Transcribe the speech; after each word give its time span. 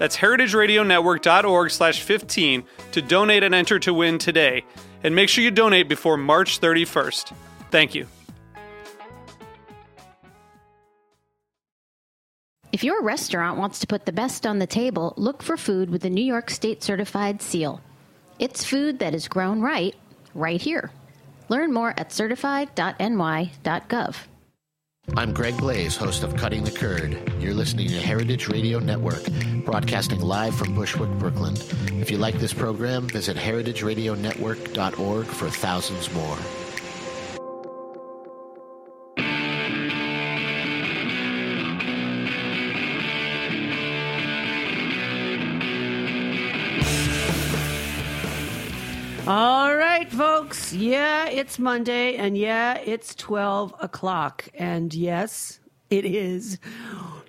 That's 0.00 0.16
heritageradionetwork.org 0.16 1.70
slash 1.70 2.02
15 2.02 2.64
to 2.92 3.02
donate 3.02 3.42
and 3.42 3.54
enter 3.54 3.78
to 3.80 3.92
win 3.92 4.16
today. 4.16 4.64
And 5.04 5.14
make 5.14 5.28
sure 5.28 5.44
you 5.44 5.50
donate 5.50 5.90
before 5.90 6.16
March 6.16 6.58
31st. 6.58 7.34
Thank 7.70 7.94
you. 7.94 8.06
If 12.72 12.82
your 12.82 13.02
restaurant 13.02 13.58
wants 13.58 13.80
to 13.80 13.86
put 13.86 14.06
the 14.06 14.12
best 14.12 14.46
on 14.46 14.58
the 14.58 14.66
table, 14.66 15.12
look 15.18 15.42
for 15.42 15.58
food 15.58 15.90
with 15.90 16.00
the 16.00 16.08
New 16.08 16.24
York 16.24 16.48
State 16.48 16.82
certified 16.82 17.42
seal. 17.42 17.82
It's 18.38 18.64
food 18.64 19.00
that 19.00 19.14
is 19.14 19.28
grown 19.28 19.60
right, 19.60 19.94
right 20.34 20.62
here. 20.62 20.90
Learn 21.50 21.74
more 21.74 21.92
at 21.98 22.10
certified.ny.gov. 22.10 24.16
I'm 25.16 25.32
Greg 25.32 25.54
Blais, 25.54 25.96
host 25.96 26.22
of 26.22 26.36
Cutting 26.36 26.62
the 26.62 26.70
Curd. 26.70 27.20
You're 27.40 27.54
listening 27.54 27.88
to 27.88 28.00
Heritage 28.00 28.48
Radio 28.48 28.78
Network, 28.78 29.24
broadcasting 29.64 30.20
live 30.20 30.54
from 30.54 30.74
Bushwick, 30.74 31.10
Brooklyn. 31.18 31.56
If 32.00 32.10
you 32.10 32.18
like 32.18 32.38
this 32.38 32.52
program, 32.54 33.08
visit 33.08 33.36
heritageradionetwork.org 33.36 35.26
for 35.26 35.50
thousands 35.50 36.12
more. 36.12 36.38
All 49.30 49.76
right, 49.76 50.10
folks. 50.10 50.72
Yeah, 50.72 51.26
it's 51.26 51.56
Monday, 51.56 52.16
and 52.16 52.36
yeah, 52.36 52.74
it's 52.78 53.14
12 53.14 53.72
o'clock. 53.80 54.48
And 54.54 54.92
yes, 54.92 55.60
it 55.88 56.04
is 56.04 56.58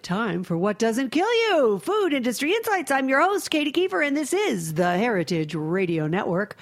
time 0.01 0.43
for 0.43 0.57
What 0.57 0.79
Doesn't 0.79 1.11
Kill 1.11 1.31
You 1.31 1.77
Food 1.77 2.13
Industry 2.13 2.55
Insights. 2.55 2.89
I'm 2.89 3.07
your 3.07 3.21
host, 3.21 3.51
Katy 3.51 3.71
Keiffer, 3.71 4.03
and 4.03 4.17
this 4.17 4.33
is 4.33 4.73
the 4.73 4.97
Heritage 4.97 5.53
Radio 5.53 6.07
Network. 6.07 6.57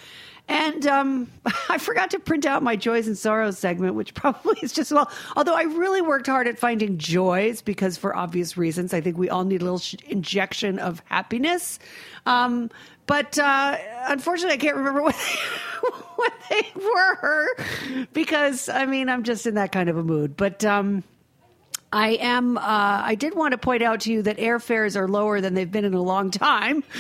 And 0.49 0.87
um, 0.87 1.31
I 1.69 1.77
forgot 1.77 2.09
to 2.11 2.19
print 2.19 2.45
out 2.45 2.63
my 2.63 2.75
joys 2.75 3.07
and 3.07 3.17
sorrows 3.17 3.57
segment, 3.57 3.95
which 3.95 4.13
probably 4.15 4.57
is 4.61 4.73
just 4.73 4.91
well. 4.91 5.09
Although 5.37 5.55
I 5.55 5.63
really 5.63 6.01
worked 6.01 6.27
hard 6.27 6.47
at 6.47 6.59
finding 6.59 6.97
joys 6.97 7.61
because, 7.61 7.97
for 7.97 8.15
obvious 8.15 8.57
reasons, 8.57 8.93
I 8.93 8.99
think 8.99 9.17
we 9.17 9.29
all 9.29 9.45
need 9.45 9.61
a 9.61 9.63
little 9.63 9.79
sh- 9.79 9.95
injection 10.07 10.79
of 10.79 11.01
happiness. 11.05 11.79
Um, 12.25 12.69
but 13.09 13.39
uh, 13.39 13.75
unfortunately, 14.07 14.53
I 14.53 14.57
can't 14.57 14.75
remember 14.77 15.01
what 15.01 15.15
they, 15.15 15.89
what 16.15 16.33
they 16.47 16.71
were 16.75 18.05
because 18.13 18.69
I 18.69 18.85
mean 18.85 19.09
I'm 19.09 19.23
just 19.23 19.47
in 19.47 19.55
that 19.55 19.71
kind 19.71 19.89
of 19.89 19.97
a 19.97 20.03
mood. 20.03 20.37
But 20.37 20.63
um, 20.63 21.03
I 21.91 22.09
am. 22.21 22.57
Uh, 22.57 22.61
I 22.61 23.15
did 23.15 23.35
want 23.35 23.53
to 23.53 23.57
point 23.57 23.81
out 23.81 24.01
to 24.01 24.11
you 24.11 24.21
that 24.23 24.37
airfares 24.37 24.95
are 24.95 25.07
lower 25.07 25.41
than 25.41 25.55
they've 25.55 25.71
been 25.71 25.85
in 25.85 25.93
a 25.93 26.01
long 26.01 26.29
time. 26.29 26.83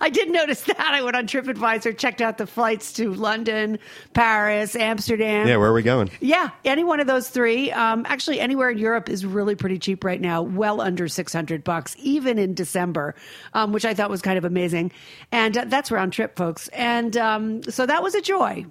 I 0.00 0.08
did 0.10 0.30
notice 0.30 0.62
that. 0.62 0.78
I 0.78 1.02
went 1.02 1.16
on 1.16 1.26
TripAdvisor, 1.26 1.96
checked 1.98 2.20
out 2.20 2.38
the 2.38 2.46
flights 2.46 2.92
to 2.94 3.12
London, 3.12 3.78
Paris, 4.14 4.76
Amsterdam. 4.76 5.48
Yeah, 5.48 5.56
where 5.56 5.68
are 5.68 5.72
we 5.72 5.82
going? 5.82 6.10
Yeah, 6.20 6.50
any 6.64 6.84
one 6.84 7.00
of 7.00 7.06
those 7.06 7.28
three. 7.28 7.70
Um, 7.72 8.04
actually, 8.08 8.40
anywhere 8.40 8.70
in 8.70 8.78
Europe 8.78 9.08
is 9.08 9.26
really 9.26 9.54
pretty 9.54 9.78
cheap 9.78 10.04
right 10.04 10.20
now, 10.20 10.42
well 10.42 10.80
under 10.80 11.08
six 11.08 11.32
hundred 11.32 11.64
bucks, 11.64 11.96
even 11.98 12.38
in 12.38 12.54
December, 12.54 13.14
um, 13.54 13.72
which 13.72 13.84
I 13.84 13.94
thought 13.94 14.10
was 14.10 14.22
kind 14.22 14.38
of 14.38 14.44
amazing. 14.44 14.92
And 15.32 15.56
uh, 15.56 15.64
that's 15.66 15.90
round 15.90 16.12
trip, 16.12 16.36
folks. 16.36 16.68
And 16.68 17.16
um, 17.16 17.62
so 17.64 17.86
that 17.86 18.02
was 18.02 18.14
a 18.14 18.20
joy. 18.20 18.66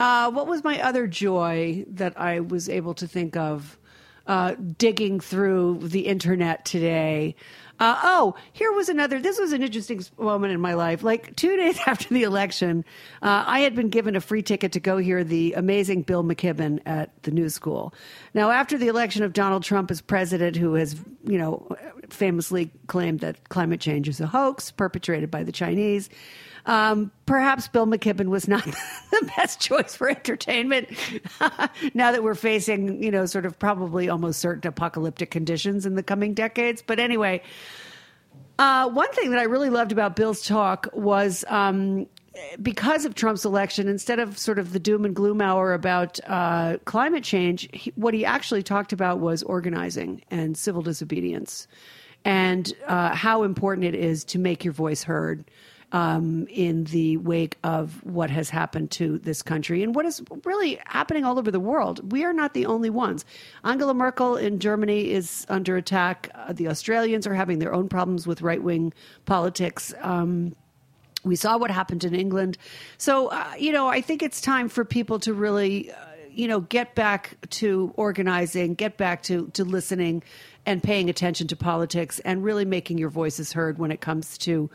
Uh, 0.00 0.30
what 0.30 0.46
was 0.46 0.64
my 0.64 0.80
other 0.80 1.06
joy 1.06 1.84
that 1.86 2.18
I 2.18 2.40
was 2.40 2.70
able 2.70 2.94
to 2.94 3.06
think 3.06 3.36
of 3.36 3.78
uh, 4.26 4.54
digging 4.78 5.20
through 5.20 5.80
the 5.82 6.06
internet 6.06 6.64
today? 6.64 7.36
Uh, 7.78 7.98
oh, 8.02 8.34
here 8.54 8.72
was 8.72 8.88
another. 8.88 9.20
This 9.20 9.38
was 9.38 9.52
an 9.52 9.62
interesting 9.62 10.02
moment 10.18 10.54
in 10.54 10.60
my 10.60 10.72
life. 10.72 11.02
Like 11.02 11.36
two 11.36 11.54
days 11.58 11.78
after 11.86 12.12
the 12.14 12.22
election, 12.22 12.82
uh, 13.20 13.44
I 13.46 13.60
had 13.60 13.74
been 13.74 13.90
given 13.90 14.16
a 14.16 14.22
free 14.22 14.42
ticket 14.42 14.72
to 14.72 14.80
go 14.80 14.96
hear 14.96 15.22
the 15.22 15.52
amazing 15.52 16.02
Bill 16.02 16.24
McKibben 16.24 16.80
at 16.86 17.22
the 17.24 17.30
New 17.30 17.50
School. 17.50 17.92
Now, 18.32 18.50
after 18.50 18.78
the 18.78 18.88
election 18.88 19.22
of 19.22 19.34
Donald 19.34 19.64
Trump 19.64 19.90
as 19.90 20.00
president, 20.00 20.56
who 20.56 20.74
has, 20.74 20.96
you 21.24 21.36
know, 21.36 21.68
famously 22.08 22.70
claimed 22.86 23.20
that 23.20 23.50
climate 23.50 23.80
change 23.80 24.08
is 24.08 24.18
a 24.20 24.26
hoax 24.26 24.70
perpetrated 24.70 25.30
by 25.30 25.42
the 25.42 25.52
Chinese. 25.52 26.08
Um, 26.66 27.10
perhaps 27.26 27.68
Bill 27.68 27.86
McKibben 27.86 28.28
was 28.28 28.48
not 28.48 28.64
the 29.10 29.32
best 29.36 29.60
choice 29.60 29.94
for 29.94 30.08
entertainment 30.08 30.88
now 31.94 32.12
that 32.12 32.22
we're 32.22 32.34
facing, 32.34 33.02
you 33.02 33.10
know, 33.10 33.26
sort 33.26 33.46
of 33.46 33.58
probably 33.58 34.08
almost 34.08 34.40
certain 34.40 34.66
apocalyptic 34.68 35.30
conditions 35.30 35.86
in 35.86 35.94
the 35.94 36.02
coming 36.02 36.34
decades. 36.34 36.82
But 36.86 36.98
anyway, 36.98 37.42
uh, 38.58 38.88
one 38.90 39.10
thing 39.12 39.30
that 39.30 39.38
I 39.38 39.44
really 39.44 39.70
loved 39.70 39.92
about 39.92 40.16
Bill's 40.16 40.44
talk 40.46 40.88
was 40.92 41.44
um, 41.48 42.06
because 42.60 43.04
of 43.04 43.14
Trump's 43.14 43.44
election, 43.44 43.88
instead 43.88 44.18
of 44.18 44.38
sort 44.38 44.58
of 44.58 44.72
the 44.72 44.78
doom 44.78 45.04
and 45.04 45.14
gloom 45.14 45.40
hour 45.40 45.72
about 45.72 46.20
uh, 46.26 46.78
climate 46.84 47.24
change, 47.24 47.68
he, 47.72 47.92
what 47.96 48.14
he 48.14 48.24
actually 48.24 48.62
talked 48.62 48.92
about 48.92 49.18
was 49.18 49.42
organizing 49.42 50.22
and 50.30 50.56
civil 50.56 50.82
disobedience 50.82 51.66
and 52.24 52.72
uh, 52.86 53.14
how 53.14 53.42
important 53.42 53.86
it 53.86 53.94
is 53.94 54.24
to 54.24 54.38
make 54.38 54.64
your 54.64 54.74
voice 54.74 55.02
heard 55.02 55.44
um, 55.92 56.46
in 56.48 56.84
the 56.84 57.16
wake 57.18 57.58
of 57.64 58.04
what 58.04 58.30
has 58.30 58.50
happened 58.50 58.90
to 58.92 59.18
this 59.18 59.42
country 59.42 59.82
and 59.82 59.94
what 59.94 60.06
is 60.06 60.22
really 60.44 60.78
happening 60.86 61.24
all 61.24 61.38
over 61.38 61.50
the 61.50 61.60
world. 61.60 62.12
We 62.12 62.24
are 62.24 62.32
not 62.32 62.54
the 62.54 62.66
only 62.66 62.90
ones. 62.90 63.24
Angela 63.64 63.94
Merkel 63.94 64.36
in 64.36 64.60
Germany 64.60 65.10
is 65.10 65.46
under 65.48 65.76
attack. 65.76 66.30
Uh, 66.34 66.52
the 66.52 66.68
Australians 66.68 67.26
are 67.26 67.34
having 67.34 67.58
their 67.58 67.74
own 67.74 67.88
problems 67.88 68.26
with 68.26 68.42
right 68.42 68.62
wing 68.62 68.92
politics. 69.26 69.92
Um, 70.00 70.54
we 71.24 71.36
saw 71.36 71.58
what 71.58 71.70
happened 71.70 72.04
in 72.04 72.14
England. 72.14 72.56
So, 72.96 73.28
uh, 73.28 73.52
you 73.58 73.72
know, 73.72 73.88
I 73.88 74.00
think 74.00 74.22
it's 74.22 74.40
time 74.40 74.68
for 74.68 74.84
people 74.84 75.18
to 75.20 75.34
really. 75.34 75.90
Uh, 75.90 75.96
you 76.32 76.46
know, 76.46 76.60
get 76.60 76.94
back 76.94 77.36
to 77.50 77.92
organizing, 77.96 78.74
get 78.74 78.96
back 78.96 79.24
to, 79.24 79.48
to 79.48 79.64
listening 79.64 80.22
and 80.64 80.80
paying 80.80 81.10
attention 81.10 81.48
to 81.48 81.56
politics 81.56 82.20
and 82.20 82.44
really 82.44 82.64
making 82.64 82.98
your 82.98 83.10
voices 83.10 83.52
heard 83.52 83.78
when 83.78 83.90
it 83.90 84.00
comes 84.00 84.38
to 84.38 84.70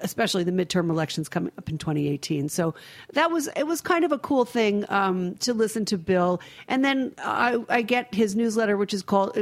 especially 0.00 0.44
the 0.44 0.52
midterm 0.52 0.90
elections 0.90 1.28
coming 1.28 1.52
up 1.58 1.68
in 1.68 1.78
2018. 1.78 2.48
So 2.48 2.74
that 3.12 3.30
was 3.30 3.48
it 3.56 3.66
was 3.66 3.80
kind 3.80 4.04
of 4.04 4.12
a 4.12 4.18
cool 4.18 4.44
thing 4.44 4.84
um, 4.88 5.34
to 5.36 5.52
listen 5.54 5.84
to 5.86 5.98
Bill. 5.98 6.40
And 6.68 6.84
then 6.84 7.12
I, 7.18 7.62
I 7.68 7.82
get 7.82 8.14
his 8.14 8.36
newsletter, 8.36 8.76
which 8.76 8.94
is 8.94 9.02
called 9.02 9.34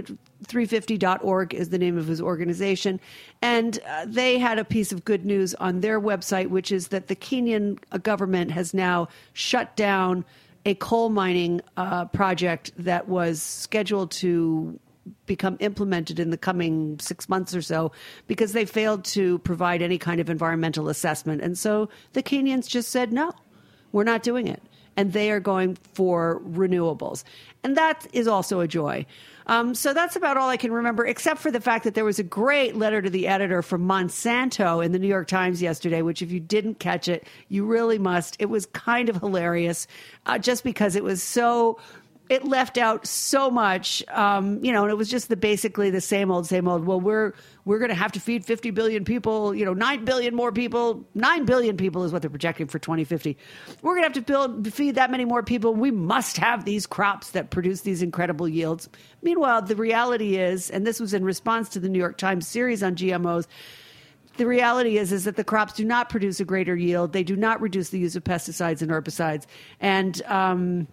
350.org 0.44 1.54
is 1.54 1.70
the 1.70 1.78
name 1.78 1.96
of 1.96 2.06
his 2.06 2.20
organization. 2.20 3.00
And 3.42 3.78
uh, 3.86 4.06
they 4.06 4.38
had 4.38 4.58
a 4.58 4.64
piece 4.64 4.92
of 4.92 5.04
good 5.04 5.24
news 5.24 5.54
on 5.54 5.80
their 5.80 6.00
website, 6.00 6.48
which 6.48 6.70
is 6.70 6.88
that 6.88 7.08
the 7.08 7.16
Kenyan 7.16 7.78
government 8.02 8.50
has 8.50 8.74
now 8.74 9.08
shut 9.32 9.74
down 9.76 10.24
a 10.66 10.74
coal 10.76 11.10
mining 11.10 11.60
uh, 11.76 12.06
project 12.06 12.72
that 12.78 13.08
was 13.08 13.42
scheduled 13.42 14.10
to 14.10 14.78
become 15.26 15.56
implemented 15.60 16.18
in 16.18 16.30
the 16.30 16.36
coming 16.38 16.98
six 17.00 17.28
months 17.28 17.54
or 17.54 17.62
so 17.62 17.92
because 18.26 18.52
they 18.52 18.64
failed 18.64 19.04
to 19.04 19.38
provide 19.40 19.82
any 19.82 19.98
kind 19.98 20.20
of 20.20 20.30
environmental 20.30 20.88
assessment. 20.88 21.42
And 21.42 21.58
so 21.58 21.88
the 22.12 22.22
Kenyans 22.22 22.68
just 22.68 22.90
said, 22.90 23.12
no, 23.12 23.32
we're 23.92 24.04
not 24.04 24.22
doing 24.22 24.48
it. 24.48 24.62
and 24.96 25.12
they 25.12 25.30
are 25.30 25.40
going 25.40 25.76
for 25.94 26.40
renewables. 26.46 27.24
And 27.62 27.76
that 27.76 28.06
is 28.12 28.28
also 28.28 28.60
a 28.60 28.68
joy. 28.68 29.06
Um, 29.46 29.74
so 29.74 29.92
that's 29.92 30.16
about 30.16 30.38
all 30.38 30.48
I 30.48 30.56
can 30.56 30.72
remember, 30.72 31.04
except 31.04 31.40
for 31.40 31.50
the 31.50 31.60
fact 31.60 31.84
that 31.84 31.94
there 31.94 32.04
was 32.04 32.18
a 32.18 32.22
great 32.22 32.76
letter 32.76 33.02
to 33.02 33.10
the 33.10 33.26
editor 33.26 33.60
from 33.60 33.86
Monsanto 33.86 34.84
in 34.84 34.92
the 34.92 34.98
New 34.98 35.08
York 35.08 35.28
Times 35.28 35.60
yesterday, 35.60 36.00
which, 36.00 36.22
if 36.22 36.30
you 36.30 36.40
didn't 36.40 36.78
catch 36.78 37.08
it, 37.08 37.26
you 37.48 37.66
really 37.66 37.98
must. 37.98 38.36
It 38.38 38.46
was 38.46 38.64
kind 38.66 39.10
of 39.10 39.16
hilarious 39.16 39.86
uh, 40.24 40.38
just 40.38 40.64
because 40.64 40.96
it 40.96 41.04
was 41.04 41.22
so 41.22 41.78
it 42.30 42.44
left 42.44 42.78
out 42.78 43.06
so 43.06 43.50
much, 43.50 44.02
um, 44.08 44.64
you 44.64 44.72
know, 44.72 44.82
and 44.82 44.90
it 44.90 44.94
was 44.94 45.10
just 45.10 45.28
the 45.28 45.36
basically 45.36 45.90
the 45.90 46.00
same 46.00 46.30
old, 46.30 46.46
same 46.46 46.66
old. 46.66 46.86
Well, 46.86 46.98
we're 46.98 47.34
we're 47.66 47.78
going 47.78 47.90
to 47.90 47.94
have 47.94 48.12
to 48.12 48.20
feed 48.20 48.46
50 48.46 48.70
billion 48.70 49.04
people, 49.04 49.54
you 49.54 49.64
know, 49.64 49.74
9 49.74 50.04
billion 50.04 50.34
more 50.34 50.50
people. 50.50 51.06
9 51.14 51.44
billion 51.44 51.76
people 51.76 52.04
is 52.04 52.12
what 52.12 52.22
they're 52.22 52.30
projecting 52.30 52.66
for 52.66 52.78
2050. 52.78 53.36
We're 53.82 53.92
going 53.92 54.02
to 54.02 54.06
have 54.06 54.12
to 54.14 54.22
build, 54.22 54.72
feed 54.72 54.94
that 54.94 55.10
many 55.10 55.24
more 55.24 55.42
people. 55.42 55.74
We 55.74 55.90
must 55.90 56.38
have 56.38 56.64
these 56.64 56.86
crops 56.86 57.30
that 57.30 57.50
produce 57.50 57.82
these 57.82 58.02
incredible 58.02 58.48
yields. 58.48 58.88
Meanwhile, 59.22 59.62
the 59.62 59.76
reality 59.76 60.36
is, 60.36 60.70
and 60.70 60.86
this 60.86 61.00
was 61.00 61.12
in 61.12 61.24
response 61.24 61.68
to 61.70 61.80
the 61.80 61.88
New 61.88 61.98
York 61.98 62.16
Times 62.16 62.46
series 62.46 62.82
on 62.82 62.96
GMOs, 62.96 63.46
the 64.36 64.46
reality 64.46 64.98
is 64.98 65.12
is 65.12 65.24
that 65.24 65.36
the 65.36 65.44
crops 65.44 65.74
do 65.74 65.84
not 65.84 66.08
produce 66.08 66.40
a 66.40 66.44
greater 66.44 66.74
yield. 66.74 67.12
They 67.12 67.22
do 67.22 67.36
not 67.36 67.60
reduce 67.60 67.90
the 67.90 67.98
use 67.98 68.16
of 68.16 68.24
pesticides 68.24 68.82
and 68.82 68.90
herbicides. 68.90 69.44
And, 69.78 70.20
um, 70.24 70.88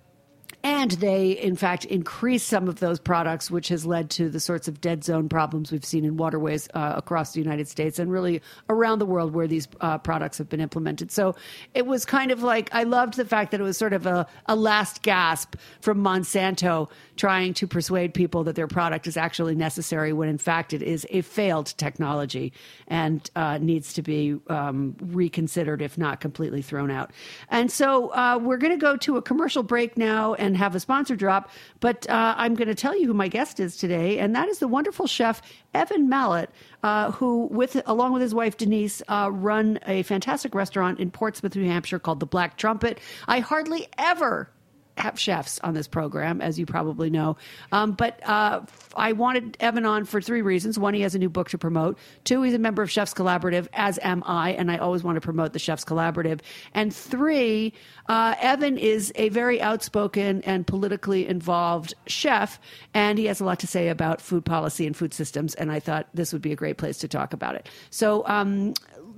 and 0.63 0.92
they, 0.92 1.31
in 1.31 1.56
fact, 1.56 1.86
increase 1.86 2.44
some 2.44 2.68
of 2.68 2.80
those 2.80 3.00
products, 3.00 3.50
which 3.50 3.69
has 3.69 3.86
led 3.86 4.10
to 4.12 4.30
the 4.30 4.40
sorts 4.40 4.68
of 4.68 4.80
dead 4.80 5.04
zone 5.04 5.28
problems 5.28 5.72
we've 5.72 5.86
seen 5.86 6.06
in 6.06 6.18
waterways 6.18 6.68
uh, 6.74 6.94
across 6.96 7.34
the 7.34 7.40
United 7.40 7.68
States 7.68 7.98
and 7.98 8.12
really 8.12 8.42
around 8.69 9.00
the 9.00 9.06
world 9.06 9.34
where 9.34 9.48
these 9.48 9.68
uh, 9.81 9.98
products 9.98 10.38
have 10.38 10.50
been 10.50 10.62
implemented. 10.62 11.12
So 11.12 11.36
it 11.74 11.88
was 11.88 12.06
kind 12.06 12.31
of 12.31 12.44
like 12.44 12.69
I 12.74 12.84
loved 12.84 13.16
the 13.16 13.25
fact 13.25 13.52
that 13.52 13.60
it 13.60 13.63
was 13.63 13.78
sort 13.78 13.94
of 13.94 14.06
a, 14.06 14.28
a 14.46 14.56
last 14.56 15.02
gasp 15.02 15.56
from 15.81 16.04
Monsanto 16.04 16.90
trying 17.22 17.54
to 17.54 17.68
persuade 17.68 18.16
people 18.16 18.44
that 18.44 18.56
their 18.56 18.66
product 18.66 19.06
is 19.06 19.16
actually 19.16 19.54
necessary 19.54 20.12
when 20.12 20.28
in 20.28 20.40
fact 20.40 20.74
it 20.74 20.82
is 20.82 21.06
a 21.12 21.22
failed 21.22 21.68
technology 21.78 22.52
and 22.88 23.30
uh, 23.36 23.60
needs 23.60 23.94
to 23.94 24.02
be 24.02 24.36
um, 24.48 24.96
reconsidered, 25.00 25.84
if 25.84 26.00
not 26.00 26.20
completely 26.20 26.64
thrown 26.64 26.90
out. 26.90 27.12
And 27.50 27.72
so 27.72 28.08
uh, 28.16 28.40
we're 28.42 28.58
going 28.58 28.74
to 28.74 28.84
go 28.84 28.98
to 28.98 29.18
a 29.18 29.22
commercial 29.22 29.62
break 29.62 30.00
now 30.00 30.34
and 30.34 30.58
have 30.58 30.74
a 30.74 30.80
sponsor 30.80 31.16
drop. 31.16 31.52
But 31.80 32.10
uh, 32.10 32.34
I'm 32.36 32.56
going 32.56 32.70
to 32.70 32.74
tell 32.74 32.98
you 33.00 33.06
who 33.06 33.14
my 33.14 33.28
guest 33.28 33.60
is 33.60 33.78
today, 33.78 34.18
and 34.18 34.36
that 34.36 34.50
is 34.50 34.58
the 34.58 34.68
wonderful 34.68 35.06
chef 35.06 35.44
Evan 35.76 36.10
Mallett, 36.10 36.50
uh, 36.82 37.12
who, 37.12 37.46
with 37.52 37.80
along 37.86 38.14
with 38.14 38.24
his 38.24 38.34
wife 38.34 38.58
Denise, 38.58 39.04
uh, 39.10 39.30
run 39.32 39.78
a 39.86 40.02
fantastic 40.02 40.56
restaurant 40.56 41.00
in 41.00 41.12
Portsmouth, 41.12 41.56
New 41.56 41.68
Hampshire 41.68 42.00
called 42.00 42.20
the 42.20 42.26
Black 42.26 42.58
Trumpet. 42.58 42.98
I 43.28 43.42
hardly 43.42 43.88
ever 44.00 44.50
have 44.98 45.20
chefs 45.20 45.60
on 45.60 45.74
this 45.74 45.88
program, 45.88 46.42
as 46.42 46.60
you 46.60 46.66
probably 46.66 47.10
know. 47.10 47.38
Um, 47.72 47.94
but 47.94 48.20
uh, 48.28 48.62
I 48.96 49.14
wanted 49.14 49.58
Evan 49.60 49.86
on 49.86 50.06
for 50.06 50.22
three 50.22 50.42
reasons. 50.42 50.78
One, 50.78 50.94
he 50.94 51.02
has 51.02 51.16
a 51.16 51.20
new 51.20 51.30
book 51.30 51.50
to 51.50 51.58
promote. 51.58 51.98
Two, 52.24 52.42
he's 52.44 52.54
a 52.54 52.60
member 52.60 52.82
of 52.82 52.92
Chefs 52.92 53.14
Collaborative, 53.14 53.68
as 53.74 54.00
am 54.02 54.24
I, 54.26 54.52
and 54.52 54.72
I 54.72 54.78
always 54.78 55.04
want 55.04 55.16
to 55.16 55.22
promote 55.22 55.54
the 55.54 55.60
Chefs 55.60 55.86
Collaborative. 55.86 56.42
And 56.74 56.94
three, 56.94 57.74
uh, 58.08 58.36
Evan 58.40 58.78
is 58.78 59.12
a 59.16 59.30
very 59.30 59.62
outspoken 59.62 60.42
and 60.44 60.66
politically 60.68 61.28
involved 61.28 61.94
chef, 62.08 62.60
and 62.94 63.18
he 63.18 63.26
has 63.26 63.40
a 63.40 63.46
lot 63.46 63.60
to 63.60 63.68
say 63.68 63.90
about 63.90 64.22
food 64.22 64.46
policy 64.46 64.86
and 64.86 64.96
food 64.96 65.14
systems. 65.14 65.56
And 65.56 65.72
I 65.72 65.80
thought 65.80 66.08
this 66.14 66.34
would 66.34 66.42
be 66.42 66.52
a 66.52 66.56
great 66.56 66.78
place 66.78 66.98
to 67.00 67.08
talk 67.08 67.34
about 67.34 67.56
it. 67.56 67.70
So 67.90 68.24
um, 68.28 68.74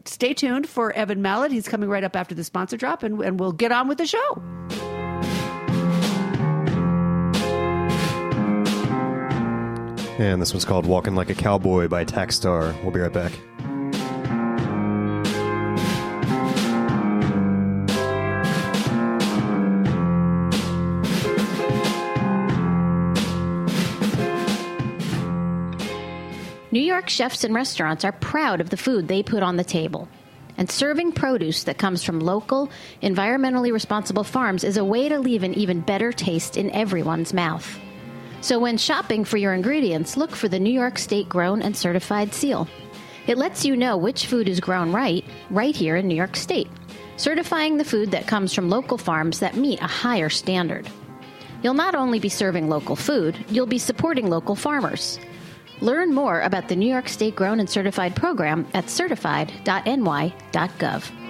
stay 0.06 0.34
tuned 0.34 0.68
for 0.68 0.92
Evan 0.94 1.22
Mallett. 1.22 1.52
He's 1.52 1.68
coming 1.68 1.90
right 1.90 2.04
up 2.04 2.16
after 2.16 2.36
the 2.36 2.44
sponsor 2.44 2.78
drop, 2.78 3.04
and, 3.04 3.19
and 3.22 3.40
we'll 3.40 3.52
get 3.52 3.72
on 3.72 3.88
with 3.88 3.98
the 3.98 4.08
show. 4.08 5.43
And 10.19 10.39
this 10.42 10.54
one's 10.54 10.65
called 10.65 10.86
Walking 10.86 11.15
Like 11.15 11.31
a 11.31 11.36
Cowboy 11.36 11.88
by 11.88 12.06
Tackstar. 12.06 12.80
We'll 12.83 12.92
be 12.92 13.00
right 13.00 13.12
back. 13.12 13.33
New 26.71 26.80
York 26.80 27.07
chefs 27.09 27.44
and 27.44 27.54
restaurants 27.54 28.04
are 28.04 28.12
proud 28.12 28.59
of 28.62 28.69
the 28.69 28.77
food 28.77 29.07
they 29.07 29.21
put 29.21 29.44
on 29.44 29.57
the 29.57 29.63
table. 29.63 30.07
And 30.57 30.69
serving 30.69 31.12
produce 31.12 31.63
that 31.63 31.77
comes 31.77 32.04
from 32.04 32.19
local, 32.19 32.69
environmentally 33.01 33.71
responsible 33.71 34.24
farms 34.24 34.63
is 34.63 34.77
a 34.77 34.86
way 34.86 35.09
to 35.09 35.19
leave 35.19 35.44
an 35.44 35.54
even 35.56 35.81
better 35.81 36.12
taste 36.12 36.57
in 36.57 36.69
everyone's 36.71 37.33
mouth. 37.33 37.80
So 38.44 38.60
when 38.60 38.78
shopping 38.78 39.24
for 39.24 39.38
your 39.38 39.54
ingredients, 39.54 40.18
look 40.18 40.31
for 40.31 40.50
the 40.50 40.60
New 40.60 40.69
York 40.69 40.98
State 40.98 41.30
Grown 41.30 41.62
and 41.62 41.78
Certified 41.78 42.34
seal. 42.34 42.68
It 43.25 43.38
lets 43.38 43.63
you 43.63 43.78
know 43.78 43.95
which 43.95 44.25
food 44.25 44.50
is 44.50 44.60
grown 44.60 44.92
right, 44.92 45.24
right 45.50 45.74
here 45.74 45.95
in 45.95 46.10
New 46.10 46.16
York 46.16 46.36
State, 46.36 46.68
certifying 47.16 47.78
the 47.78 47.86
food 47.86 48.12
that 48.12 48.28
comes 48.28 48.54
from 48.54 48.69
local 48.69 48.98
farms 48.98 49.40
that 49.40 49.56
meet 49.56 49.80
a 49.80 49.88
higher 49.88 50.28
standard. 50.28 50.90
You'll 51.62 51.74
not 51.74 51.95
only 51.95 52.19
be 52.19 52.28
serving 52.28 52.68
local 52.68 52.98
food, 52.98 53.38
you'll 53.48 53.66
be 53.66 53.80
supporting 53.80 54.30
local 54.30 54.57
farmers. 54.57 55.22
Learn 55.80 56.13
more 56.13 56.42
about 56.42 56.68
the 56.68 56.75
New 56.75 56.92
York 56.92 57.07
State 57.07 57.38
Grown 57.38 57.62
and 57.62 57.69
Certified 57.69 58.13
program 58.13 58.68
at 58.74 58.90
certified.ny.gov. 58.90 61.23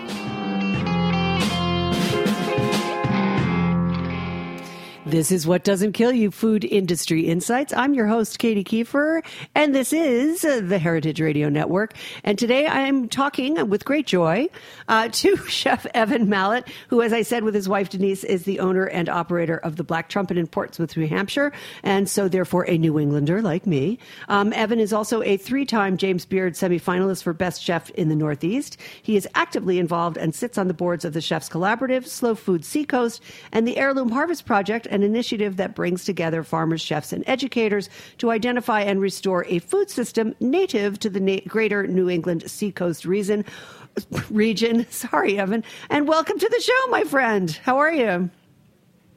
This 5.13 5.31
is 5.31 5.45
What 5.45 5.63
Doesn't 5.63 5.91
Kill 5.91 6.11
You 6.11 6.31
Food 6.31 6.65
Industry 6.65 7.27
Insights. 7.27 7.71
I'm 7.71 7.93
your 7.93 8.07
host, 8.07 8.39
Katy 8.39 8.63
Keiffer, 8.63 9.23
and 9.53 9.75
this 9.75 9.93
is 9.93 10.41
the 10.41 10.79
Heritage 10.79 11.21
Radio 11.21 11.49
Network. 11.49 11.93
And 12.23 12.35
today 12.35 12.65
I'm 12.65 13.07
talking 13.07 13.69
with 13.69 13.85
great 13.85 14.07
joy 14.07 14.49
uh, 14.87 15.09
to 15.09 15.37
Chef 15.47 15.85
Evan 15.93 16.29
Mallett, 16.29 16.67
who, 16.87 17.03
as 17.03 17.13
I 17.13 17.21
said, 17.21 17.43
with 17.43 17.53
his 17.53 17.69
wife 17.69 17.91
Denise, 17.91 18.23
is 18.23 18.45
the 18.45 18.59
owner 18.59 18.85
and 18.85 19.07
operator 19.07 19.57
of 19.57 19.75
the 19.75 19.83
Black 19.83 20.09
Trumpet 20.09 20.35
in 20.35 20.47
Portsmouth, 20.47 20.97
New 20.97 21.05
Hampshire, 21.07 21.51
and 21.83 22.09
so 22.09 22.27
therefore 22.27 22.67
a 22.67 22.79
New 22.79 22.97
Englander 22.97 23.39
like 23.43 23.67
me. 23.67 23.99
Um, 24.29 24.51
Evan 24.53 24.79
is 24.79 24.93
also 24.93 25.21
a 25.21 25.37
three 25.37 25.67
time 25.67 25.95
James 25.95 26.25
Beard 26.25 26.55
semifinalist 26.55 27.21
for 27.21 27.33
Best 27.33 27.61
Chef 27.61 27.91
in 27.91 28.09
the 28.09 28.15
Northeast. 28.15 28.77
He 29.03 29.15
is 29.15 29.27
actively 29.35 29.77
involved 29.77 30.17
and 30.17 30.33
sits 30.33 30.57
on 30.57 30.67
the 30.67 30.73
boards 30.73 31.05
of 31.05 31.13
the 31.13 31.21
Chefs 31.21 31.49
Collaborative, 31.49 32.07
Slow 32.07 32.33
Food 32.33 32.65
Seacoast, 32.65 33.21
and 33.51 33.67
the 33.67 33.77
Heirloom 33.77 34.09
Harvest 34.09 34.47
Project, 34.47 34.87
an 35.03 35.09
initiative 35.09 35.57
that 35.57 35.75
brings 35.75 36.05
together 36.05 36.43
farmers, 36.43 36.81
chefs, 36.81 37.13
and 37.13 37.23
educators 37.27 37.89
to 38.17 38.31
identify 38.31 38.81
and 38.81 39.01
restore 39.01 39.45
a 39.45 39.59
food 39.59 39.89
system 39.89 40.33
native 40.39 40.97
to 40.99 41.09
the 41.09 41.19
na- 41.19 41.41
greater 41.47 41.85
New 41.85 42.09
England 42.09 42.49
Seacoast 42.49 43.05
region. 43.05 43.45
Region, 44.31 44.87
sorry, 44.89 45.37
Evan, 45.37 45.63
and 45.89 46.07
welcome 46.07 46.39
to 46.39 46.49
the 46.49 46.61
show, 46.61 46.87
my 46.89 47.03
friend. 47.03 47.51
How 47.63 47.77
are 47.77 47.93
you? 47.93 48.29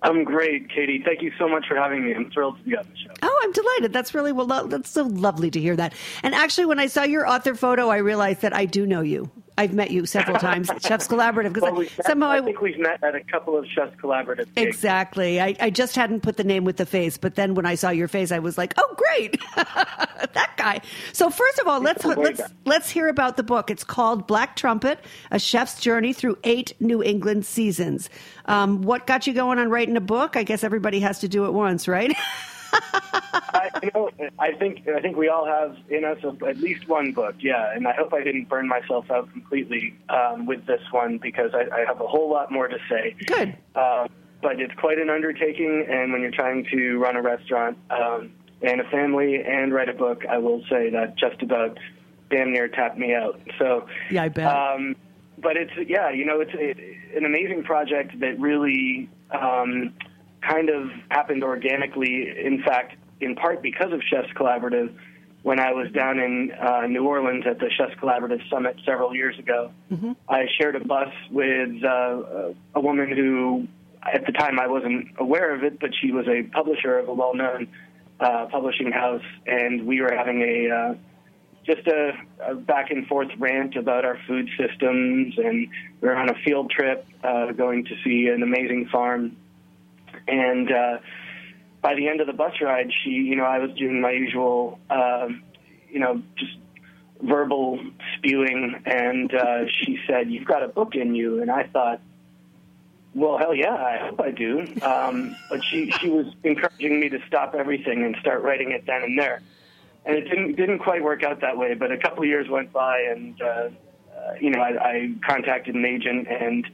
I'm 0.02 0.22
great, 0.22 0.68
Katy. 0.68 1.02
Thank 1.02 1.22
you 1.22 1.32
so 1.38 1.48
much 1.48 1.66
for 1.66 1.76
having 1.76 2.04
me. 2.04 2.14
I'm 2.14 2.30
thrilled 2.30 2.58
to 2.58 2.62
be 2.64 2.76
on 2.76 2.84
the 2.84 2.96
show. 2.96 3.14
Oh, 3.22 3.40
I'm 3.42 3.52
delighted. 3.52 3.94
That's 3.94 4.12
really 4.12 4.32
well. 4.32 4.66
That's 4.68 4.90
so 4.90 5.04
lovely 5.04 5.50
to 5.50 5.58
hear 5.58 5.74
that. 5.76 5.94
And 6.22 6.34
actually, 6.34 6.66
when 6.66 6.78
I 6.78 6.88
saw 6.88 7.04
your 7.04 7.26
author 7.26 7.54
photo, 7.54 7.88
I 7.88 7.96
realized 7.96 8.42
that 8.42 8.54
I 8.54 8.66
do 8.66 8.86
know 8.86 9.00
you. 9.00 9.30
I've 9.58 9.72
met 9.72 9.90
you 9.90 10.04
several 10.06 10.38
times 10.38 10.68
at 10.70 10.82
Chefs 10.86 11.08
Collaborative 11.08 11.52
because 11.52 11.72
well, 11.72 11.86
somehow 12.02 12.28
I, 12.28 12.38
I, 12.38 12.42
think 12.42 12.60
we've 12.60 12.78
met 12.78 13.02
at 13.02 13.14
a 13.14 13.22
couple 13.22 13.56
of 13.56 13.66
Chefs 13.66 13.96
Collaborative. 13.96 14.46
Gigs. 14.54 14.76
Exactly. 14.76 15.40
I, 15.40 15.56
I, 15.60 15.70
just 15.70 15.96
hadn't 15.96 16.20
put 16.20 16.36
the 16.36 16.44
name 16.44 16.64
with 16.64 16.76
the 16.76 16.86
face, 16.86 17.16
but 17.16 17.34
then 17.36 17.54
when 17.54 17.64
I 17.64 17.74
saw 17.74 17.90
your 17.90 18.08
face, 18.08 18.32
I 18.32 18.38
was 18.38 18.58
like, 18.58 18.74
"Oh, 18.76 18.94
great, 18.96 19.40
that 19.56 20.52
guy." 20.56 20.80
So 21.12 21.30
first 21.30 21.58
of 21.58 21.66
all, 21.66 21.80
let's 21.80 22.04
let's 22.04 22.40
let's 22.64 22.90
hear 22.90 23.08
about 23.08 23.36
the 23.36 23.42
book. 23.42 23.70
It's 23.70 23.84
called 23.84 24.26
Black 24.26 24.56
Trumpet: 24.56 24.98
A 25.30 25.38
Chef's 25.38 25.80
Journey 25.80 26.12
Through 26.12 26.38
Eight 26.44 26.74
New 26.80 27.02
England 27.02 27.46
Seasons. 27.46 28.10
Um, 28.46 28.82
what 28.82 29.06
got 29.06 29.26
you 29.26 29.32
going 29.32 29.58
on 29.58 29.70
writing 29.70 29.96
a 29.96 30.00
book? 30.00 30.36
I 30.36 30.42
guess 30.42 30.64
everybody 30.64 31.00
has 31.00 31.20
to 31.20 31.28
do 31.28 31.46
it 31.46 31.52
once, 31.52 31.88
right? 31.88 32.14
I, 33.32 33.70
you 33.82 33.90
know, 33.94 34.10
I 34.38 34.52
think 34.52 34.86
I 34.88 35.00
think 35.00 35.16
we 35.16 35.28
all 35.28 35.46
have 35.46 35.76
in 35.88 36.04
us 36.04 36.18
at 36.24 36.58
least 36.58 36.88
one 36.88 37.12
book, 37.12 37.36
yeah. 37.38 37.74
And 37.74 37.86
I 37.86 37.92
hope 37.92 38.12
I 38.12 38.22
didn't 38.22 38.48
burn 38.48 38.68
myself 38.68 39.10
out 39.10 39.30
completely 39.32 39.96
um, 40.08 40.46
with 40.46 40.66
this 40.66 40.80
one 40.90 41.18
because 41.18 41.52
I, 41.54 41.74
I, 41.74 41.84
have 41.86 42.00
a 42.00 42.06
whole 42.06 42.30
lot 42.30 42.50
more 42.50 42.68
to 42.68 42.78
say. 42.88 43.14
Good. 43.26 43.56
Uh, 43.74 44.08
but 44.42 44.60
it's 44.60 44.74
quite 44.74 44.98
an 44.98 45.10
undertaking, 45.10 45.86
and 45.88 46.12
when 46.12 46.20
you're 46.20 46.30
trying 46.30 46.66
to 46.70 46.98
run 46.98 47.16
a 47.16 47.22
restaurant 47.22 47.78
um, 47.90 48.30
and 48.62 48.80
a 48.80 48.88
family 48.90 49.42
and 49.42 49.72
write 49.72 49.88
a 49.88 49.94
book, 49.94 50.24
I 50.28 50.38
will 50.38 50.62
say 50.68 50.90
that 50.90 51.16
just 51.16 51.42
about 51.42 51.78
damn 52.30 52.52
near 52.52 52.68
tapped 52.68 52.98
me 52.98 53.14
out. 53.14 53.40
So 53.58 53.86
yeah, 54.10 54.24
I 54.24 54.28
bet. 54.28 54.46
Um, 54.46 54.96
but 55.38 55.56
it's 55.56 55.72
yeah, 55.88 56.10
you 56.10 56.24
know, 56.24 56.40
it's 56.40 56.52
it, 56.54 56.78
an 57.16 57.24
amazing 57.24 57.64
project 57.64 58.18
that 58.20 58.38
really. 58.38 59.08
Um, 59.32 59.92
kind 60.48 60.68
of 60.68 60.90
happened 61.10 61.42
organically. 61.42 62.28
In 62.44 62.62
fact, 62.62 62.96
in 63.20 63.34
part 63.34 63.62
because 63.62 63.92
of 63.92 64.00
Chefs 64.10 64.32
Collaborative. 64.34 64.94
When 65.42 65.60
I 65.60 65.72
was 65.72 65.92
down 65.92 66.18
in 66.18 66.50
uh, 66.60 66.88
New 66.88 67.06
Orleans 67.06 67.44
at 67.46 67.60
the 67.60 67.70
Chefs 67.70 67.94
Collaborative 68.00 68.42
Summit 68.50 68.80
several 68.84 69.14
years 69.14 69.38
ago, 69.38 69.70
mm-hmm. 69.92 70.12
I 70.28 70.46
shared 70.58 70.74
a 70.74 70.84
bus 70.84 71.12
with 71.30 71.84
uh, 71.84 72.52
a 72.74 72.80
woman 72.80 73.12
who 73.14 73.68
at 74.02 74.26
the 74.26 74.32
time 74.32 74.58
I 74.58 74.66
wasn't 74.66 75.08
aware 75.18 75.54
of 75.54 75.62
it, 75.62 75.78
but 75.78 75.90
she 76.00 76.10
was 76.10 76.26
a 76.26 76.42
publisher 76.42 76.98
of 76.98 77.08
a 77.08 77.14
well-known 77.14 77.68
uh, 78.18 78.46
publishing 78.50 78.90
house, 78.90 79.22
and 79.46 79.86
we 79.86 80.00
were 80.00 80.12
having 80.12 80.42
a 80.42 80.74
uh, 80.74 80.94
just 81.64 81.86
a, 81.86 82.12
a 82.44 82.54
back 82.54 82.90
and 82.90 83.06
forth 83.06 83.28
rant 83.38 83.76
about 83.76 84.04
our 84.04 84.18
food 84.26 84.48
systems, 84.58 85.34
and 85.36 85.68
we 86.00 86.08
were 86.08 86.16
on 86.16 86.28
a 86.28 86.34
field 86.44 86.70
trip 86.70 87.06
uh, 87.24 87.52
going 87.52 87.84
to 87.84 87.94
see 88.04 88.28
an 88.28 88.42
amazing 88.42 88.88
farm, 88.90 89.36
and 90.28 90.70
uh, 90.70 90.98
by 91.82 91.94
the 91.94 92.08
end 92.08 92.20
of 92.20 92.26
the 92.26 92.32
bus 92.32 92.52
ride, 92.60 92.90
she, 93.04 93.10
you 93.10 93.36
know, 93.36 93.44
I 93.44 93.58
was 93.58 93.70
doing 93.72 94.00
my 94.00 94.10
usual, 94.10 94.78
uh, 94.90 95.28
you 95.90 96.00
know, 96.00 96.22
just 96.36 96.56
verbal 97.22 97.80
spewing, 98.16 98.82
and 98.84 99.34
uh, 99.34 99.66
she 99.68 99.98
said, 100.06 100.30
"You've 100.30 100.46
got 100.46 100.62
a 100.62 100.68
book 100.68 100.94
in 100.94 101.14
you," 101.14 101.40
and 101.42 101.50
I 101.50 101.64
thought. 101.64 102.00
Well, 103.14 103.38
hell 103.38 103.54
yeah, 103.54 103.72
I 103.72 103.96
hope 103.96 104.20
I 104.20 104.30
do. 104.30 104.66
Um, 104.82 105.34
but 105.48 105.64
she, 105.64 105.90
she 105.90 106.10
was 106.10 106.26
encouraging 106.44 107.00
me 107.00 107.08
to 107.08 107.18
stop 107.26 107.54
everything 107.54 108.04
and 108.04 108.14
start 108.20 108.42
writing 108.42 108.72
it 108.72 108.84
then 108.84 109.02
and 109.04 109.18
there 109.18 109.40
and 110.06 110.16
it 110.16 110.22
didn't 110.22 110.54
didn't 110.54 110.78
quite 110.78 111.02
work 111.02 111.22
out 111.22 111.40
that 111.40 111.58
way. 111.58 111.74
But 111.74 111.92
a 111.92 111.98
couple 111.98 112.22
of 112.22 112.28
years 112.28 112.48
went 112.48 112.72
by, 112.72 113.00
and 113.00 113.40
uh, 113.42 113.44
uh, 113.44 113.70
you 114.40 114.50
know, 114.50 114.60
I, 114.60 114.88
I 114.88 115.10
contacted 115.26 115.74
an 115.74 115.84
agent, 115.84 116.28
and 116.28 116.66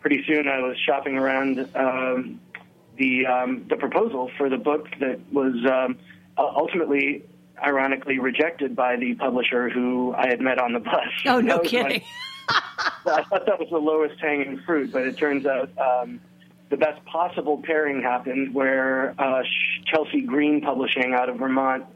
pretty 0.00 0.24
soon 0.26 0.48
I 0.48 0.60
was 0.60 0.76
shopping 0.78 1.16
around 1.16 1.68
um, 1.74 2.40
the 2.98 3.26
um, 3.26 3.64
the 3.68 3.76
proposal 3.76 4.30
for 4.36 4.48
the 4.48 4.56
book 4.56 4.86
that 5.00 5.20
was 5.32 5.54
um, 5.70 5.98
ultimately, 6.36 7.24
ironically, 7.64 8.18
rejected 8.18 8.76
by 8.76 8.96
the 8.96 9.14
publisher 9.14 9.68
who 9.68 10.14
I 10.14 10.28
had 10.28 10.40
met 10.40 10.58
on 10.58 10.72
the 10.72 10.80
bus. 10.80 11.08
Oh, 11.26 11.40
no 11.40 11.58
kidding. 11.64 12.02
I 12.48 13.22
thought 13.24 13.46
that 13.46 13.58
was 13.58 13.68
the 13.70 13.78
lowest 13.78 14.20
hanging 14.20 14.60
fruit, 14.66 14.92
but 14.92 15.02
it 15.02 15.16
turns 15.16 15.46
out. 15.46 15.70
Um, 15.78 16.20
the 16.70 16.76
best 16.76 17.02
possible 17.06 17.62
pairing 17.64 18.02
happened 18.02 18.52
where 18.52 19.14
uh, 19.18 19.42
Chelsea 19.86 20.20
Green 20.20 20.60
Publishing 20.60 21.14
out 21.14 21.30
of 21.30 21.38
Vermont 21.38 21.86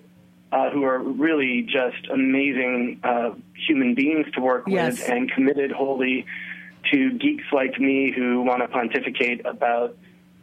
uh, 0.53 0.71
who 0.71 0.85
are 0.85 0.99
really 0.99 1.63
just 1.63 2.07
amazing 2.13 3.01
uh, 3.03 3.31
human 3.67 3.95
beings 3.95 4.27
to 4.35 4.41
work 4.41 4.65
yes. 4.67 4.99
with 4.99 5.09
and 5.09 5.31
committed 5.33 5.73
wholly 5.73 6.27
to 6.93 7.13
geeks 7.19 7.45
like 7.53 7.79
me 7.81 8.13
who 8.15 8.43
want 8.43 8.61
to 8.61 8.69
pontificate 8.69 9.45
about 9.47 9.97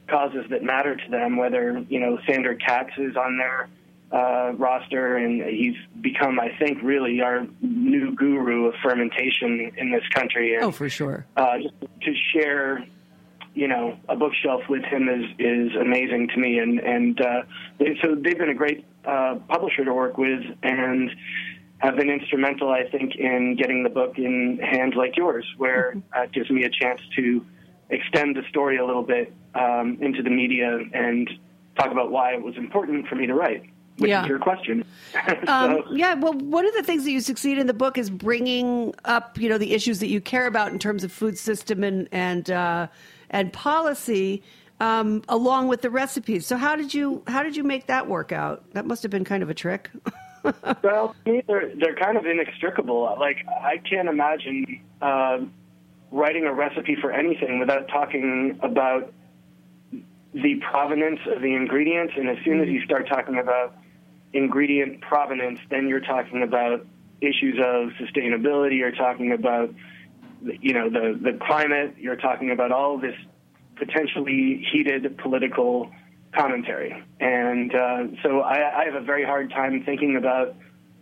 causes 0.10 0.46
that 0.50 0.64
matter 0.64 0.96
to 0.96 1.12
them, 1.12 1.38
whether, 1.38 1.84
you 1.90 2.00
know, 2.00 2.20
Sandor 2.28 2.56
Katz 2.56 2.92
is 2.98 3.16
on 3.16 3.38
their 3.38 3.70
uh, 4.12 4.54
roster, 4.54 5.18
and 5.18 5.42
he's 5.44 5.76
become, 6.02 6.40
I 6.40 6.50
think, 6.58 6.80
really 6.82 7.22
our 7.22 7.46
new 7.62 8.16
guru 8.16 8.66
of 8.66 8.76
fermentation 8.82 9.72
in 9.78 9.92
this 9.92 10.08
country. 10.14 10.56
And, 10.56 10.64
oh, 10.64 10.72
for 10.72 10.90
sure. 10.90 11.26
Uh, 11.38 11.60
just 11.60 11.76
to 12.02 12.14
share 12.34 12.86
you 13.56 13.68
know, 13.68 13.98
a 14.08 14.16
bookshelf 14.16 14.62
with 14.70 14.84
him 14.86 15.10
is 15.10 15.26
is 15.40 15.76
amazing 15.76 16.30
to 16.30 16.38
me, 16.38 16.60
and 16.60 16.80
and 16.80 17.20
uh, 17.20 17.42
they, 17.78 17.98
so 18.02 18.16
they've 18.16 18.38
been 18.38 18.50
a 18.50 18.54
great 18.54 18.86
uh, 19.06 19.36
publisher 19.48 19.84
to 19.84 19.94
work 19.94 20.18
with, 20.18 20.44
and 20.64 21.12
have 21.80 21.96
been 21.96 22.10
instrumental, 22.10 22.70
I 22.70 22.88
think, 22.90 23.16
in 23.16 23.56
getting 23.56 23.84
the 23.84 23.90
book 23.90 24.18
in 24.18 24.60
hands 24.60 24.94
like 24.96 25.18
yours, 25.18 25.46
where 25.58 25.94
mm-hmm. 25.96 26.24
it 26.24 26.32
gives 26.32 26.50
me 26.50 26.64
a 26.64 26.70
chance 26.70 27.02
to 27.16 27.46
extend 27.90 28.36
the 28.36 28.44
story 28.50 28.78
a 28.78 28.86
little 28.86 29.04
bit 29.04 29.34
um, 29.56 29.98
into 30.02 30.22
the 30.22 30.30
media 30.30 30.80
and 30.94 31.30
talk 31.78 31.92
about 31.92 32.12
why 32.12 32.34
it 32.34 32.42
was 32.42 32.56
important 32.58 33.08
for 33.08 33.16
me 33.16 33.28
to 33.28 33.34
write. 33.34 33.64
Which 33.98 34.10
yeah. 34.10 34.24
is 34.24 34.30
your 34.30 34.40
question. 34.40 34.86
so, 35.14 35.52
um, 35.52 35.84
yeah, 35.92 36.14
well, 36.14 36.34
one 36.34 36.66
of 36.66 36.74
the 36.74 36.84
things 36.84 37.04
that 37.04 37.12
you 37.12 37.20
succeed 37.20 37.58
in 37.58 37.68
the 37.68 37.74
book 37.74 37.98
is 37.98 38.10
bringing 38.10 38.94
up, 39.04 39.38
you 39.38 39.50
know, 39.50 39.58
the 39.58 39.74
issues 39.74 40.00
that 40.00 40.08
you 40.08 40.22
care 40.22 40.48
about 40.48 40.72
in 40.72 40.80
terms 40.80 41.04
of 41.04 41.12
food 41.12 41.38
system 41.38 41.84
and 41.84 42.08
and 42.14 42.50
uh, 42.50 42.88
and 43.30 43.52
policy 43.52 44.42
um, 44.80 45.24
along 45.28 45.68
with 45.68 45.82
the 45.82 45.90
recipes. 45.90 46.46
So 46.46 46.58
how 46.58 46.76
did 46.76 46.94
you 46.94 47.24
how 47.28 47.44
did 47.44 47.56
you 47.56 47.64
make 47.64 47.88
that 47.88 48.08
work 48.08 48.32
out? 48.32 48.64
That 48.74 48.86
must 48.86 49.04
have 49.04 49.12
been 49.12 49.26
kind 49.26 49.44
of 49.44 49.50
a 49.50 49.54
trick. 49.54 49.90
well, 50.84 51.16
to 51.26 51.32
me, 51.32 51.44
they're 51.48 51.72
they're 51.76 51.96
kind 51.96 52.18
of 52.18 52.26
inextricable. 52.26 53.16
Like 53.20 53.46
I 53.62 53.78
can't 53.78 54.08
imagine 54.08 54.82
uh, 55.02 55.40
writing 56.12 56.46
a 56.46 56.54
recipe 56.54 56.96
for 57.00 57.12
anything 57.12 57.60
without 57.60 57.88
talking 57.88 58.60
about 58.62 59.14
the 60.34 60.56
provenance 60.70 61.20
of 61.36 61.42
the 61.42 61.56
ingredients. 61.56 62.14
And 62.16 62.30
as 62.30 62.38
soon 62.44 62.62
as 62.62 62.70
you 62.70 62.84
start 62.84 63.08
talking 63.08 63.38
about 63.38 63.76
ingredient 64.34 65.02
provenance, 65.02 65.60
then 65.70 65.88
you're 65.88 66.00
talking 66.00 66.44
about 66.44 66.86
issues 67.22 67.58
of 67.60 67.90
sustainability. 68.00 68.78
You're 68.78 68.92
talking 68.92 69.32
about 69.32 69.74
you 70.42 70.74
know 70.74 70.90
the 70.90 71.20
the 71.22 71.38
climate. 71.46 71.96
You're 71.98 72.16
talking 72.16 72.52
about 72.52 72.72
all 72.72 72.98
this 72.98 73.16
potentially 73.76 74.66
heated 74.72 75.18
political 75.18 75.92
commentary, 76.36 77.04
and 77.20 77.74
uh, 77.74 78.04
so 78.24 78.42
I, 78.42 78.82
I 78.82 78.86
have 78.86 78.96
a 78.96 79.02
very 79.02 79.26
hard 79.26 79.50
time 79.50 79.84
thinking 79.84 80.16
about 80.16 80.56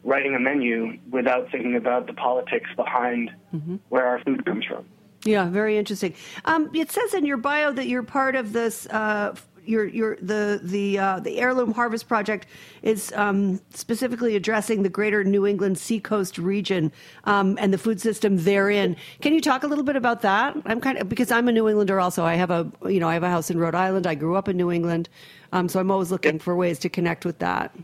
writing 0.03 0.35
a 0.35 0.39
menu 0.39 0.97
without 1.11 1.51
thinking 1.51 1.75
about 1.75 2.07
the 2.07 2.13
politics 2.13 2.69
behind 2.75 3.29
mm-hmm. 3.53 3.75
where 3.89 4.05
our 4.05 4.23
food 4.23 4.45
comes 4.45 4.63
from. 4.65 4.85
Yeah, 5.27 5.49
very 5.49 5.77
interesting. 5.77 6.13
Um, 6.45 6.71
it 6.73 6.89
says 6.89 7.13
in 7.13 7.25
your 7.25 7.35
bio 7.35 7.73
that 7.73 7.87
you're 7.87 8.01
part 8.03 8.35
of 8.35 8.53
this 8.53 8.87
uh, 8.87 9.35
your 9.65 9.85
your 9.85 10.15
the 10.21 10.61
the 10.63 10.97
uh, 10.97 11.19
the 11.19 11.37
heirloom 11.37 11.73
harvest 11.73 12.07
project 12.07 12.47
is 12.81 13.11
um, 13.13 13.59
specifically 13.73 14.37
addressing 14.37 14.83
the 14.83 14.89
greater 14.89 15.25
New 15.25 15.45
England 15.45 15.77
seacoast 15.77 16.37
region 16.37 16.93
um, 17.25 17.57
and 17.59 17.73
the 17.73 17.77
food 17.77 17.99
system 17.99 18.37
therein. 18.37 18.95
Can 19.19 19.33
you 19.33 19.41
talk 19.41 19.63
a 19.63 19.67
little 19.67 19.83
bit 19.83 19.97
about 19.97 20.21
that? 20.21 20.55
I'm 20.65 20.79
kind 20.79 20.97
of 20.97 21.09
because 21.09 21.29
I'm 21.29 21.49
a 21.49 21.51
New 21.51 21.67
Englander 21.67 21.99
also. 21.99 22.23
I 22.23 22.35
have 22.35 22.49
a 22.49 22.71
you 22.87 23.01
know 23.01 23.09
I 23.09 23.13
have 23.13 23.23
a 23.23 23.29
house 23.29 23.49
in 23.49 23.59
Rhode 23.59 23.75
Island. 23.75 24.07
I 24.07 24.15
grew 24.15 24.35
up 24.35 24.47
in 24.47 24.55
New 24.55 24.71
England, 24.71 25.09
um, 25.51 25.67
so 25.67 25.79
I'm 25.79 25.91
always 25.91 26.09
looking 26.09 26.39
for 26.39 26.55
ways 26.55 26.79
to 26.79 26.89
connect 26.89 27.25
with 27.25 27.39
that. 27.39 27.75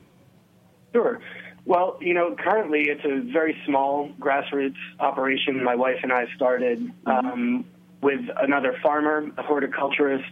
Sure. 0.94 1.20
Well, 1.66 1.98
you 2.02 2.14
know, 2.14 2.36
currently 2.36 2.90
it's 2.90 3.06
a 3.06 3.22
very 3.32 3.58
small 3.66 4.10
grassroots 4.20 4.76
operation. 5.00 5.64
My 5.64 5.76
wife 5.76 6.00
and 6.04 6.12
I 6.12 6.28
started 6.36 6.80
mm-hmm. 6.80 7.10
um, 7.10 7.66
with 8.02 8.22
another 8.42 8.78
farmer, 8.84 9.32
a 9.38 9.44
horticulturist 9.44 10.30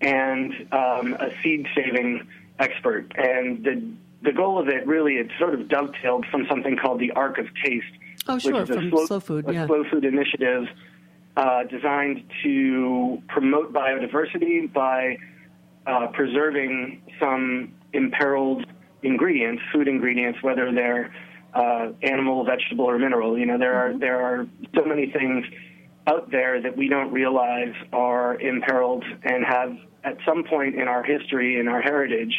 and 0.00 0.52
um, 0.72 1.14
a 1.14 1.30
seed 1.42 1.66
saving 1.74 2.26
expert. 2.58 3.12
And 3.16 3.64
the 3.64 3.82
the 4.20 4.32
goal 4.32 4.58
of 4.58 4.68
it 4.68 4.86
really 4.86 5.14
it 5.14 5.30
sort 5.38 5.54
of 5.54 5.68
dovetailed 5.68 6.26
from 6.26 6.46
something 6.48 6.76
called 6.76 7.00
the 7.00 7.12
Ark 7.12 7.38
of 7.38 7.46
Taste, 7.64 7.86
oh, 8.26 8.38
sure, 8.38 8.52
which 8.60 8.70
is 8.70 8.76
a 8.76 8.90
slow, 8.90 9.06
slow, 9.06 9.20
food, 9.20 9.48
a 9.48 9.66
slow 9.66 9.84
food 9.84 10.04
initiative 10.04 10.66
uh, 11.36 11.62
designed 11.64 12.24
to 12.42 13.22
promote 13.28 13.72
biodiversity 13.72 14.70
by 14.72 15.18
uh, 15.86 16.08
preserving 16.08 17.00
some 17.20 17.72
imperiled 17.92 18.66
ingredients, 19.02 19.62
food 19.72 19.88
ingredients, 19.88 20.42
whether 20.42 20.72
they're 20.72 21.14
uh, 21.54 21.92
animal, 22.02 22.44
vegetable, 22.44 22.84
or 22.84 22.98
mineral. 22.98 23.38
You 23.38 23.46
know, 23.46 23.58
there 23.58 23.74
are 23.74 23.90
mm-hmm. 23.90 23.98
there 23.98 24.20
are 24.20 24.46
so 24.74 24.84
many 24.84 25.10
things 25.10 25.44
out 26.06 26.30
there 26.30 26.60
that 26.60 26.76
we 26.76 26.88
don't 26.88 27.12
realize 27.12 27.74
are 27.92 28.40
imperiled 28.40 29.04
and 29.22 29.44
have 29.44 29.76
at 30.04 30.16
some 30.26 30.44
point 30.44 30.74
in 30.74 30.88
our 30.88 31.02
history 31.02 31.60
and 31.60 31.68
our 31.68 31.82
heritage 31.82 32.34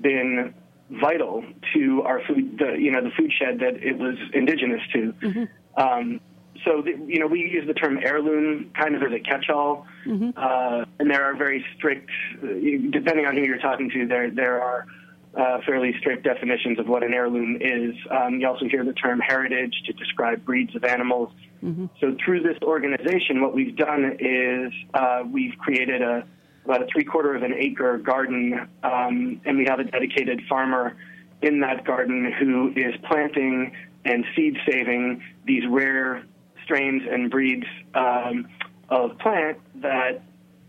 been 0.00 0.54
vital 0.90 1.44
to 1.74 2.02
our 2.02 2.20
food, 2.26 2.58
the, 2.58 2.76
you 2.78 2.90
know, 2.90 3.02
the 3.02 3.10
food 3.16 3.32
shed 3.32 3.58
that 3.60 3.82
it 3.82 3.98
was 3.98 4.16
indigenous 4.32 4.80
to. 4.92 5.12
Mm-hmm. 5.22 5.80
Um, 5.80 6.20
so, 6.64 6.82
the, 6.82 6.90
you 7.06 7.18
know, 7.18 7.26
we 7.26 7.40
use 7.40 7.66
the 7.66 7.74
term 7.74 7.98
heirloom 8.02 8.70
kind 8.78 8.94
of 8.94 9.02
as 9.02 9.12
a 9.12 9.20
catch-all, 9.20 9.86
mm-hmm. 10.06 10.30
uh, 10.36 10.84
and 10.98 11.10
there 11.10 11.24
are 11.24 11.34
very 11.34 11.64
strict, 11.76 12.10
uh, 12.42 12.46
depending 12.90 13.26
on 13.26 13.36
who 13.36 13.42
you're 13.42 13.58
talking 13.58 13.90
to, 13.90 14.06
there 14.06 14.30
there 14.30 14.62
are 14.62 14.86
uh, 15.34 15.58
fairly 15.66 15.94
strict 15.98 16.24
definitions 16.24 16.78
of 16.78 16.88
what 16.88 17.02
an 17.02 17.14
heirloom 17.14 17.56
is. 17.60 17.94
Um, 18.10 18.40
you 18.40 18.48
also 18.48 18.66
hear 18.66 18.84
the 18.84 18.92
term 18.92 19.20
heritage 19.20 19.74
to 19.86 19.92
describe 19.92 20.44
breeds 20.44 20.74
of 20.74 20.84
animals. 20.84 21.32
Mm-hmm. 21.62 21.86
So 22.00 22.16
through 22.24 22.42
this 22.42 22.58
organization, 22.62 23.40
what 23.40 23.54
we've 23.54 23.76
done 23.76 24.16
is 24.18 24.72
uh, 24.94 25.22
we've 25.30 25.56
created 25.58 26.02
a 26.02 26.26
about 26.64 26.82
a 26.82 26.86
three 26.92 27.04
quarter 27.04 27.34
of 27.34 27.42
an 27.42 27.54
acre 27.54 27.98
garden, 27.98 28.68
um, 28.82 29.40
and 29.44 29.56
we 29.56 29.64
have 29.64 29.80
a 29.80 29.84
dedicated 29.84 30.42
farmer 30.48 30.96
in 31.42 31.60
that 31.60 31.84
garden 31.84 32.32
who 32.38 32.72
is 32.76 32.94
planting 33.08 33.72
and 34.04 34.24
seed 34.36 34.56
saving 34.70 35.22
these 35.46 35.62
rare 35.68 36.24
strains 36.64 37.02
and 37.10 37.30
breeds 37.30 37.66
um, 37.94 38.46
of 38.88 39.18
plant 39.18 39.58
that 39.76 40.22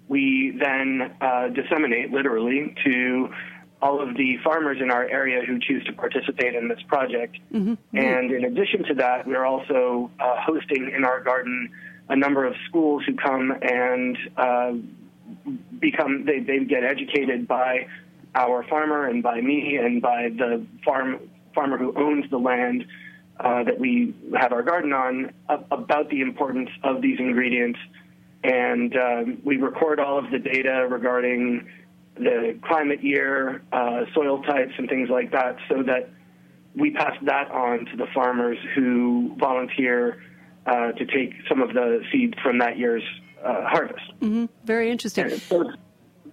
we 0.08 0.58
then 0.60 1.14
uh, 1.22 1.48
disseminate 1.50 2.12
literally 2.12 2.76
to 2.84 3.30
all 3.82 4.02
of 4.02 4.16
the 4.16 4.38
farmers 4.44 4.78
in 4.80 4.92
our 4.92 5.04
area 5.10 5.44
who 5.46 5.60
choose 5.60 5.84
to 5.86 5.94
participate 5.94 6.54
in 6.54 6.68
this 6.68 6.82
project. 6.88 7.38
Mm-hmm. 7.52 7.98
And 7.98 8.32
in 8.32 8.46
addition 8.46 8.84
to 8.86 8.94
that, 8.96 9.28
we're 9.28 9.46
also 9.46 10.12
uh, 10.20 10.36
hosting 10.40 10.92
in 10.96 11.04
our 11.04 11.22
garden 11.22 11.70
a 12.10 12.16
number 12.16 12.46
of 12.46 12.54
schools 12.68 13.04
who 13.06 13.16
come 13.16 13.52
and 13.62 14.18
uh, 14.38 14.74
become 15.80 16.26
they, 16.26 16.40
they 16.40 16.60
get 16.66 16.84
educated 16.84 17.48
by 17.48 17.88
our 18.36 18.64
farmer 18.64 19.08
and 19.08 19.24
by 19.24 19.42
me 19.42 19.78
and 19.78 20.02
by 20.02 20.30
the 20.38 20.66
farm 20.86 21.20
farmer 21.56 21.78
who 21.78 21.94
owns 21.98 22.30
the 22.30 22.38
land 22.38 22.86
uh, 23.40 23.64
that 23.64 23.80
we 23.80 24.14
have 24.38 24.52
our 24.52 24.62
garden 24.62 24.94
on 24.94 25.32
about 25.72 26.10
the 26.10 26.22
importance 26.22 26.70
of 26.84 27.02
these 27.02 27.20
ingredients 27.20 27.80
and 28.44 28.96
um, 28.96 29.42
we 29.44 29.58
record 29.58 30.00
all 30.00 30.18
of 30.18 30.32
the 30.32 30.40
data 30.40 30.88
regarding 30.90 31.68
the 32.22 32.60
climate 32.64 33.04
year, 33.04 33.62
uh, 33.72 34.06
soil 34.14 34.42
types, 34.44 34.74
and 34.78 34.88
things 34.88 35.10
like 35.10 35.32
that, 35.32 35.58
so 35.68 35.84
that 35.84 36.10
we 36.76 36.92
pass 36.92 37.14
that 37.24 37.52
on 37.52 37.86
to 37.86 37.98
the 37.98 38.08
farmers 38.14 38.58
who 38.76 39.36
volunteer 39.38 40.22
uh, 40.66 40.92
to 40.94 41.06
take 41.06 41.34
some 41.50 41.62
of 41.62 41.74
the 41.74 42.02
seed 42.12 42.36
from 42.42 42.60
that 42.60 42.78
year's 42.78 43.04
uh, 43.44 43.68
harvest. 43.68 44.06
Mm-hmm. 44.22 44.46
Very 44.66 44.92
interesting. 44.92 45.30
So 45.30 45.62
it's 45.62 45.78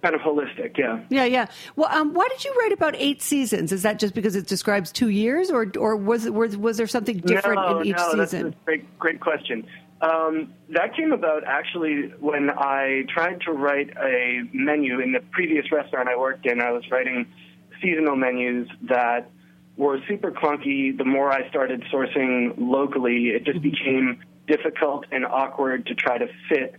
kind 0.01 0.15
of 0.15 0.21
holistic, 0.21 0.77
yeah. 0.77 1.01
Yeah, 1.09 1.25
yeah. 1.25 1.47
Well, 1.75 1.89
um, 1.91 2.13
why 2.13 2.27
did 2.29 2.45
you 2.45 2.53
write 2.53 2.71
about 2.71 2.95
eight 2.97 3.21
seasons? 3.21 3.71
Is 3.71 3.83
that 3.83 3.99
just 3.99 4.13
because 4.13 4.35
it 4.35 4.47
describes 4.47 4.91
two 4.91 5.09
years, 5.09 5.49
or 5.51 5.71
or 5.77 5.95
was 5.95 6.29
was, 6.29 6.55
was 6.55 6.77
there 6.77 6.87
something 6.87 7.17
different 7.17 7.59
no, 7.59 7.79
in 7.79 7.87
each 7.87 7.97
no, 7.97 8.11
season? 8.11 8.43
That's 8.43 8.55
a 8.55 8.65
great, 8.65 8.99
great 8.99 9.19
question. 9.19 9.67
Um, 10.01 10.53
that 10.69 10.95
came 10.95 11.11
about 11.11 11.43
actually 11.45 12.13
when 12.19 12.49
I 12.49 13.03
tried 13.13 13.41
to 13.41 13.51
write 13.51 13.89
a 13.97 14.41
menu 14.53 15.01
in 15.01 15.11
the 15.11 15.19
previous 15.31 15.69
restaurant 15.71 16.07
I 16.07 16.17
worked 16.17 16.45
in. 16.45 16.61
I 16.61 16.71
was 16.71 16.83
writing 16.89 17.25
seasonal 17.81 18.15
menus 18.15 18.69
that 18.83 19.29
were 19.75 19.99
super 20.07 20.31
clunky. 20.31 20.97
The 20.97 21.03
more 21.05 21.31
I 21.31 21.49
started 21.49 21.83
sourcing 21.91 22.53
locally, 22.57 23.29
it 23.29 23.43
just 23.43 23.61
became 23.61 24.21
difficult 24.47 25.05
and 25.11 25.25
awkward 25.25 25.85
to 25.87 25.95
try 25.95 26.17
to 26.17 26.27
fit 26.47 26.75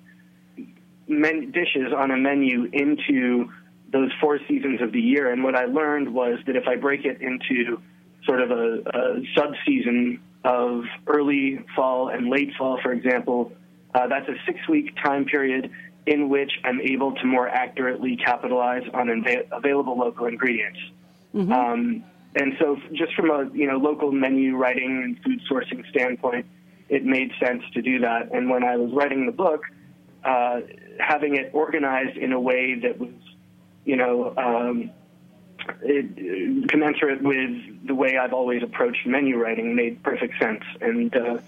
men- 1.06 1.50
dishes 1.50 1.92
on 1.96 2.10
a 2.10 2.16
menu 2.16 2.70
into 2.72 3.50
those 3.92 4.10
four 4.20 4.38
seasons 4.48 4.80
of 4.80 4.92
the 4.92 5.00
year. 5.00 5.30
And 5.30 5.44
what 5.44 5.56
I 5.56 5.66
learned 5.66 6.14
was 6.14 6.38
that 6.46 6.56
if 6.56 6.66
I 6.66 6.76
break 6.76 7.04
it 7.04 7.20
into 7.20 7.82
sort 8.24 8.40
of 8.40 8.50
a, 8.50 8.80
a 8.94 9.22
sub 9.36 9.54
season 9.66 10.20
of 10.44 10.84
early 11.06 11.64
fall 11.76 12.08
and 12.08 12.28
late 12.28 12.52
fall, 12.56 12.80
for 12.82 12.92
example, 12.92 13.52
uh, 13.94 14.06
that's 14.06 14.28
a 14.28 14.34
six 14.46 14.58
week 14.68 14.94
time 15.02 15.24
period 15.24 15.70
in 16.06 16.28
which 16.28 16.52
I'm 16.64 16.80
able 16.80 17.12
to 17.16 17.26
more 17.26 17.48
accurately 17.48 18.16
capitalize 18.16 18.82
on 18.94 19.08
inva- 19.08 19.46
available 19.52 19.98
local 19.98 20.26
ingredients. 20.26 20.78
Um, 21.52 22.04
and 22.34 22.54
so, 22.58 22.76
just 22.92 23.14
from 23.14 23.30
a 23.30 23.50
you 23.52 23.66
know 23.66 23.76
local 23.76 24.12
menu 24.12 24.56
writing 24.56 25.02
and 25.04 25.20
food 25.22 25.40
sourcing 25.50 25.88
standpoint, 25.90 26.46
it 26.88 27.04
made 27.04 27.32
sense 27.42 27.62
to 27.74 27.82
do 27.82 28.00
that. 28.00 28.32
And 28.32 28.48
when 28.48 28.64
I 28.64 28.76
was 28.76 28.92
writing 28.92 29.26
the 29.26 29.32
book, 29.32 29.62
uh, 30.24 30.60
having 30.98 31.36
it 31.36 31.50
organized 31.52 32.16
in 32.16 32.32
a 32.32 32.40
way 32.40 32.76
that 32.80 32.98
was, 32.98 33.10
you 33.84 33.96
know, 33.96 34.34
um, 34.36 34.90
it, 35.82 36.68
commensurate 36.68 37.22
with 37.22 37.86
the 37.86 37.94
way 37.94 38.18
I've 38.18 38.32
always 38.32 38.62
approached 38.62 39.06
menu 39.06 39.38
writing 39.38 39.74
made 39.74 40.02
perfect 40.02 40.38
sense. 40.38 40.64
And 40.80 41.14
uh, 41.14 41.38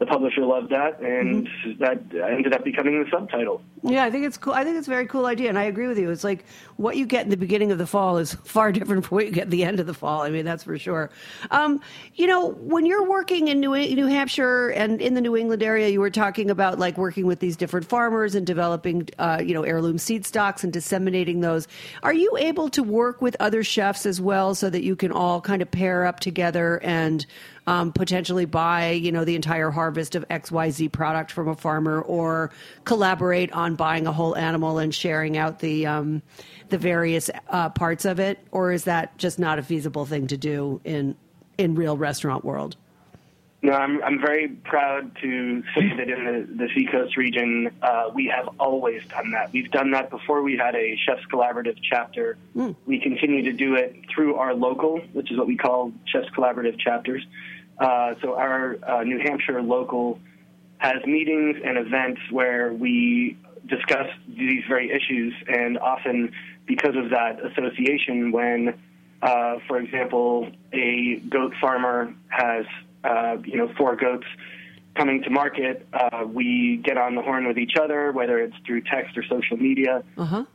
the 0.00 0.06
publisher 0.06 0.44
loved 0.44 0.70
that, 0.70 1.00
and 1.00 1.48
that 1.78 2.02
ended 2.12 2.52
up 2.52 2.64
becoming 2.64 3.02
the 3.02 3.08
subtitle. 3.10 3.62
Yeah, 3.82 4.04
I 4.04 4.10
think 4.10 4.26
it's 4.26 4.36
cool. 4.36 4.52
I 4.52 4.64
think 4.64 4.76
it's 4.76 4.88
a 4.88 4.90
very 4.90 5.06
cool 5.06 5.26
idea, 5.26 5.48
and 5.48 5.58
I 5.58 5.64
agree 5.64 5.86
with 5.86 5.98
you. 5.98 6.10
It's 6.10 6.24
like 6.24 6.44
what 6.76 6.96
you 6.96 7.06
get 7.06 7.24
in 7.24 7.30
the 7.30 7.36
beginning 7.36 7.70
of 7.70 7.78
the 7.78 7.86
fall 7.86 8.18
is 8.18 8.34
far 8.44 8.72
different 8.72 9.04
from 9.06 9.16
what 9.16 9.26
you 9.26 9.30
get 9.30 9.44
at 9.44 9.50
the 9.50 9.62
end 9.62 9.78
of 9.78 9.86
the 9.86 9.94
fall. 9.94 10.22
I 10.22 10.30
mean, 10.30 10.44
that's 10.44 10.64
for 10.64 10.76
sure. 10.78 11.10
Um, 11.52 11.80
you 12.14 12.26
know, 12.26 12.48
when 12.48 12.86
you're 12.86 13.08
working 13.08 13.48
in 13.48 13.60
New, 13.60 13.70
New 13.70 14.06
Hampshire 14.06 14.70
and 14.70 15.00
in 15.00 15.14
the 15.14 15.20
New 15.20 15.36
England 15.36 15.62
area, 15.62 15.88
you 15.88 16.00
were 16.00 16.10
talking 16.10 16.50
about 16.50 16.78
like 16.78 16.98
working 16.98 17.26
with 17.26 17.38
these 17.38 17.56
different 17.56 17.86
farmers 17.86 18.34
and 18.34 18.44
developing, 18.44 19.08
uh, 19.18 19.40
you 19.44 19.54
know, 19.54 19.62
heirloom 19.62 19.98
seed 19.98 20.26
stocks 20.26 20.64
and 20.64 20.72
disseminating 20.72 21.40
those. 21.40 21.68
Are 22.02 22.14
you 22.14 22.36
able 22.38 22.68
to 22.70 22.82
work 22.82 23.22
with 23.22 23.36
other 23.38 23.62
chefs 23.62 24.06
as 24.06 24.20
well, 24.20 24.56
so 24.56 24.70
that 24.70 24.82
you 24.82 24.96
can 24.96 25.12
all 25.12 25.40
kind 25.40 25.62
of 25.62 25.70
pair 25.70 26.04
up 26.04 26.18
together 26.18 26.80
and 26.82 27.24
um, 27.66 27.92
potentially 27.92 28.44
buy, 28.44 28.90
you 28.90 29.10
know, 29.12 29.24
the 29.24 29.36
entire 29.36 29.70
harvest 29.70 30.14
of 30.14 30.24
X 30.30 30.50
Y 30.52 30.70
Z 30.70 30.88
product 30.90 31.32
from 31.32 31.48
a 31.48 31.54
farmer, 31.54 32.00
or 32.02 32.50
collaborate 32.84 33.52
on 33.52 33.74
buying 33.74 34.06
a 34.06 34.12
whole 34.12 34.36
animal 34.36 34.78
and 34.78 34.94
sharing 34.94 35.36
out 35.36 35.60
the 35.60 35.86
um, 35.86 36.22
the 36.68 36.78
various 36.78 37.30
uh, 37.48 37.70
parts 37.70 38.04
of 38.04 38.20
it, 38.20 38.38
or 38.52 38.72
is 38.72 38.84
that 38.84 39.16
just 39.18 39.38
not 39.38 39.58
a 39.58 39.62
feasible 39.62 40.04
thing 40.06 40.26
to 40.26 40.36
do 40.36 40.80
in 40.84 41.16
in 41.56 41.74
real 41.74 41.96
restaurant 41.96 42.44
world? 42.44 42.76
No, 43.64 43.72
I'm 43.72 44.04
I'm 44.04 44.20
very 44.20 44.48
proud 44.48 45.16
to 45.22 45.62
say 45.74 45.88
that 45.96 46.10
in 46.10 46.24
the, 46.26 46.64
the 46.64 46.68
Seacoast 46.74 47.16
region, 47.16 47.70
uh, 47.80 48.10
we 48.14 48.26
have 48.26 48.46
always 48.60 49.00
done 49.06 49.30
that. 49.30 49.54
We've 49.54 49.70
done 49.70 49.92
that 49.92 50.10
before 50.10 50.42
we 50.42 50.54
had 50.54 50.74
a 50.74 50.98
Chefs 51.06 51.22
Collaborative 51.32 51.78
chapter. 51.82 52.36
We 52.84 53.00
continue 53.00 53.42
to 53.44 53.52
do 53.54 53.74
it 53.76 53.96
through 54.14 54.34
our 54.34 54.54
local, 54.54 54.98
which 55.14 55.32
is 55.32 55.38
what 55.38 55.46
we 55.46 55.56
call 55.56 55.92
Chefs 56.04 56.28
Collaborative 56.36 56.78
chapters. 56.78 57.24
Uh, 57.78 58.16
so 58.20 58.34
our 58.34 58.76
uh, 58.82 59.02
New 59.02 59.18
Hampshire 59.20 59.62
local 59.62 60.20
has 60.76 61.02
meetings 61.06 61.56
and 61.64 61.78
events 61.78 62.20
where 62.30 62.70
we 62.70 63.38
discuss 63.66 64.08
these 64.28 64.62
very 64.68 64.90
issues, 64.90 65.32
and 65.48 65.78
often 65.78 66.32
because 66.66 66.96
of 66.96 67.08
that 67.08 67.42
association, 67.42 68.30
when, 68.30 68.78
uh, 69.22 69.56
for 69.66 69.78
example, 69.78 70.52
a 70.74 71.16
goat 71.30 71.54
farmer 71.62 72.14
has 72.28 72.66
uh, 73.04 73.36
you 73.44 73.56
know 73.56 73.68
four 73.76 73.96
goats 73.96 74.26
coming 74.96 75.22
to 75.24 75.30
market, 75.30 75.86
uh, 75.92 76.24
we 76.24 76.80
get 76.84 76.96
on 76.96 77.16
the 77.16 77.22
horn 77.22 77.48
with 77.48 77.58
each 77.58 77.74
other, 77.80 78.12
whether 78.12 78.38
it's 78.38 78.54
through 78.64 78.80
text 78.82 79.18
or 79.18 79.24
social 79.24 79.56
media, 79.56 80.04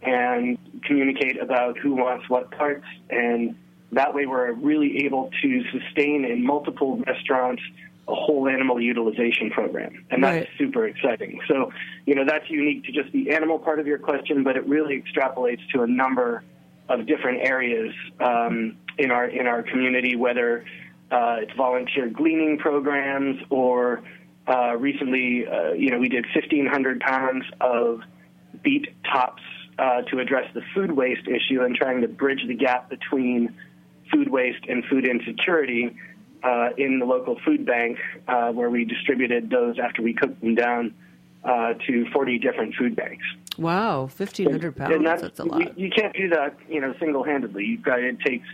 and 0.02 0.58
communicate 0.86 1.38
about 1.42 1.78
who 1.78 1.94
wants 1.94 2.30
what 2.30 2.50
parts, 2.52 2.86
and 3.10 3.54
that 3.92 4.14
way 4.14 4.26
we're 4.26 4.54
really 4.54 5.04
able 5.06 5.30
to 5.42 5.64
sustain 5.72 6.24
in 6.24 6.46
multiple 6.46 7.04
restaurants 7.06 7.62
a 8.08 8.16
whole 8.16 8.48
animal 8.48 8.80
utilization 8.82 9.50
program, 9.52 10.06
and 10.10 10.24
that's 10.24 10.48
Right. 10.48 10.50
super 10.58 10.88
exciting. 10.88 11.40
So, 11.48 11.72
you 12.08 12.16
know, 12.16 12.26
that's 12.26 12.50
unique 12.50 12.86
to 12.86 12.92
just 12.92 13.12
the 13.12 13.32
animal 13.32 13.60
part 13.60 13.80
of 13.80 13.86
your 13.88 14.00
question, 14.00 14.44
but 14.44 14.56
it 14.56 14.66
really 14.68 15.00
extrapolates 15.02 15.62
to 15.74 15.84
a 15.84 15.88
number 15.88 16.44
of 16.88 17.06
different 17.06 17.46
areas 17.46 17.94
um, 18.20 18.78
in 18.98 19.12
our 19.12 19.26
in 19.26 19.46
our 19.48 19.62
community, 19.64 20.16
whether 20.16 20.66
uh, 21.12 21.38
it's 21.40 21.52
volunteer 21.54 22.10
gleaning 22.10 22.58
programs 22.58 23.42
or 23.50 24.04
uh, 24.48 24.76
recently, 24.76 25.46
uh, 25.48 25.74
you 25.74 25.92
know, 25.92 26.00
we 26.00 26.10
did 26.10 26.26
1,500 26.34 27.00
pounds 27.00 27.46
of 27.62 28.02
beet 28.64 28.88
tops 29.06 29.44
uh, 29.78 30.02
to 30.04 30.20
address 30.20 30.52
the 30.54 30.62
food 30.74 30.92
waste 30.92 31.28
issue 31.28 31.62
and 31.62 31.76
trying 31.76 32.02
to 32.02 32.08
bridge 32.08 32.42
the 32.48 32.56
gap 32.56 32.90
between 32.90 33.54
food 34.12 34.30
waste 34.30 34.66
and 34.68 34.84
food 34.86 35.08
insecurity 35.08 35.96
uh, 36.44 36.70
in 36.78 37.00
the 37.00 37.06
local 37.06 37.40
food 37.46 37.66
bank, 37.66 37.98
uh, 38.28 38.52
where 38.52 38.70
we 38.70 38.86
distributed 38.86 39.50
those 39.50 39.78
after 39.78 40.02
we 40.02 40.14
cooked 40.14 40.40
them 40.42 40.56
down 40.56 40.94
uh, 41.44 41.74
to 41.86 42.10
40 42.12 42.40
different 42.40 42.76
food 42.76 42.96
banks. 42.96 43.24
Wow, 43.58 44.08
fifteen 44.08 44.50
hundred 44.50 44.78
pounds. 44.78 44.96
And 44.96 45.06
That's, 45.06 45.40
a 45.40 45.44
lot. 45.44 45.78
You, 45.78 45.86
you 45.86 45.92
can't 45.92 46.16
do 46.16 46.30
that, 46.30 46.56
you 46.70 46.80
know, 46.80 46.94
single-handedly. 46.98 47.66
You've 47.66 47.82
got 47.82 48.00
it 48.00 48.18
takes 48.22 48.48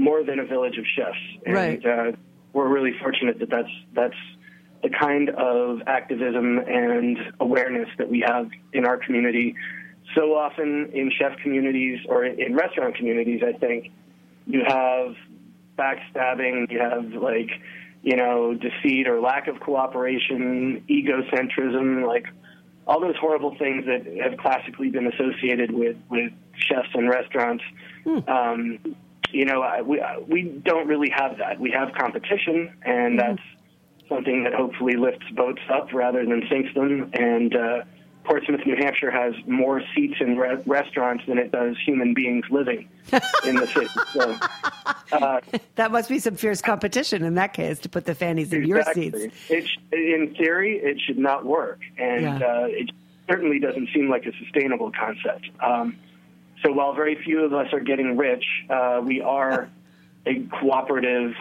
more 0.00 0.24
than 0.24 0.38
a 0.40 0.44
village 0.44 0.78
of 0.78 0.84
chefs, 0.96 1.18
and 1.46 1.54
Right. 1.54 1.86
uh, 1.86 2.12
we're 2.52 2.68
really 2.68 2.92
fortunate 3.00 3.38
that 3.38 3.50
that's 3.50 3.74
that's 3.92 4.16
the 4.82 4.88
kind 4.88 5.28
of 5.30 5.82
activism 5.86 6.58
and 6.58 7.18
awareness 7.38 7.88
that 7.98 8.08
we 8.08 8.20
have 8.26 8.48
in 8.72 8.86
our 8.86 8.96
community. 8.96 9.54
So 10.14 10.34
often 10.34 10.90
in 10.94 11.12
chef 11.18 11.36
communities 11.42 12.00
or 12.08 12.24
in 12.24 12.54
restaurant 12.54 12.96
communities, 12.96 13.42
I 13.46 13.52
think 13.52 13.90
you 14.46 14.62
have 14.66 15.14
backstabbing, 15.78 16.70
you 16.70 16.80
have 16.80 17.12
like, 17.12 17.50
you 18.02 18.16
know, 18.16 18.54
deceit 18.54 19.06
or 19.06 19.20
lack 19.20 19.48
of 19.48 19.60
cooperation, 19.60 20.82
egocentrism, 20.88 22.06
like 22.06 22.24
all 22.86 23.00
those 23.00 23.16
horrible 23.20 23.54
things 23.56 23.84
that 23.84 24.06
have 24.24 24.38
classically 24.38 24.88
been 24.88 25.06
associated 25.06 25.70
with, 25.70 25.96
with 26.08 26.32
chefs 26.56 26.88
and 26.94 27.08
restaurants. 27.08 27.62
Um, 28.26 28.96
you 29.32 29.44
know, 29.44 29.62
I- 29.62 29.82
we, 29.82 30.02
we 30.26 30.42
don't 30.42 30.86
really 30.86 31.10
have 31.10 31.38
that. 31.38 31.58
We 31.60 31.70
have 31.70 31.92
competition, 31.94 32.72
and 32.82 33.18
that's 33.18 33.42
something 34.08 34.44
that 34.44 34.54
hopefully 34.54 34.96
lifts 34.96 35.26
boats 35.34 35.62
up 35.72 35.92
rather 35.92 36.24
than 36.24 36.42
sinks 36.50 36.74
them. 36.74 37.10
And 37.14 37.54
uh, 37.54 37.82
Portsmouth, 38.24 38.60
New 38.66 38.76
Hampshire 38.76 39.10
has 39.10 39.34
more 39.46 39.82
seats 39.94 40.16
in 40.20 40.36
re- 40.36 40.62
restaurants 40.66 41.24
than 41.26 41.38
it 41.38 41.52
does 41.52 41.76
human 41.84 42.12
beings 42.14 42.44
living 42.50 42.88
in 43.46 43.56
the 43.56 43.66
city. 43.66 43.88
So, 44.12 44.36
uh, 45.16 45.40
That 45.76 45.90
must 45.92 46.08
be 46.08 46.18
some 46.18 46.36
fierce 46.36 46.60
competition 46.60 47.22
in 47.24 47.34
that 47.36 47.52
case 47.54 47.78
to 47.80 47.88
put 47.88 48.04
the 48.04 48.14
fannies 48.14 48.52
in 48.52 48.64
your 48.66 48.82
seats. 48.92 49.18
It 49.48 49.66
sh- 49.66 49.78
in 49.92 50.34
theory, 50.36 50.76
it 50.78 51.00
should 51.00 51.18
not 51.18 51.44
work, 51.46 51.80
and 51.98 52.22
Yeah. 52.22 52.36
uh, 52.36 52.66
it 52.68 52.90
certainly 53.28 53.60
doesn't 53.60 53.88
seem 53.94 54.08
like 54.10 54.26
a 54.26 54.32
sustainable 54.38 54.90
concept. 54.90 55.48
Um, 55.60 55.96
so 56.62 56.72
while 56.72 56.94
very 56.94 57.16
few 57.22 57.44
of 57.44 57.52
us 57.52 57.72
are 57.72 57.80
getting 57.80 58.16
rich, 58.16 58.44
uh, 58.68 59.00
we 59.04 59.20
are 59.20 59.70
a 60.26 60.42
cooperative 60.60 61.32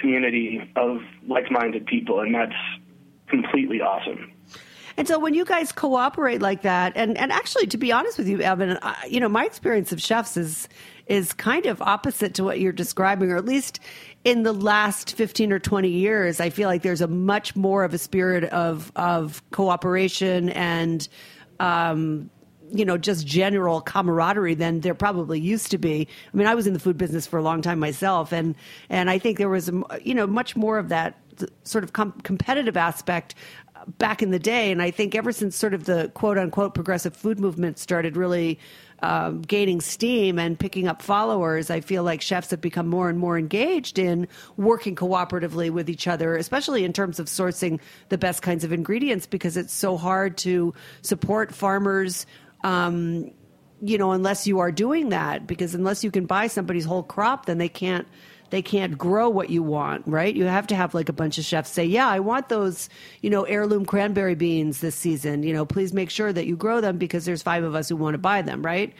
community 0.00 0.70
of 0.76 0.98
like-minded 1.26 1.86
people, 1.86 2.20
and 2.20 2.34
that's 2.34 2.56
completely 3.28 3.80
awesome. 3.80 4.32
And 4.98 5.06
so 5.06 5.18
when 5.18 5.34
you 5.34 5.44
guys 5.44 5.72
cooperate 5.72 6.40
like 6.40 6.62
that, 6.62 6.92
and, 6.96 7.18
and 7.18 7.30
actually, 7.30 7.66
to 7.68 7.76
be 7.76 7.92
honest 7.92 8.16
with 8.16 8.28
you, 8.28 8.40
Evan, 8.40 8.78
I, 8.80 9.06
you 9.08 9.20
know, 9.20 9.28
my 9.28 9.44
experience 9.44 9.92
of 9.92 10.00
chefs 10.00 10.36
is 10.36 10.68
is 11.06 11.32
kind 11.32 11.66
of 11.66 11.80
opposite 11.80 12.34
to 12.34 12.42
what 12.42 12.58
you're 12.58 12.72
describing, 12.72 13.30
or 13.30 13.36
at 13.36 13.44
least 13.44 13.78
in 14.24 14.42
the 14.42 14.52
last 14.52 15.14
15 15.14 15.52
or 15.52 15.60
20 15.60 15.88
years, 15.88 16.40
I 16.40 16.50
feel 16.50 16.68
like 16.68 16.82
there's 16.82 17.00
a 17.00 17.06
much 17.06 17.54
more 17.54 17.84
of 17.84 17.94
a 17.94 17.98
spirit 17.98 18.44
of 18.44 18.90
of 18.96 19.42
cooperation 19.50 20.48
and 20.50 21.06
um, 21.60 22.30
you 22.72 22.84
know, 22.84 22.98
just 22.98 23.26
general 23.26 23.80
camaraderie 23.80 24.54
than 24.54 24.80
there 24.80 24.94
probably 24.94 25.40
used 25.40 25.70
to 25.70 25.78
be. 25.78 26.08
I 26.32 26.36
mean, 26.36 26.46
I 26.46 26.54
was 26.54 26.66
in 26.66 26.72
the 26.72 26.78
food 26.78 26.96
business 26.96 27.26
for 27.26 27.38
a 27.38 27.42
long 27.42 27.62
time 27.62 27.78
myself, 27.78 28.32
and 28.32 28.54
and 28.88 29.10
I 29.10 29.18
think 29.18 29.38
there 29.38 29.48
was, 29.48 29.70
you 30.02 30.14
know, 30.14 30.26
much 30.26 30.56
more 30.56 30.78
of 30.78 30.88
that 30.88 31.18
sort 31.64 31.84
of 31.84 31.92
com- 31.92 32.18
competitive 32.22 32.76
aspect 32.76 33.34
back 33.98 34.22
in 34.22 34.30
the 34.30 34.38
day. 34.38 34.72
And 34.72 34.82
I 34.82 34.90
think 34.90 35.14
ever 35.14 35.32
since 35.32 35.56
sort 35.56 35.74
of 35.74 35.84
the 35.84 36.10
quote 36.14 36.38
unquote 36.38 36.74
progressive 36.74 37.14
food 37.14 37.38
movement 37.38 37.78
started 37.78 38.16
really 38.16 38.58
um, 39.02 39.42
gaining 39.42 39.80
steam 39.80 40.38
and 40.38 40.58
picking 40.58 40.88
up 40.88 41.02
followers, 41.02 41.70
I 41.70 41.80
feel 41.80 42.02
like 42.02 42.22
chefs 42.22 42.50
have 42.50 42.60
become 42.60 42.88
more 42.88 43.08
and 43.08 43.18
more 43.18 43.38
engaged 43.38 43.98
in 43.98 44.26
working 44.56 44.96
cooperatively 44.96 45.70
with 45.70 45.90
each 45.90 46.08
other, 46.08 46.36
especially 46.36 46.84
in 46.84 46.92
terms 46.92 47.20
of 47.20 47.26
sourcing 47.26 47.78
the 48.08 48.18
best 48.18 48.42
kinds 48.42 48.64
of 48.64 48.72
ingredients 48.72 49.26
because 49.26 49.56
it's 49.56 49.72
so 49.72 49.96
hard 49.96 50.38
to 50.38 50.74
support 51.02 51.54
farmers. 51.54 52.26
Um, 52.66 53.30
you 53.80 53.96
know, 53.96 54.10
unless 54.10 54.46
you 54.46 54.58
are 54.58 54.72
doing 54.72 55.10
that, 55.10 55.46
because 55.46 55.74
unless 55.74 56.02
you 56.02 56.10
can 56.10 56.26
buy 56.26 56.48
somebody's 56.48 56.84
whole 56.84 57.04
crop, 57.04 57.46
then 57.46 57.58
they 57.58 57.68
can't 57.68 58.08
they 58.50 58.62
can't 58.62 58.96
grow 58.96 59.28
what 59.28 59.50
you 59.50 59.62
want, 59.62 60.06
right? 60.06 60.34
You 60.34 60.44
have 60.44 60.68
to 60.68 60.76
have 60.76 60.94
like 60.94 61.08
a 61.08 61.12
bunch 61.12 61.38
of 61.38 61.44
chefs 61.44 61.70
say, 61.70 61.84
"Yeah, 61.84 62.08
I 62.08 62.20
want 62.20 62.48
those, 62.48 62.88
you 63.20 63.30
know, 63.30 63.44
heirloom 63.44 63.84
cranberry 63.84 64.34
beans 64.34 64.80
this 64.80 64.94
season. 64.94 65.42
You 65.42 65.52
know, 65.52 65.64
please 65.64 65.92
make 65.92 66.10
sure 66.10 66.32
that 66.32 66.46
you 66.46 66.56
grow 66.56 66.80
them 66.80 66.98
because 66.98 67.24
there's 67.24 67.42
five 67.42 67.64
of 67.64 67.74
us 67.74 67.88
who 67.88 67.96
want 67.96 68.14
to 68.14 68.18
buy 68.18 68.42
them, 68.42 68.62
right?" 68.62 68.92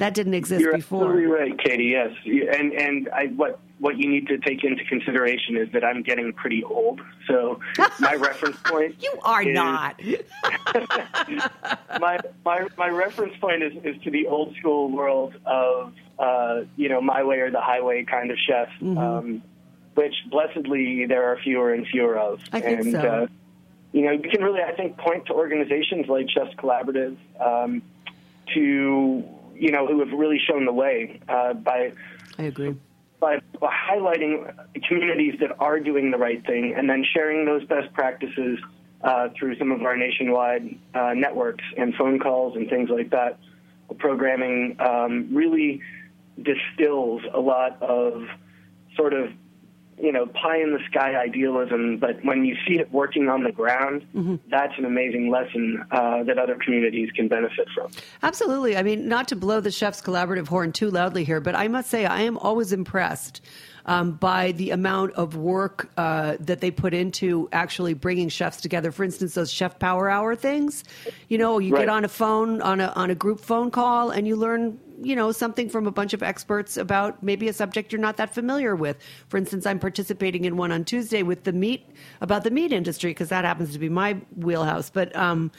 That 0.00 0.14
didn't 0.14 0.32
exist 0.32 0.62
You're 0.62 0.72
before. 0.76 1.04
absolutely 1.04 1.26
right, 1.26 1.58
Katy. 1.58 1.84
Yes, 1.84 2.10
and 2.24 2.72
and 2.72 3.10
I, 3.10 3.26
what 3.26 3.60
what 3.80 3.98
you 3.98 4.08
need 4.08 4.28
to 4.28 4.38
take 4.38 4.64
into 4.64 4.82
consideration 4.86 5.58
is 5.58 5.70
that 5.72 5.84
I'm 5.84 6.02
getting 6.02 6.32
pretty 6.32 6.64
old. 6.64 7.02
So 7.26 7.60
my 8.00 8.14
reference 8.14 8.56
point. 8.64 8.96
you 9.02 9.12
are 9.22 9.42
is, 9.42 9.54
not. 9.54 10.00
my 12.00 12.18
my 12.46 12.66
my 12.78 12.88
reference 12.88 13.36
point 13.42 13.62
is, 13.62 13.74
is 13.84 14.00
to 14.02 14.10
the 14.10 14.26
old 14.26 14.56
school 14.56 14.90
world 14.90 15.34
of 15.44 15.92
uh, 16.18 16.62
you 16.76 16.88
know 16.88 17.02
my 17.02 17.22
way 17.22 17.40
or 17.40 17.50
the 17.50 17.60
highway 17.60 18.02
kind 18.04 18.30
of 18.30 18.38
chef, 18.38 18.68
Mm-hmm. 18.80 18.96
um, 18.96 19.42
which 19.96 20.14
blessedly 20.30 21.04
there 21.04 21.30
are 21.30 21.36
fewer 21.44 21.74
and 21.74 21.86
fewer 21.86 22.16
of. 22.18 22.40
I 22.52 22.60
think 22.62 22.80
and, 22.80 22.92
so. 22.92 23.00
Uh, 23.00 23.26
you 23.92 24.02
know, 24.02 24.12
you 24.12 24.30
can 24.30 24.42
really, 24.42 24.62
I 24.62 24.72
think, 24.72 24.96
point 24.96 25.26
to 25.26 25.32
organizations 25.32 26.06
like 26.06 26.30
Chefs 26.30 26.54
Collaborative 26.54 27.16
um, 27.40 27.82
to 28.54 29.24
you 29.60 29.70
know 29.70 29.86
who 29.86 30.00
have 30.00 30.10
really 30.10 30.40
shown 30.48 30.64
the 30.64 30.72
way 30.72 31.20
uh, 31.28 31.52
by 31.52 31.92
I 32.38 32.44
agree. 32.44 32.74
by, 33.20 33.40
highlighting 33.62 34.52
communities 34.88 35.34
that 35.40 35.50
are 35.60 35.78
doing 35.78 36.10
the 36.10 36.16
right 36.16 36.44
thing 36.46 36.74
and 36.76 36.88
then 36.88 37.04
sharing 37.12 37.44
those 37.44 37.64
best 37.66 37.92
practices 37.92 38.58
uh, 39.02 39.28
through 39.38 39.58
some 39.58 39.70
of 39.70 39.82
our 39.82 39.96
nationwide 39.96 40.78
uh, 40.94 41.12
networks 41.14 41.64
and 41.76 41.94
phone 41.94 42.18
calls 42.18 42.56
and 42.56 42.68
things 42.70 42.88
like 42.88 43.10
that. 43.10 43.38
The 43.88 43.94
programming 43.94 44.76
um, 44.80 45.28
really 45.34 45.82
distills 46.40 47.22
a 47.34 47.40
lot 47.40 47.82
of 47.82 48.26
sort 48.96 49.12
of 49.12 49.30
you 50.00 50.12
know 50.12 50.26
pie 50.26 50.60
in 50.60 50.72
the 50.72 50.80
sky 50.90 51.14
idealism, 51.16 51.98
but 51.98 52.24
when 52.24 52.44
you 52.44 52.56
see 52.66 52.78
it 52.78 52.90
working 52.92 53.28
on 53.28 53.42
the 53.44 53.52
ground, 53.52 54.04
that's 54.50 54.72
an 54.78 54.84
amazing 54.84 55.30
lesson 55.30 55.84
uh, 55.90 56.22
that 56.24 56.38
other 56.38 56.56
communities 56.56 57.10
can 57.14 57.28
benefit 57.28 57.68
from. 57.74 57.90
Absolutely. 58.22 58.76
I 58.76 58.82
mean, 58.82 59.08
not 59.08 59.28
to 59.28 59.36
blow 59.36 59.60
the 59.60 59.70
Chefs 59.70 60.00
Collaborative 60.00 60.48
horn 60.48 60.72
too 60.72 60.90
loudly 60.90 61.24
here, 61.24 61.40
but 61.40 61.54
I 61.54 61.68
must 61.68 61.90
say 61.90 62.06
I 62.06 62.22
am 62.22 62.38
always 62.38 62.72
impressed 62.72 63.40
um, 63.86 64.12
by 64.12 64.52
the 64.52 64.70
amount 64.70 65.12
of 65.14 65.36
work 65.36 65.90
uh, 65.96 66.36
that 66.40 66.60
they 66.60 66.70
put 66.70 66.92
into 66.94 67.48
actually 67.52 67.94
bringing 67.94 68.28
chefs 68.28 68.60
together. 68.60 68.92
For 68.92 69.04
instance, 69.04 69.34
those 69.34 69.50
Chef 69.50 69.78
Power 69.78 70.10
Hour 70.10 70.36
things. 70.36 70.84
You 71.28 71.38
know, 71.38 71.58
you 71.58 71.72
Right. 71.72 71.80
get 71.80 71.88
on 71.88 72.04
a 72.04 72.08
phone 72.08 72.60
on 72.62 72.80
a 72.80 72.88
on 72.96 73.10
a 73.10 73.14
group 73.14 73.40
phone 73.40 73.70
call 73.70 74.10
and 74.10 74.26
you 74.26 74.36
learn 74.36 74.78
you 75.02 75.16
know 75.16 75.32
something 75.32 75.68
from 75.68 75.86
a 75.86 75.90
bunch 75.90 76.12
of 76.12 76.22
experts 76.22 76.76
about 76.76 77.22
maybe 77.22 77.48
a 77.48 77.52
subject 77.52 77.92
you're 77.92 78.00
not 78.00 78.16
that 78.18 78.34
familiar 78.34 78.74
with. 78.76 78.96
For 79.28 79.36
instance, 79.36 79.66
I'm 79.66 79.78
participating 79.78 80.44
in 80.44 80.56
one 80.56 80.72
on 80.72 80.84
Tuesday 80.84 81.22
with 81.22 81.44
the 81.44 81.52
meat 81.52 81.86
about 82.20 82.44
the 82.44 82.50
meat 82.50 82.72
industry 82.72 83.10
because 83.10 83.28
that 83.30 83.44
happens 83.44 83.72
to 83.72 83.78
be 83.78 83.88
my 83.88 84.20
wheelhouse. 84.36 84.90
But 84.90 85.14
um, 85.16 85.50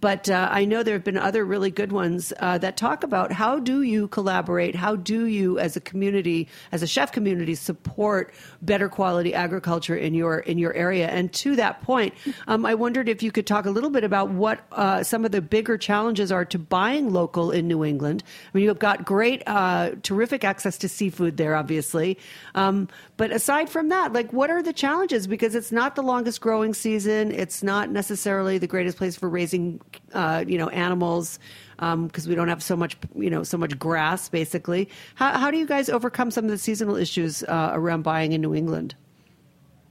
but 0.00 0.28
uh, 0.28 0.48
I 0.50 0.64
know 0.64 0.82
there 0.82 0.94
have 0.94 1.04
been 1.04 1.16
other 1.16 1.44
really 1.44 1.70
good 1.70 1.92
ones 1.92 2.32
uh, 2.38 2.58
that 2.58 2.76
talk 2.76 3.02
about 3.02 3.32
how 3.32 3.58
do 3.58 3.82
you 3.82 4.08
collaborate, 4.08 4.74
how 4.74 4.96
do 4.96 5.26
you, 5.26 5.58
as 5.58 5.76
a 5.76 5.80
community, 5.80 6.48
as 6.72 6.82
a 6.82 6.86
chef 6.86 7.12
community, 7.12 7.54
support 7.54 8.32
better 8.62 8.88
quality 8.88 9.34
agriculture 9.34 9.96
in 9.96 10.14
your 10.14 10.38
in 10.40 10.58
your 10.58 10.72
area. 10.74 11.08
And 11.08 11.32
to 11.34 11.56
that 11.56 11.82
point, 11.82 12.14
um, 12.46 12.64
I 12.64 12.74
wondered 12.74 13.08
if 13.08 13.22
you 13.22 13.32
could 13.32 13.46
talk 13.46 13.66
a 13.66 13.70
little 13.70 13.90
bit 13.90 14.04
about 14.04 14.30
what 14.30 14.60
uh, 14.72 15.02
some 15.02 15.24
of 15.24 15.32
the 15.32 15.40
bigger 15.40 15.78
challenges 15.78 16.30
are 16.30 16.44
to 16.46 16.58
buying 16.58 17.12
local 17.12 17.50
in 17.50 17.68
New 17.68 17.84
England. 17.84 18.22
I 18.52 18.56
mean, 18.56 18.64
you've 18.64 18.78
got 18.78 19.04
great, 19.04 19.42
uh, 19.46 19.92
terrific 20.02 20.44
access 20.44 20.78
to 20.78 20.88
seafood 20.88 21.36
there, 21.36 21.56
obviously. 21.56 22.18
Um, 22.54 22.88
but 23.16 23.32
aside 23.32 23.68
from 23.68 23.88
that, 23.88 24.12
like, 24.12 24.32
what 24.32 24.50
are 24.50 24.62
the 24.62 24.72
challenges? 24.72 25.26
Because 25.26 25.54
it's 25.54 25.72
not 25.72 25.96
the 25.96 26.02
longest 26.02 26.40
growing 26.40 26.74
season. 26.74 27.32
It's 27.32 27.62
not 27.62 27.90
necessarily 27.90 28.58
the 28.58 28.66
greatest 28.66 28.96
place 28.96 29.16
for 29.16 29.28
raising, 29.28 29.80
uh, 30.12 30.44
you 30.46 30.58
know, 30.58 30.68
animals 30.68 31.38
because 31.76 32.26
we 32.26 32.34
don't 32.34 32.48
have 32.48 32.62
so 32.62 32.76
much, 32.76 32.96
you 33.14 33.30
know, 33.30 33.42
so 33.42 33.56
much 33.56 33.78
grass. 33.78 34.28
Basically, 34.28 34.88
how, 35.14 35.38
how 35.38 35.50
do 35.50 35.58
you 35.58 35.66
guys 35.66 35.88
overcome 35.88 36.30
some 36.30 36.44
of 36.44 36.50
the 36.50 36.58
seasonal 36.58 36.96
issues 36.96 37.42
uh, 37.44 37.70
around 37.72 38.02
buying 38.02 38.32
in 38.32 38.40
New 38.40 38.54
England? 38.54 38.94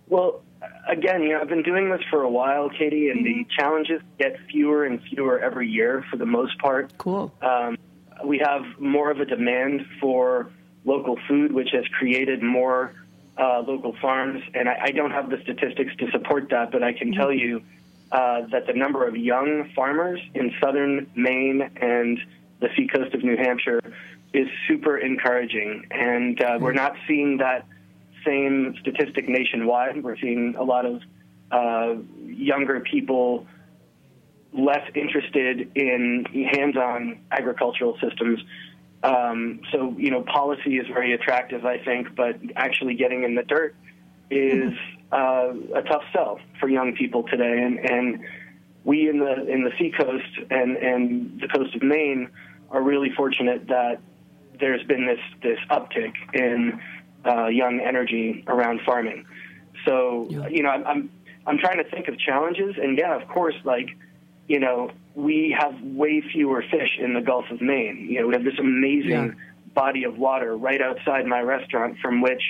Well, 0.09 0.41
again, 0.87 1.23
you 1.23 1.29
know, 1.29 1.41
I've 1.41 1.49
been 1.49 1.63
doing 1.63 1.89
this 1.89 2.01
for 2.09 2.23
a 2.23 2.29
while, 2.29 2.69
Katy, 2.69 3.09
and 3.09 3.25
the 3.25 3.45
challenges 3.57 4.01
get 4.19 4.37
fewer 4.49 4.85
and 4.85 5.01
fewer 5.03 5.39
every 5.39 5.69
year 5.69 6.05
for 6.09 6.17
the 6.17 6.25
most 6.25 6.57
part. 6.59 6.91
Cool. 6.97 7.33
Um, 7.41 7.77
we 8.25 8.39
have 8.39 8.63
more 8.79 9.11
of 9.11 9.19
a 9.19 9.25
demand 9.25 9.85
for 9.99 10.49
local 10.85 11.17
food, 11.27 11.51
which 11.51 11.69
has 11.73 11.85
created 11.99 12.41
more 12.41 12.93
uh, 13.37 13.61
local 13.67 13.95
farms. 14.01 14.41
And 14.53 14.67
I, 14.67 14.77
I 14.85 14.91
don't 14.91 15.11
have 15.11 15.29
the 15.29 15.37
statistics 15.43 15.95
to 15.97 16.09
support 16.11 16.49
that, 16.49 16.71
but 16.71 16.83
I 16.83 16.93
can 16.93 17.11
tell 17.11 17.31
you 17.31 17.61
uh, 18.11 18.41
that 18.51 18.67
the 18.67 18.73
number 18.73 19.07
of 19.07 19.15
young 19.15 19.71
farmers 19.75 20.19
in 20.33 20.53
southern 20.61 21.09
Maine 21.15 21.61
and 21.77 22.19
the 22.59 22.69
seacoast 22.75 23.13
of 23.13 23.23
New 23.23 23.37
Hampshire 23.37 23.81
is 24.33 24.47
super 24.67 24.97
encouraging. 24.97 25.85
And 25.91 26.41
uh, 26.41 26.57
we're 26.59 26.73
not 26.73 26.95
seeing 27.07 27.37
that 27.37 27.65
same 28.25 28.75
statistic 28.81 29.27
nationwide. 29.27 30.03
We're 30.03 30.17
seeing 30.17 30.55
a 30.57 30.63
lot 30.63 30.85
of 30.85 31.01
uh, 31.51 31.95
younger 32.25 32.79
people 32.81 33.45
less 34.53 34.89
interested 34.95 35.71
in 35.75 36.25
hands-on 36.51 37.19
agricultural 37.31 37.97
systems. 38.01 38.39
Um, 39.03 39.61
so, 39.71 39.93
you 39.97 40.11
know, 40.11 40.23
policy 40.23 40.77
is 40.77 40.87
very 40.87 41.13
attractive, 41.13 41.65
I 41.65 41.77
think, 41.77 42.15
but 42.15 42.39
actually 42.55 42.95
getting 42.95 43.23
in 43.23 43.35
the 43.35 43.43
dirt 43.43 43.75
is 44.29 44.73
uh, 45.11 45.53
a 45.75 45.81
tough 45.83 46.03
sell 46.13 46.39
for 46.59 46.67
young 46.69 46.95
people 46.95 47.23
today. 47.23 47.61
And, 47.63 47.79
and 47.89 48.25
we 48.83 49.09
in 49.09 49.19
the 49.19 49.45
in 49.47 49.63
the 49.63 49.71
seacoast 49.77 50.51
and, 50.51 50.77
and 50.77 51.41
the 51.41 51.47
coast 51.47 51.75
of 51.75 51.83
Maine 51.83 52.29
are 52.71 52.81
really 52.81 53.11
fortunate 53.15 53.67
that 53.67 53.99
there's 54.59 54.83
been 54.83 55.05
this 55.05 55.19
this 55.41 55.59
uptick 55.69 56.13
in 56.33 56.81
uh, 57.25 57.47
young 57.47 57.79
energy 57.79 58.43
around 58.47 58.81
farming. 58.85 59.25
So, 59.85 60.27
you 60.49 60.63
know, 60.63 60.69
I'm, 60.69 60.85
I'm 60.85 61.09
I'm 61.45 61.57
trying 61.57 61.77
to 61.77 61.89
think 61.89 62.07
of 62.07 62.17
challenges, 62.19 62.75
and 62.81 62.97
yeah, 62.97 63.15
of 63.15 63.27
course, 63.27 63.55
like 63.63 63.89
you 64.47 64.59
know, 64.59 64.91
we 65.15 65.55
have 65.57 65.79
way 65.81 66.21
fewer 66.21 66.61
fish 66.71 66.97
in 66.99 67.13
the 67.13 67.21
Gulf 67.21 67.45
of 67.51 67.61
Maine. 67.61 68.07
You 68.09 68.21
know, 68.21 68.27
we 68.27 68.33
have 68.33 68.43
this 68.45 68.59
amazing 68.59 69.09
Yeah. 69.09 69.31
body 69.73 70.03
of 70.05 70.17
water 70.17 70.55
right 70.55 70.81
outside 70.81 71.25
my 71.25 71.41
restaurant 71.41 71.97
from 72.01 72.21
which, 72.21 72.41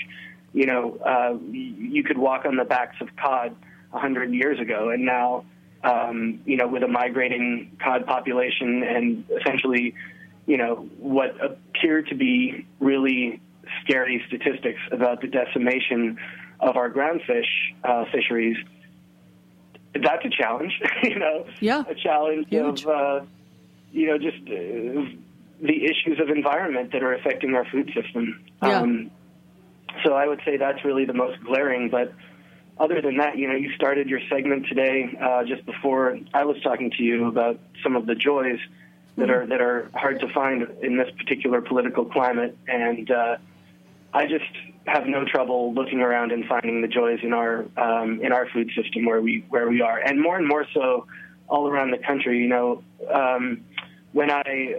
you 0.53 0.65
know, 0.65 0.97
uh, 1.05 1.37
you 1.51 2.03
could 2.03 2.17
walk 2.17 2.45
on 2.45 2.55
the 2.55 2.65
backs 2.65 2.95
of 3.01 3.09
cod 3.15 3.55
a 3.93 3.99
hundred 3.99 4.33
years 4.33 4.59
ago, 4.59 4.89
and 4.89 5.05
now, 5.05 5.45
um, 5.83 6.41
you 6.45 6.57
know, 6.57 6.67
with 6.67 6.83
a 6.83 6.87
migrating 6.87 7.77
cod 7.83 8.05
population 8.05 8.83
and 8.83 9.25
essentially, 9.39 9.93
you 10.45 10.57
know, 10.57 10.89
what 10.99 11.35
appear 11.43 12.01
to 12.01 12.15
be 12.15 12.65
really 12.79 13.41
scary 13.83 14.23
statistics 14.27 14.79
about 14.91 15.21
the 15.21 15.27
decimation 15.27 16.17
of 16.59 16.75
our 16.75 16.89
groundfish 16.89 17.45
uh, 17.83 18.05
fisheries 18.11 18.57
that's 20.03 20.25
a 20.25 20.29
challenge, 20.29 20.79
you 21.03 21.19
know. 21.19 21.45
Yeah. 21.59 21.83
A 21.87 21.95
challenge 21.95 22.47
Huge. 22.49 22.85
of, 22.85 22.89
uh, 22.89 23.25
you 23.91 24.07
know, 24.07 24.17
just 24.17 24.37
uh, 24.47 25.17
the 25.61 25.85
issues 25.85 26.19
of 26.19 26.29
environment 26.29 26.91
that 26.91 27.03
are 27.03 27.13
affecting 27.13 27.55
our 27.55 27.65
food 27.65 27.91
system. 27.93 28.43
Yeah. 28.61 28.81
Um, 28.81 29.11
so 30.03 30.13
I 30.13 30.27
would 30.27 30.41
say 30.45 30.57
that's 30.57 30.83
really 30.83 31.05
the 31.05 31.13
most 31.13 31.43
glaring. 31.43 31.89
But 31.89 32.13
other 32.79 33.01
than 33.01 33.17
that, 33.17 33.37
you 33.37 33.47
know, 33.47 33.55
you 33.55 33.73
started 33.73 34.07
your 34.07 34.19
segment 34.29 34.67
today 34.67 35.17
uh, 35.21 35.43
just 35.43 35.65
before 35.65 36.19
I 36.33 36.45
was 36.45 36.61
talking 36.61 36.91
to 36.91 37.03
you 37.03 37.27
about 37.27 37.59
some 37.83 37.95
of 37.95 38.05
the 38.05 38.15
joys 38.15 38.59
that 39.17 39.29
are 39.29 39.47
that 39.47 39.61
are 39.61 39.89
hard 39.95 40.19
to 40.19 40.31
find 40.33 40.67
in 40.81 40.97
this 40.97 41.09
particular 41.17 41.61
political 41.61 42.05
climate, 42.05 42.55
and 42.67 43.09
uh, 43.09 43.37
I 44.13 44.27
just 44.27 44.45
have 44.85 45.05
no 45.07 45.25
trouble 45.25 45.73
looking 45.73 46.01
around 46.01 46.31
and 46.31 46.45
finding 46.45 46.81
the 46.81 46.87
joys 46.87 47.19
in 47.23 47.33
our 47.33 47.65
um, 47.77 48.21
in 48.21 48.31
our 48.31 48.47
food 48.49 48.69
system 48.75 49.05
where 49.05 49.21
we 49.21 49.43
where 49.49 49.67
we 49.67 49.81
are, 49.81 49.97
and 49.99 50.21
more 50.21 50.37
and 50.37 50.47
more 50.47 50.65
so 50.73 51.07
all 51.47 51.67
around 51.67 51.91
the 51.91 51.97
country. 51.97 52.37
You 52.39 52.47
know, 52.47 52.83
um, 53.11 53.63
when 54.13 54.29
I 54.29 54.75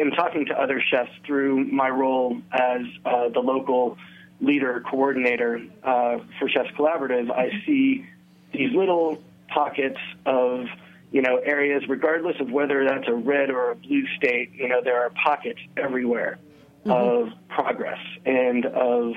am 0.00 0.10
talking 0.12 0.46
to 0.46 0.54
other 0.54 0.82
chefs 0.90 1.12
through 1.26 1.64
my 1.64 1.88
role 1.90 2.38
as 2.50 2.80
uh, 3.04 3.28
the 3.28 3.40
local 3.40 3.98
leader 4.42 4.82
coordinator 4.90 5.62
uh, 5.84 6.18
for 6.38 6.48
Chefs 6.48 6.70
Collaborative, 6.76 7.30
I 7.30 7.50
see 7.64 8.04
these 8.52 8.74
little 8.74 9.22
pockets 9.48 9.98
of 10.26 10.66
you 11.10 11.22
know 11.22 11.36
areas, 11.36 11.84
regardless 11.88 12.38
of 12.40 12.50
whether 12.50 12.84
that's 12.84 13.08
a 13.08 13.14
red 13.14 13.50
or 13.50 13.70
a 13.70 13.76
blue 13.76 14.04
state. 14.16 14.52
You 14.52 14.68
know, 14.68 14.82
there 14.82 15.00
are 15.00 15.10
pockets 15.10 15.60
everywhere 15.76 16.38
of 16.84 17.28
progress 17.48 18.00
and 18.26 18.66
of 18.66 19.14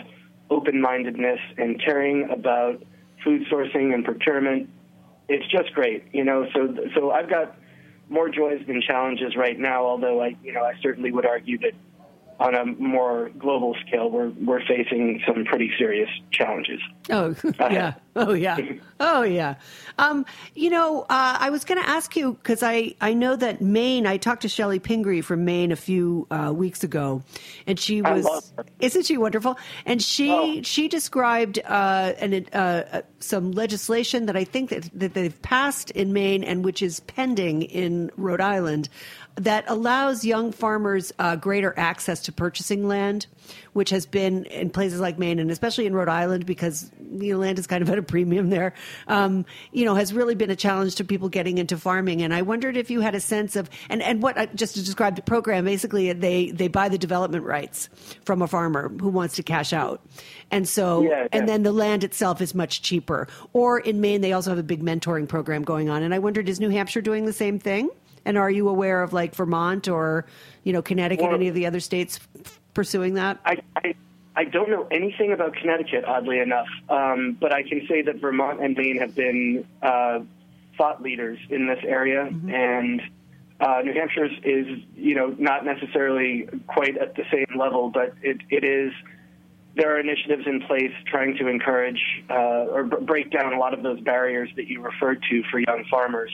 open-mindedness 0.52 1.40
and 1.58 1.82
caring 1.82 2.30
about 2.30 2.84
food 3.24 3.48
sourcing 3.52 3.94
and 3.94 4.06
procurement. 4.06 4.70
It's 5.28 5.48
just 5.48 5.74
great, 5.74 6.04
you 6.14 6.24
know. 6.24 6.48
So, 6.54 6.78
so 6.94 7.10
I've 7.10 7.30
got 7.30 7.58
more 8.10 8.30
joys 8.30 8.62
than 8.68 8.82
challenges 8.82 9.36
right 9.36 9.58
now. 9.58 9.84
Although 9.84 10.22
I, 10.22 10.36
you 10.44 10.54
know, 10.54 10.64
I 10.64 10.74
certainly 10.84 11.12
would 11.12 11.26
argue 11.26 11.58
that 11.60 11.74
on 12.40 12.56
a 12.56 12.66
more 12.66 13.30
global 13.38 13.76
scale, 13.86 14.10
we're 14.10 14.30
we're 14.30 14.66
facing 14.66 15.22
some 15.28 15.46
pretty 15.46 15.72
serious 15.78 16.10
challenges. 16.32 16.80
Oh 17.10 17.36
yeah, 17.60 17.94
oh 18.28 18.34
yeah, 18.34 18.58
oh 19.00 19.24
yeah. 19.24 19.56
Um, 19.98 20.26
you 20.54 20.70
know, 20.70 21.02
uh, 21.04 21.38
I 21.40 21.50
was 21.50 21.66
going 21.66 21.82
to 21.82 21.88
ask 21.88 22.16
you 22.16 22.34
because 22.34 22.64
I 22.64 22.96
I 23.02 23.14
know 23.14 23.36
that 23.36 23.62
Maine. 23.62 24.08
I 24.08 24.18
talked 24.18 24.44
to 24.44 24.48
Chellie 24.48 24.82
Pingree 24.82 25.22
from 25.22 25.44
Maine 25.46 25.72
a 25.72 25.76
few 25.76 26.28
uh, 26.32 26.54
weeks 26.56 26.84
ago, 26.84 27.24
and 27.68 27.80
she 27.80 28.02
was 28.02 28.54
isn't 28.80 29.06
she 29.06 29.18
wonderful? 29.18 29.58
And 29.86 30.02
she 30.02 30.32
Oh. 30.32 30.62
she 30.64 30.88
described 30.88 31.60
uh, 31.66 32.14
an, 32.20 32.46
uh, 32.54 32.58
uh, 32.58 33.02
some 33.20 33.52
legislation 33.52 34.26
that 34.28 34.36
I 34.38 34.44
think 34.44 34.70
that, 34.70 34.90
that 34.94 35.14
they've 35.14 35.42
passed 35.42 35.92
in 35.92 36.14
Maine 36.14 36.44
and 36.44 36.64
which 36.64 36.82
is 36.82 37.02
pending 37.02 37.64
in 37.64 38.12
Rhode 38.18 38.42
Island 38.42 38.90
that 39.36 39.66
allows 39.68 40.24
young 40.24 40.54
farmers 40.54 41.12
uh, 41.20 41.36
greater 41.36 41.74
access 41.78 42.22
to 42.22 42.32
purchasing 42.32 42.88
land, 42.88 43.28
which 43.74 43.90
has 43.90 44.06
been 44.06 44.46
in 44.46 44.70
places 44.70 45.02
like 45.02 45.20
Maine 45.20 45.40
and 45.40 45.52
especially 45.52 45.86
in 45.86 45.94
Rhode 45.94 46.08
Island 46.08 46.46
because 46.46 46.90
you 47.12 47.34
know, 47.34 47.40
land 47.40 47.60
is 47.60 47.68
kind 47.68 47.82
of 47.82 47.90
at 47.90 47.98
a 47.98 48.04
premium 48.06 48.50
there. 48.50 48.74
Um, 49.08 49.46
you 49.72 49.86
know, 49.86 49.96
has 49.96 50.14
really 50.14 50.36
been 50.36 50.50
a 50.50 50.56
challenge 50.56 50.96
to 50.96 51.04
people 51.04 51.30
getting 51.30 51.58
into 51.58 51.78
farming. 51.78 52.22
And 52.22 52.34
I 52.34 52.42
wondered 52.42 52.78
if 52.78 52.90
you 52.90 53.02
had 53.02 53.16
a 53.16 53.20
sense 53.20 53.56
of 53.56 53.70
and 53.90 54.02
and 54.02 54.22
what 54.22 54.38
uh, 54.38 54.46
just 54.56 54.76
to 54.76 54.84
describe 54.84 55.16
the 55.16 55.22
program. 55.22 55.66
Basically, 55.66 56.12
they 56.14 56.52
they 56.52 56.68
buy 56.68 56.90
the 56.90 56.98
development 56.98 57.44
rights 57.44 57.90
from 58.24 58.42
a 58.42 58.48
farmer 58.48 58.90
who 58.90 59.10
wants 59.10 59.36
to 59.36 59.44
cash 59.44 59.74
out, 59.74 60.02
and 60.52 60.68
so 60.68 61.02
Yeah, 61.04 61.28
and 61.32 61.50
then 61.50 61.64
the 61.64 61.72
land 61.72 62.04
itself 62.04 62.42
is 62.42 62.56
much 62.56 62.82
cheaper. 62.82 63.28
Or 63.54 63.80
in 63.80 64.02
Maine, 64.02 64.22
they 64.22 64.34
also 64.34 64.52
have 64.52 64.60
a 64.60 64.64
big 64.64 64.84
mentoring 64.84 65.28
program 65.28 65.64
going 65.64 65.90
on. 65.90 66.04
And 66.04 66.14
I 66.14 66.20
wondered, 66.20 66.48
is 66.50 66.60
New 66.60 66.70
Hampshire 66.70 67.02
doing 67.02 67.26
the 67.26 67.34
same 67.34 67.60
thing? 67.60 67.90
And 68.26 68.38
are 68.38 68.50
you 68.50 68.70
aware 68.70 69.04
of 69.04 69.14
like 69.14 69.36
Vermont 69.36 69.88
or 69.88 70.26
you 70.64 70.74
know 70.74 70.82
Connecticut, 70.82 71.26
Well- 71.26 71.36
any 71.36 71.48
of 71.48 71.56
the 71.56 71.66
other 71.66 71.80
states 71.80 72.20
pursuing 72.74 73.16
that? 73.16 73.40
I, 73.46 73.58
I 73.76 73.96
I 74.36 74.44
don't 74.44 74.70
know 74.70 74.88
anything 74.92 75.32
about 75.32 75.56
Connecticut, 75.56 76.04
oddly 76.06 76.40
enough, 76.40 76.68
um, 76.90 77.38
but 77.40 77.54
I 77.54 77.64
can 77.64 77.88
say 77.88 78.02
that 78.02 78.18
Vermont 78.18 78.62
and 78.62 78.76
Maine 78.76 78.98
have 78.98 79.16
been 79.16 79.66
uh, 79.82 80.20
thought 80.78 81.02
leaders 81.02 81.40
in 81.50 81.68
this 81.68 81.80
area, 81.84 82.24
and 82.24 83.02
uh, 83.62 83.82
New 83.84 83.94
Hampshire 83.94 84.26
is 84.26 84.68
you 84.96 85.16
know 85.16 85.34
not 85.40 85.66
necessarily 85.66 86.50
quite 86.68 86.98
at 86.98 87.16
the 87.16 87.24
same 87.32 87.58
level, 87.58 87.90
but 87.90 88.14
it, 88.22 88.42
it 88.50 88.64
is. 88.64 88.94
There 89.76 89.94
are 89.94 90.00
initiatives 90.00 90.48
in 90.48 90.62
place 90.62 90.92
trying 91.06 91.38
to 91.38 91.48
encourage 91.48 92.02
uh, 92.30 92.34
or 92.34 92.84
b- 92.84 92.98
break 93.02 93.30
down 93.32 93.54
a 93.54 93.60
lot 93.60 93.74
of 93.74 93.84
those 93.84 94.00
barriers 94.00 94.50
that 94.56 94.68
you 94.68 94.82
referred 94.82 95.22
to 95.30 95.44
for 95.52 95.60
young 95.60 95.84
farmers. 95.90 96.32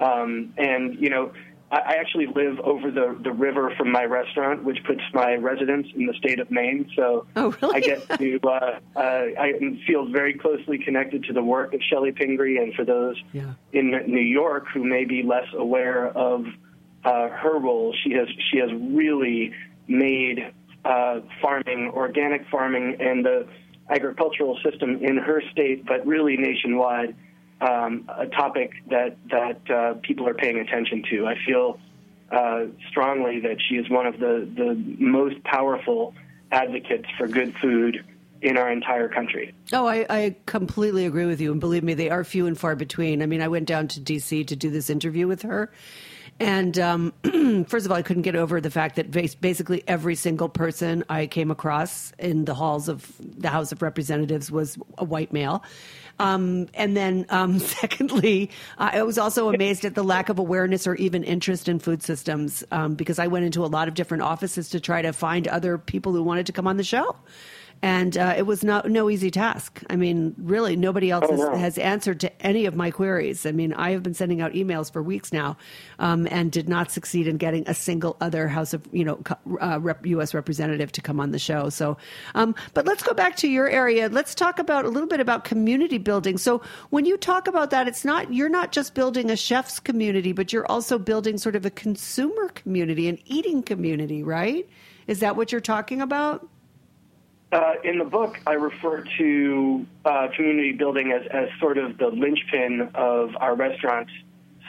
Um, 0.00 0.54
and 0.56 0.98
you 0.98 1.10
know, 1.10 1.32
I 1.72 1.94
actually 2.00 2.26
live 2.26 2.58
over 2.60 2.90
the 2.90 3.16
the 3.22 3.32
river 3.32 3.72
from 3.76 3.92
my 3.92 4.04
restaurant, 4.04 4.64
which 4.64 4.82
puts 4.84 5.02
my 5.14 5.34
residence 5.34 5.86
in 5.94 6.06
the 6.06 6.14
state 6.14 6.40
of 6.40 6.50
Maine. 6.50 6.90
So 6.96 7.26
Oh, 7.36 7.54
really? 7.62 7.76
I 7.76 7.80
get 7.80 8.18
to 8.18 8.40
uh, 8.42 8.78
uh, 8.96 8.98
I 8.98 9.52
feel 9.86 10.06
very 10.06 10.34
closely 10.34 10.78
connected 10.78 11.24
to 11.24 11.32
the 11.32 11.42
work 11.42 11.72
of 11.72 11.80
Chellie 11.80 12.14
Pingree, 12.14 12.58
and 12.58 12.74
for 12.74 12.84
those 12.84 13.16
Yeah. 13.32 13.52
in 13.72 13.90
New 14.06 14.20
York 14.20 14.66
who 14.74 14.82
may 14.84 15.04
be 15.04 15.22
less 15.22 15.46
aware 15.54 16.08
of 16.08 16.44
uh, 17.04 17.28
her 17.28 17.58
role, 17.58 17.94
she 18.02 18.12
has 18.14 18.26
she 18.50 18.58
has 18.58 18.70
really 18.72 19.52
made 19.86 20.52
uh, 20.84 21.20
farming, 21.40 21.92
organic 21.94 22.48
farming, 22.48 22.96
and 23.00 23.24
the 23.24 23.46
agricultural 23.90 24.58
system 24.64 24.98
in 25.02 25.16
her 25.18 25.42
state, 25.52 25.84
but 25.86 26.04
really 26.06 26.36
nationwide, 26.36 27.14
um, 27.60 28.08
a 28.16 28.26
topic 28.26 28.72
that 28.88 29.16
that 29.30 29.70
uh, 29.70 29.94
people 30.02 30.28
are 30.28 30.34
paying 30.34 30.58
attention 30.58 31.02
to. 31.10 31.26
I 31.26 31.34
feel 31.46 31.78
uh, 32.30 32.66
strongly 32.88 33.40
that 33.40 33.58
she 33.68 33.76
is 33.76 33.88
one 33.90 34.06
of 34.06 34.18
the 34.18 34.48
the 34.56 34.74
most 34.98 35.42
powerful 35.44 36.14
advocates 36.52 37.06
for 37.18 37.28
good 37.28 37.54
food 37.60 38.04
in 38.42 38.56
our 38.56 38.70
entire 38.70 39.08
country. 39.08 39.54
Oh, 39.72 39.86
I, 39.86 40.06
I 40.08 40.36
completely 40.46 41.06
agree 41.06 41.26
with 41.26 41.40
you. 41.40 41.52
And 41.52 41.60
believe 41.60 41.84
me, 41.84 41.94
they 41.94 42.10
are 42.10 42.24
few 42.24 42.46
and 42.46 42.58
far 42.58 42.74
between. 42.74 43.22
I 43.22 43.26
mean, 43.26 43.42
I 43.42 43.48
went 43.48 43.66
down 43.66 43.88
to 43.88 44.00
D.C. 44.00 44.44
to 44.44 44.56
do 44.56 44.70
this 44.70 44.90
interview 44.90 45.26
with 45.26 45.42
her. 45.42 45.70
And 46.38 46.78
um, 46.78 47.12
first 47.68 47.84
of 47.84 47.92
all, 47.92 47.98
I 47.98 48.02
couldn't 48.02 48.22
get 48.22 48.34
over 48.34 48.62
the 48.62 48.70
fact 48.70 48.96
that 48.96 49.10
basically 49.10 49.84
every 49.86 50.14
single 50.14 50.48
person 50.48 51.04
I 51.10 51.26
came 51.26 51.50
across 51.50 52.12
in 52.18 52.46
the 52.46 52.54
halls 52.54 52.88
of 52.88 53.12
the 53.20 53.50
House 53.50 53.72
of 53.72 53.82
Representatives 53.82 54.50
was 54.50 54.78
a 54.96 55.04
white 55.04 55.34
male. 55.34 55.62
Um, 56.18 56.68
and 56.72 56.96
then, 56.96 57.26
um, 57.28 57.58
secondly, 57.58 58.50
I 58.78 59.02
was 59.02 59.18
also 59.18 59.52
amazed 59.52 59.84
at 59.84 59.94
the 59.94 60.02
lack 60.04 60.30
of 60.30 60.38
awareness 60.38 60.86
or 60.86 60.94
even 60.94 61.24
interest 61.24 61.68
in 61.68 61.78
food 61.78 62.02
systems 62.02 62.64
um, 62.70 62.94
because 62.94 63.18
I 63.18 63.26
went 63.26 63.44
into 63.44 63.62
a 63.62 63.68
lot 63.68 63.88
of 63.88 63.94
different 63.94 64.22
offices 64.22 64.70
to 64.70 64.80
try 64.80 65.02
to 65.02 65.12
find 65.12 65.46
other 65.46 65.76
people 65.76 66.12
who 66.12 66.22
wanted 66.22 66.46
to 66.46 66.52
come 66.52 66.66
on 66.66 66.78
the 66.78 66.84
show 66.84 67.16
and 67.82 68.16
uh, 68.18 68.34
it 68.36 68.42
was 68.42 68.62
not 68.62 68.90
no 68.90 69.08
easy 69.08 69.30
task. 69.30 69.82
I 69.88 69.96
mean, 69.96 70.34
really, 70.38 70.76
nobody 70.76 71.10
else 71.10 71.24
Oh, 71.26 71.30
has, 71.30 71.40
no. 71.40 71.56
has 71.56 71.78
answered 71.78 72.20
to 72.20 72.42
any 72.46 72.66
of 72.66 72.76
my 72.76 72.90
queries. 72.90 73.46
I 73.46 73.52
mean, 73.52 73.72
I 73.72 73.90
have 73.92 74.02
been 74.02 74.12
sending 74.12 74.40
out 74.42 74.52
emails 74.52 74.92
for 74.92 75.02
weeks 75.02 75.32
now, 75.32 75.56
um, 75.98 76.28
and 76.30 76.52
did 76.52 76.68
not 76.68 76.90
succeed 76.90 77.26
in 77.26 77.38
getting 77.38 77.66
a 77.68 77.74
single 77.74 78.16
other 78.20 78.48
House 78.48 78.74
of 78.74 78.86
you 78.92 79.04
know 79.04 79.22
uh, 79.60 79.78
rep, 79.80 80.04
U.S. 80.06 80.34
representative 80.34 80.92
to 80.92 81.00
come 81.00 81.20
on 81.20 81.30
the 81.30 81.38
show. 81.38 81.70
So, 81.70 81.96
um, 82.34 82.54
but 82.74 82.84
let's 82.84 83.02
go 83.02 83.14
back 83.14 83.36
to 83.36 83.48
your 83.48 83.68
area. 83.68 84.08
Let's 84.08 84.34
talk 84.34 84.58
about 84.58 84.84
a 84.84 84.88
little 84.88 85.08
bit 85.08 85.20
about 85.20 85.44
community 85.44 85.98
building. 85.98 86.36
So, 86.36 86.60
when 86.90 87.06
you 87.06 87.16
talk 87.16 87.48
about 87.48 87.70
that, 87.70 87.88
it's 87.88 88.04
not 88.04 88.32
you're 88.32 88.48
not 88.50 88.72
just 88.72 88.94
building 88.94 89.30
a 89.30 89.36
chef's 89.36 89.80
community, 89.80 90.32
but 90.32 90.52
you're 90.52 90.66
also 90.70 90.98
building 90.98 91.38
sort 91.38 91.56
of 91.56 91.64
a 91.64 91.70
consumer 91.70 92.48
community, 92.50 93.08
an 93.08 93.18
eating 93.24 93.62
community, 93.62 94.22
right? 94.22 94.68
Is 95.06 95.20
that 95.20 95.36
what 95.36 95.50
you're 95.50 95.60
talking 95.62 96.00
about? 96.02 96.46
Uh, 97.52 97.72
in 97.82 97.98
the 97.98 98.04
book, 98.04 98.38
I 98.46 98.52
refer 98.52 99.04
to 99.18 99.86
uh, 100.04 100.28
community 100.36 100.72
building 100.72 101.12
as, 101.12 101.26
as 101.32 101.48
sort 101.58 101.78
of 101.78 101.98
the 101.98 102.06
linchpin 102.06 102.90
of 102.94 103.30
our 103.40 103.56
restaurant's 103.56 104.12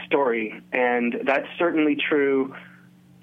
story. 0.08 0.60
And 0.72 1.22
that's 1.24 1.48
certainly 1.60 1.96
true 1.96 2.56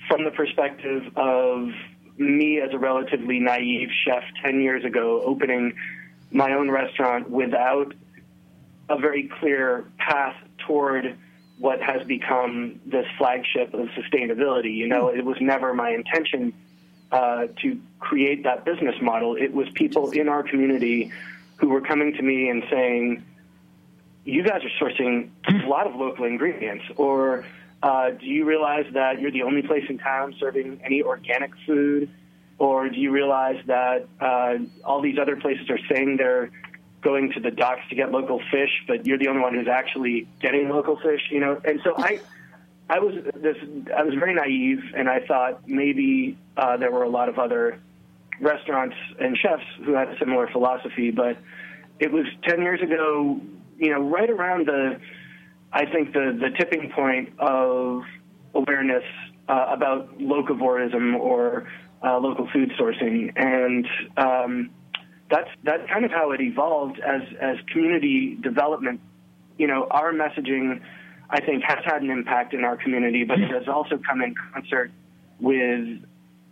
from 0.06 0.24
the 0.24 0.30
perspective 0.30 1.02
of 1.16 1.70
me 2.16 2.60
as 2.60 2.72
a 2.72 2.78
relatively 2.78 3.40
naive 3.40 3.88
chef 4.04 4.22
10 4.44 4.60
years 4.60 4.84
ago, 4.84 5.22
opening 5.24 5.74
my 6.30 6.52
own 6.52 6.70
restaurant 6.70 7.28
without 7.28 7.94
a 8.88 8.98
very 8.98 9.28
clear 9.40 9.90
path 9.98 10.36
toward 10.66 11.18
what 11.58 11.80
has 11.80 12.06
become 12.06 12.80
this 12.86 13.06
flagship 13.18 13.74
of 13.74 13.88
sustainability. 13.88 14.74
You 14.76 14.86
know, 14.86 15.08
it 15.08 15.24
was 15.24 15.36
never 15.40 15.74
my 15.74 15.90
intention 15.90 16.52
uh, 17.10 17.46
to 17.62 17.80
create 18.00 18.44
that 18.44 18.64
business 18.64 18.94
model. 19.00 19.36
It 19.36 19.52
was 19.52 19.68
people 19.70 20.10
in 20.10 20.28
our 20.28 20.42
community 20.42 21.12
who 21.56 21.68
were 21.68 21.80
coming 21.80 22.12
to 22.14 22.22
me 22.22 22.48
and 22.48 22.62
saying, 22.70 23.24
"You 24.24 24.42
guys 24.42 24.62
are 24.64 24.84
sourcing 24.84 25.30
a 25.48 25.66
lot 25.66 25.86
of 25.86 25.94
local 25.94 26.24
ingredients," 26.24 26.84
or 26.96 27.44
uh, 27.82 28.10
"Do 28.10 28.26
you 28.26 28.44
realize 28.44 28.86
that 28.92 29.20
you're 29.20 29.30
the 29.30 29.42
only 29.42 29.62
place 29.62 29.84
in 29.88 29.98
town 29.98 30.34
serving 30.38 30.80
any 30.84 31.02
organic 31.02 31.52
food?" 31.66 32.10
Or 32.58 32.88
do 32.88 32.98
you 32.98 33.12
realize 33.12 33.64
that 33.66 34.08
uh, 34.20 34.58
all 34.84 35.00
these 35.00 35.16
other 35.16 35.36
places 35.36 35.70
are 35.70 35.78
saying 35.88 36.16
they're 36.16 36.50
going 37.02 37.32
to 37.32 37.40
the 37.40 37.52
docks 37.52 37.82
to 37.88 37.94
get 37.94 38.10
local 38.10 38.40
fish, 38.50 38.82
but 38.88 39.06
you're 39.06 39.16
the 39.16 39.28
only 39.28 39.40
one 39.40 39.54
who's 39.54 39.68
actually 39.68 40.26
getting 40.40 40.68
local 40.68 40.96
fish? 40.96 41.22
You 41.30 41.40
know, 41.40 41.60
and 41.64 41.80
so 41.84 41.94
I. 41.96 42.20
I 42.90 42.98
was 43.00 43.14
this. 43.34 43.56
I 43.96 44.02
was 44.02 44.14
very 44.14 44.34
naive, 44.34 44.80
and 44.96 45.08
I 45.08 45.20
thought 45.26 45.68
maybe 45.68 46.38
uh, 46.56 46.76
there 46.78 46.90
were 46.90 47.02
a 47.02 47.08
lot 47.08 47.28
of 47.28 47.38
other 47.38 47.80
restaurants 48.40 48.96
and 49.20 49.36
chefs 49.36 49.64
who 49.84 49.92
had 49.92 50.08
a 50.08 50.18
similar 50.18 50.48
philosophy. 50.48 51.10
But 51.10 51.36
it 51.98 52.10
was 52.10 52.24
ten 52.44 52.62
years 52.62 52.80
ago. 52.80 53.40
You 53.78 53.90
know, 53.90 54.00
right 54.00 54.30
around 54.30 54.66
the, 54.66 54.98
I 55.72 55.84
think 55.84 56.12
the 56.14 56.36
the 56.40 56.50
tipping 56.58 56.90
point 56.90 57.38
of 57.38 58.02
awareness 58.54 59.04
uh, 59.48 59.66
about 59.68 60.18
locavorism 60.18 61.18
or 61.18 61.68
uh, 62.02 62.18
local 62.18 62.48
food 62.52 62.72
sourcing, 62.80 63.32
and 63.36 63.86
um, 64.16 64.70
that's 65.30 65.50
that's 65.62 65.86
kind 65.90 66.06
of 66.06 66.10
how 66.10 66.30
it 66.30 66.40
evolved 66.40 67.00
as 67.00 67.20
as 67.38 67.56
community 67.70 68.38
development. 68.40 69.00
You 69.58 69.66
know, 69.66 69.88
our 69.90 70.12
messaging 70.12 70.80
I 71.30 71.40
think 71.40 71.62
has 71.64 71.84
had 71.84 72.02
an 72.02 72.10
impact 72.10 72.54
in 72.54 72.64
our 72.64 72.76
community, 72.76 73.24
but 73.24 73.38
it 73.38 73.50
has 73.50 73.68
also 73.68 73.98
come 73.98 74.22
in 74.22 74.34
concert 74.52 74.90
with 75.40 76.00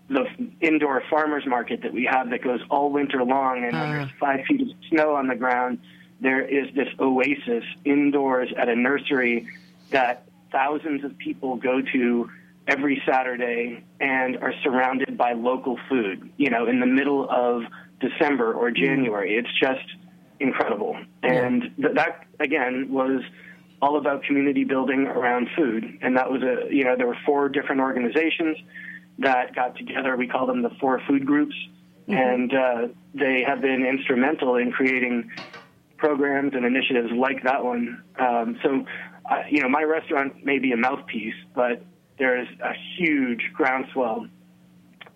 the 0.08 0.26
indoor 0.60 1.02
farmers 1.10 1.44
market 1.46 1.82
that 1.82 1.92
we 1.92 2.04
have 2.04 2.30
that 2.30 2.42
goes 2.42 2.60
all 2.70 2.90
winter 2.90 3.24
long, 3.24 3.64
and 3.64 3.72
when 3.72 3.90
there's 3.90 4.08
mm. 4.08 4.18
five 4.18 4.44
feet 4.46 4.60
of 4.62 4.68
snow 4.88 5.14
on 5.14 5.26
the 5.26 5.34
ground, 5.34 5.78
there 6.20 6.42
is 6.42 6.72
this 6.74 6.88
oasis 7.00 7.64
indoors 7.84 8.52
at 8.56 8.68
a 8.68 8.76
nursery 8.76 9.48
that 9.90 10.26
thousands 10.52 11.04
of 11.04 11.16
people 11.18 11.56
go 11.56 11.80
to 11.92 12.30
every 12.68 13.02
Saturday 13.08 13.84
and 14.00 14.36
are 14.38 14.52
surrounded 14.62 15.16
by 15.16 15.32
local 15.32 15.78
food, 15.88 16.30
you 16.36 16.50
know, 16.50 16.66
in 16.66 16.80
the 16.80 16.86
middle 16.86 17.28
of 17.30 17.62
December 18.00 18.52
or 18.52 18.70
mm. 18.70 18.76
January. 18.76 19.36
It's 19.36 19.52
just 19.58 19.86
incredible. 20.38 20.96
And 21.22 21.72
th- 21.80 21.94
that, 21.94 22.26
again, 22.38 22.88
was 22.90 23.22
all 23.82 23.98
about 23.98 24.22
community 24.24 24.64
building 24.64 25.06
around 25.06 25.48
food. 25.56 25.98
And 26.02 26.16
that 26.16 26.30
was 26.30 26.42
a, 26.42 26.72
you 26.72 26.84
know, 26.84 26.96
there 26.96 27.06
were 27.06 27.18
four 27.26 27.48
different 27.48 27.80
organizations 27.80 28.56
that 29.18 29.54
got 29.54 29.76
together. 29.76 30.16
We 30.16 30.26
call 30.26 30.46
them 30.46 30.62
the 30.62 30.70
four 30.80 31.00
food 31.06 31.26
groups. 31.26 31.54
And 32.08 32.54
uh, 32.54 32.88
they 33.14 33.42
have 33.46 33.60
been 33.60 33.84
instrumental 33.84 34.56
in 34.56 34.70
creating 34.70 35.30
programs 35.96 36.54
and 36.54 36.64
initiatives 36.64 37.10
like 37.12 37.42
that 37.42 37.64
one. 37.64 38.02
Um, 38.18 38.58
so, 38.62 38.86
uh, 39.28 39.42
you 39.50 39.60
know, 39.60 39.68
my 39.68 39.82
restaurant 39.82 40.44
may 40.44 40.58
be 40.58 40.72
a 40.72 40.76
mouthpiece, 40.76 41.34
but 41.54 41.82
there 42.18 42.40
is 42.40 42.48
a 42.62 42.72
huge 42.96 43.50
groundswell 43.52 44.26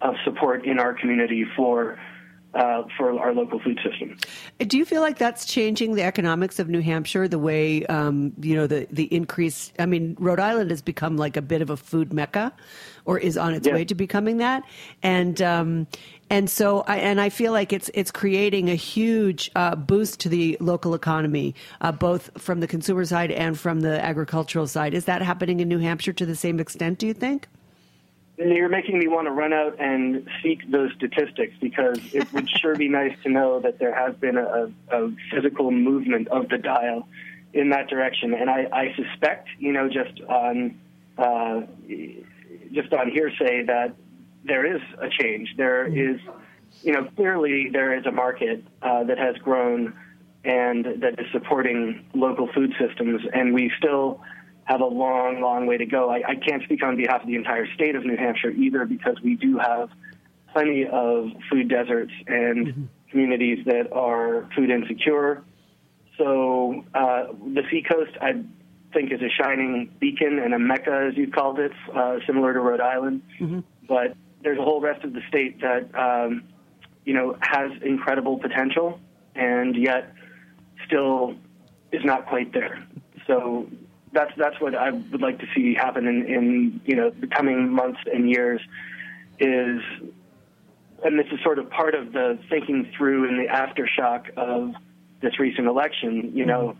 of 0.01 0.15
support 0.25 0.65
in 0.65 0.79
our 0.79 0.95
community 0.95 1.45
for 1.57 1.99
uh, 2.55 2.83
for 2.97 3.19
our 3.19 3.33
local 3.33 3.61
food 3.61 3.79
system. 3.85 4.17
Do 4.59 4.77
you 4.77 4.85
feel 4.85 5.01
like 5.03 5.19
that's 5.19 5.45
changing 5.45 5.95
the 5.95 6.03
economics 6.03 6.59
of 6.59 6.69
New 6.69 6.81
Hampshire? 6.81 7.29
The 7.29 7.39
way 7.39 7.87
um, 7.87 8.33
you 8.41 8.57
know 8.57 8.67
the 8.67 8.87
the 8.91 9.05
increase. 9.15 9.73
I 9.79 9.87
mean, 9.87 10.17
Rhode 10.19 10.41
Island 10.41 10.71
has 10.71 10.83
become 10.83 11.17
like 11.17 11.37
a 11.37 11.43
bit 11.43 11.63
of 11.63 11.71
a 11.71 11.77
food 11.77 12.13
mecca, 12.13 12.53
or 13.05 13.19
is 13.19 13.37
on 13.37 13.55
its 13.55 13.67
Yeah. 13.67 13.75
way 13.75 13.85
to 13.85 13.95
becoming 13.95 14.39
that. 14.39 14.65
And 15.03 15.41
um, 15.43 15.87
and 16.29 16.51
so 16.51 16.81
I 16.89 16.97
and 16.99 17.21
I 17.21 17.29
feel 17.29 17.53
like 17.53 17.73
it's 17.73 17.91
it's 17.95 18.11
creating 18.11 18.69
a 18.69 18.75
huge 18.75 19.51
uh, 19.55 19.77
boost 19.77 20.19
to 20.21 20.29
the 20.29 20.57
local 20.61 20.95
economy, 20.95 21.55
uh, 21.81 21.93
both 21.93 22.31
from 22.37 22.61
the 22.61 22.67
consumer 22.67 23.05
side 23.05 23.31
and 23.31 23.59
from 23.59 23.81
the 23.81 24.05
agricultural 24.05 24.67
side. 24.67 24.93
Is 24.95 25.05
that 25.05 25.23
happening 25.23 25.61
in 25.61 25.69
New 25.69 25.79
Hampshire 25.79 26.13
to 26.15 26.27
the 26.27 26.37
same 26.37 26.59
extent? 26.59 26.99
Do 26.99 27.07
you 27.07 27.15
think? 27.15 27.47
You're 28.41 28.71
making 28.71 28.99
me 28.99 29.07
want 29.07 29.27
to 29.27 29.33
run 29.33 29.53
out 29.53 29.79
and 29.79 30.27
seek 30.43 30.71
those 30.71 30.91
statistics 30.97 31.55
because 31.61 31.99
it 32.15 32.33
would 32.33 32.49
sure 32.61 32.75
be 32.75 32.89
nice 32.89 33.15
to 33.25 33.29
know 33.29 33.61
that 33.61 33.79
there 33.79 33.95
has 33.95 34.17
been 34.17 34.39
a, 34.39 34.73
a 34.91 35.11
physical 35.31 35.71
movement 35.71 36.29
of 36.29 36.49
the 36.49 36.57
dial 36.57 37.07
in 37.53 37.69
that 37.71 37.89
direction. 37.89 38.33
And 38.33 38.49
I, 38.49 38.67
I 38.73 38.95
suspect, 38.97 39.49
you 39.59 39.73
know, 39.73 39.89
just 39.89 40.21
on 40.23 40.79
uh, 41.19 41.63
just 42.73 42.93
on 42.95 43.11
hearsay, 43.11 43.65
that 43.65 43.95
there 44.45 44.75
is 44.75 44.81
a 44.99 45.09
change. 45.11 45.55
There 45.59 45.87
is, 45.87 46.19
you 46.83 46.93
know, 46.93 47.05
clearly 47.17 47.69
there 47.71 47.99
is 47.99 48.07
a 48.07 48.13
market 48.13 48.65
uh, 48.81 49.05
that 49.05 49.19
has 49.19 49.37
grown 49.37 49.93
and 50.45 50.87
that 51.03 51.21
is 51.21 51.27
supporting 51.33 52.07
local 52.15 52.49
food 52.55 52.73
systems, 52.79 53.21
and 53.35 53.53
we 53.53 53.71
still 53.77 54.23
have 54.71 54.81
a 54.81 54.87
long, 54.87 55.41
long 55.41 55.67
way 55.67 55.77
to 55.77 55.85
go. 55.85 56.11
I, 56.11 56.23
I 56.29 56.35
can't 56.37 56.63
speak 56.63 56.85
on 56.85 56.97
behalf 56.97 57.23
of 57.23 57.27
the 57.27 57.35
entire 57.35 57.67
state 57.75 57.97
of 57.97 58.05
New 58.05 58.17
Hampshire 58.17 58.51
either 58.51 58.85
because 58.85 59.17
we 59.23 59.35
do 59.35 59.59
have 59.59 59.91
plenty 60.53 60.87
of 60.87 61.31
food 61.51 61.69
deserts 61.69 62.13
and 62.29 62.89
communities 63.11 63.65
that 63.67 63.93
are 63.93 64.49
food 64.55 64.71
insecure. 64.71 65.43
So 66.17 66.85
uh, 66.95 67.33
the 67.55 67.63
seacoast, 67.69 68.13
I 68.21 68.45
think, 68.93 69.13
is 69.13 69.21
a 69.21 69.43
shining 69.43 69.93
beacon 69.99 70.39
and 70.39 70.55
a 70.55 70.59
mecca, 70.59 71.09
as 71.11 71.17
you 71.17 71.29
called 71.31 71.59
it, 71.59 71.73
uh, 71.93 72.19
similar 72.25 72.53
to 72.53 72.61
Rhode 72.61 72.81
Island. 72.81 73.23
But 73.89 74.15
there's 74.43 74.59
a 74.59 74.63
whole 74.63 74.81
rest 74.81 75.05
of 75.05 75.15
the 75.15 75.21
state 75.29 75.61
that 75.63 75.93
um, 75.99 76.45
you 77.05 77.15
know 77.15 77.37
has 77.41 77.73
incredible 77.83 78.39
potential, 78.39 79.01
and 79.35 79.75
yet 79.75 80.15
still 80.87 81.35
is 81.91 82.05
not 82.05 82.27
quite 82.27 82.53
there. 82.53 82.87
So 83.27 83.69
that's 84.13 84.33
that's 84.37 84.61
what 84.61 84.75
I 84.75 84.91
would 84.91 85.21
like 85.21 85.39
to 85.39 85.47
see 85.55 85.75
happen 85.75 86.07
in, 86.07 86.27
in 86.27 86.81
you 86.85 86.97
know 86.97 87.11
the 87.11 87.27
coming 87.27 87.73
months 87.73 88.01
and 88.13 88.29
years 88.29 88.61
is 89.39 89.81
and 91.05 91.19
this 91.19 91.27
is 91.33 91.41
sort 91.43 91.59
of 91.59 91.71
part 91.71 91.95
of 91.95 92.13
the 92.13 92.39
thinking 92.49 92.91
through 92.97 93.29
in 93.29 93.39
the 93.39 93.47
aftershock 93.47 94.31
of 94.37 94.75
this 95.23 95.39
recent 95.39 95.67
election, 95.67 96.33
you 96.35 96.47
know, 96.47 96.77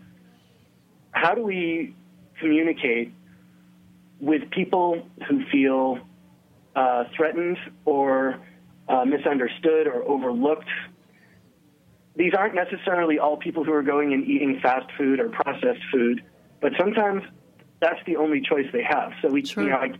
how 1.11 1.33
do 1.33 1.43
we 1.43 1.95
communicate 2.39 3.13
with 4.19 4.49
people 4.51 5.07
who 5.27 5.45
feel 5.51 5.99
uh, 6.75 7.05
threatened 7.15 7.57
or 7.85 8.39
uh, 8.87 9.05
misunderstood 9.05 9.87
or 9.87 10.03
overlooked? 10.03 10.69
These 12.15 12.33
aren't 12.37 12.55
necessarily 12.55 13.19
all 13.19 13.37
people 13.37 13.63
who 13.63 13.73
are 13.73 13.83
going 13.83 14.13
and 14.13 14.23
eating 14.27 14.59
fast 14.61 14.87
food 14.97 15.19
or 15.19 15.29
processed 15.29 15.81
food, 15.91 16.23
but 16.61 16.73
sometimes 16.77 17.23
that's 17.79 17.99
the 18.05 18.15
only 18.17 18.41
choice 18.41 18.67
they 18.71 18.83
have. 18.83 19.13
So 19.21 19.29
we, 19.29 19.41
you 19.41 19.69
know, 19.69 19.77
like, 19.77 19.95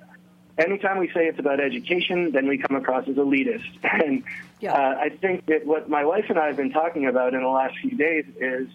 anytime 0.58 1.00
we 1.00 1.08
say 1.08 1.26
it's 1.28 1.40
about 1.40 1.60
education, 1.60 2.32
then 2.32 2.48
we 2.48 2.58
come 2.60 2.78
across 2.78 3.08
as 3.08 3.16
elitist. 3.16 3.66
And 3.84 4.24
Yeah. 4.60 4.74
uh, 4.74 4.96
I 5.00 5.10
think 5.10 5.48
that 5.48 5.66
what 5.66 5.90
my 5.90 6.06
wife 6.06 6.26
and 6.30 6.38
I 6.38 6.48
have 6.48 6.58
been 6.58 6.72
talking 6.72 7.08
about 7.08 7.34
in 7.34 7.42
the 7.42 7.48
last 7.50 7.74
few 7.82 7.98
days 7.98 8.26
is, 8.40 8.68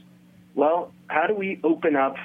well, 0.55 0.93
how 1.07 1.27
do 1.29 1.35
we 1.35 1.61
open 1.63 1.95
up 1.95 2.17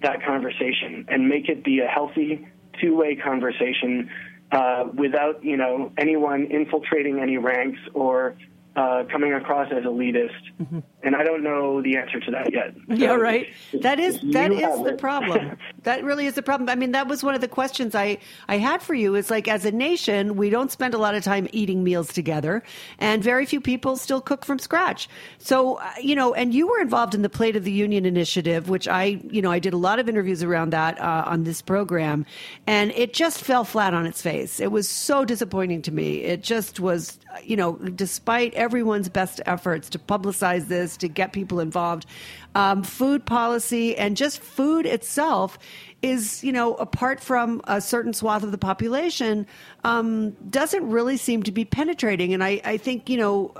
that 0.00 0.24
conversation 0.24 1.04
and 1.08 1.28
make 1.28 1.48
it 1.48 1.62
be 1.62 1.80
a 1.80 1.86
healthy 1.86 2.46
two-way 2.80 3.16
conversation 3.16 4.10
uh, 4.50 4.84
without, 4.94 5.44
you 5.44 5.56
know, 5.56 5.92
anyone 5.98 6.46
infiltrating 6.46 7.20
any 7.20 7.36
ranks 7.36 7.78
or 7.92 8.34
uh, 8.74 9.04
coming 9.10 9.34
across 9.34 9.70
as 9.70 9.84
elitist? 9.84 10.82
And 11.04 11.16
I 11.16 11.24
don't 11.24 11.42
know 11.42 11.82
the 11.82 11.96
answer 11.96 12.20
to 12.20 12.30
that 12.30 12.52
yet. 12.52 12.74
Yeah, 12.88 13.14
right. 13.14 13.48
That 13.74 13.98
is 13.98 14.20
that 14.32 14.52
is 14.52 14.84
the 14.84 14.96
problem. 14.98 15.56
that 15.84 16.04
really 16.04 16.26
is 16.26 16.34
the 16.34 16.42
problem. 16.42 16.68
I 16.68 16.74
mean, 16.74 16.92
that 16.92 17.08
was 17.08 17.22
one 17.22 17.34
of 17.34 17.40
the 17.40 17.48
questions 17.48 17.94
I 17.94 18.18
I 18.48 18.58
had 18.58 18.82
for 18.82 18.94
you. 18.94 19.14
Is 19.14 19.30
like 19.30 19.48
as 19.48 19.64
a 19.64 19.72
nation, 19.72 20.36
we 20.36 20.50
don't 20.50 20.70
spend 20.70 20.94
a 20.94 20.98
lot 20.98 21.14
of 21.14 21.22
time 21.22 21.48
eating 21.52 21.82
meals 21.82 22.12
together, 22.12 22.62
and 22.98 23.22
very 23.22 23.46
few 23.46 23.60
people 23.60 23.96
still 23.96 24.20
cook 24.20 24.44
from 24.44 24.58
scratch. 24.58 25.08
So 25.38 25.76
uh, 25.76 25.90
you 26.00 26.14
know, 26.14 26.34
and 26.34 26.54
you 26.54 26.68
were 26.68 26.80
involved 26.80 27.14
in 27.14 27.22
the 27.22 27.30
Plate 27.30 27.56
of 27.56 27.64
the 27.64 27.72
Union 27.72 28.06
initiative, 28.06 28.68
which 28.68 28.88
I 28.88 29.20
you 29.30 29.42
know 29.42 29.50
I 29.50 29.58
did 29.58 29.74
a 29.74 29.78
lot 29.78 29.98
of 29.98 30.08
interviews 30.08 30.42
around 30.42 30.70
that 30.70 31.00
uh, 31.00 31.24
on 31.26 31.44
this 31.44 31.62
program, 31.62 32.26
and 32.66 32.92
it 32.92 33.12
just 33.12 33.40
fell 33.40 33.64
flat 33.64 33.94
on 33.94 34.06
its 34.06 34.22
face. 34.22 34.60
It 34.60 34.70
was 34.72 34.88
so 34.88 35.24
disappointing 35.24 35.82
to 35.82 35.92
me. 35.92 36.22
It 36.22 36.42
just 36.42 36.80
was 36.80 37.18
you 37.44 37.56
know, 37.56 37.76
despite 37.76 38.52
everyone's 38.54 39.08
best 39.08 39.40
efforts 39.46 39.88
to 39.90 39.98
publicize 39.98 40.68
this, 40.68 40.96
to 40.98 41.08
get 41.08 41.32
people 41.32 41.60
involved, 41.60 42.06
um, 42.54 42.82
food 42.82 43.24
policy 43.24 43.96
and 43.96 44.16
just 44.16 44.40
food 44.40 44.86
itself 44.86 45.58
is, 46.02 46.42
you 46.42 46.52
know, 46.52 46.74
apart 46.74 47.20
from 47.20 47.60
a 47.64 47.80
certain 47.80 48.12
swath 48.12 48.42
of 48.42 48.50
the 48.50 48.58
population, 48.58 49.46
um, 49.84 50.32
doesn't 50.50 50.88
really 50.88 51.16
seem 51.16 51.42
to 51.44 51.52
be 51.52 51.64
penetrating. 51.64 52.34
And 52.34 52.42
I, 52.42 52.60
I 52.64 52.76
think, 52.76 53.08
you 53.08 53.16
know, 53.16 53.54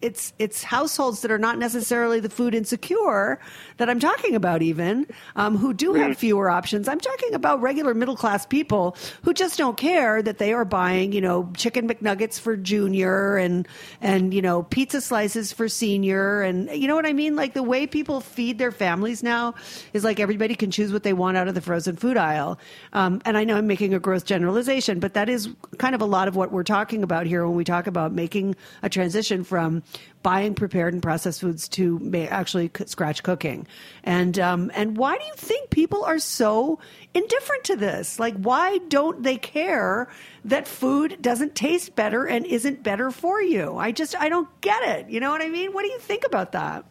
it's 0.00 0.32
it's 0.38 0.62
households 0.62 1.22
that 1.22 1.30
are 1.30 1.38
not 1.38 1.58
necessarily 1.58 2.20
the 2.20 2.28
food 2.28 2.54
insecure 2.54 3.40
that 3.78 3.88
I'm 3.88 3.98
talking 3.98 4.34
about, 4.34 4.62
even 4.62 5.06
um, 5.36 5.56
who 5.56 5.72
do 5.72 5.94
have 5.94 6.16
fewer 6.16 6.50
options. 6.50 6.88
I'm 6.88 7.00
talking 7.00 7.34
about 7.34 7.60
regular 7.62 7.94
middle 7.94 8.16
class 8.16 8.44
people 8.44 8.96
who 9.22 9.32
just 9.32 9.56
don't 9.56 9.76
care 9.76 10.22
that 10.22 10.38
they 10.38 10.52
are 10.52 10.64
buying, 10.64 11.12
you 11.12 11.20
know, 11.20 11.50
chicken 11.56 11.88
McNuggets 11.88 12.38
for 12.38 12.56
junior 12.56 13.36
and 13.36 13.66
and 14.00 14.34
you 14.34 14.42
know 14.42 14.62
pizza 14.64 15.00
slices 15.00 15.52
for 15.52 15.68
senior, 15.68 16.42
and 16.42 16.70
you 16.70 16.86
know 16.86 16.94
what 16.94 17.06
I 17.06 17.12
mean. 17.12 17.36
Like 17.36 17.54
the 17.54 17.62
way 17.62 17.86
people 17.86 18.20
feed 18.20 18.58
their 18.58 18.72
families 18.72 19.22
now 19.22 19.54
is 19.92 20.04
like 20.04 20.20
everybody 20.20 20.54
can 20.54 20.70
choose 20.70 20.92
what 20.92 21.02
they 21.02 21.12
want 21.12 21.36
out 21.36 21.48
of 21.48 21.54
the 21.54 21.60
frozen 21.60 21.96
food 21.96 22.16
aisle. 22.16 22.58
Um, 22.92 23.22
and 23.24 23.38
I 23.38 23.44
know 23.44 23.56
I'm 23.56 23.66
making 23.66 23.94
a 23.94 23.98
gross 23.98 24.22
generalization, 24.22 24.98
but 24.98 25.14
that 25.14 25.28
is 25.28 25.48
kind 25.78 25.94
of 25.94 26.00
a 26.00 26.06
lot 26.06 26.28
of 26.28 26.36
what 26.36 26.52
we're 26.52 26.64
talking 26.64 27.02
about 27.02 27.26
here 27.26 27.46
when 27.46 27.56
we 27.56 27.64
talk 27.64 27.86
about 27.86 28.12
making 28.12 28.56
a 28.82 28.88
transition 28.88 29.44
from 29.44 29.82
buying 30.22 30.54
prepared 30.54 30.92
and 30.92 31.02
processed 31.02 31.40
foods 31.40 31.68
to 31.68 32.28
actually 32.30 32.70
scratch 32.86 33.22
cooking. 33.22 33.66
And 34.04 34.38
um, 34.38 34.70
and 34.74 34.96
why 34.96 35.16
do 35.16 35.24
you 35.24 35.34
think 35.36 35.70
people 35.70 36.04
are 36.04 36.18
so 36.18 36.78
indifferent 37.14 37.64
to 37.64 37.76
this? 37.76 38.18
Like, 38.18 38.36
why 38.36 38.78
don't 38.88 39.22
they 39.22 39.36
care 39.36 40.08
that 40.44 40.66
food 40.66 41.18
doesn't 41.20 41.54
taste 41.54 41.94
better 41.94 42.26
and 42.26 42.46
isn't 42.46 42.82
better 42.82 43.10
for 43.10 43.40
you? 43.42 43.76
I 43.76 43.92
just 43.92 44.16
I 44.16 44.28
don't 44.28 44.48
get 44.60 44.82
it. 44.82 45.10
You 45.10 45.20
know 45.20 45.30
what 45.30 45.42
I 45.42 45.48
mean? 45.48 45.72
What 45.72 45.82
do 45.82 45.88
you 45.88 45.98
think 45.98 46.24
about 46.24 46.52
that? 46.52 46.84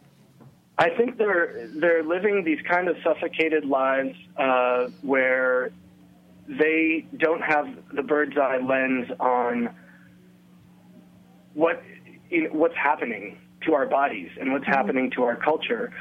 I 0.78 0.90
think 0.90 1.18
they're 1.18 1.68
they're 1.74 2.04
living 2.04 2.44
these 2.44 2.60
kind 2.68 2.88
of 2.88 2.96
suffocated 3.02 3.64
lives 3.64 4.16
uh, 4.36 4.86
where 5.02 5.72
they 6.48 7.06
don't 7.16 7.42
have 7.42 7.66
the 7.92 8.02
bird's 8.02 8.38
eye 8.38 8.58
lens 8.58 9.10
on 9.20 9.74
what 11.54 11.82
in, 12.30 12.46
what's 12.52 12.76
happening 12.76 13.38
to 13.66 13.74
our 13.74 13.86
bodies 13.86 14.30
and 14.40 14.52
what's 14.52 14.66
happening 14.66 15.10
to 15.12 15.24
our 15.24 15.36
culture. 15.36 15.92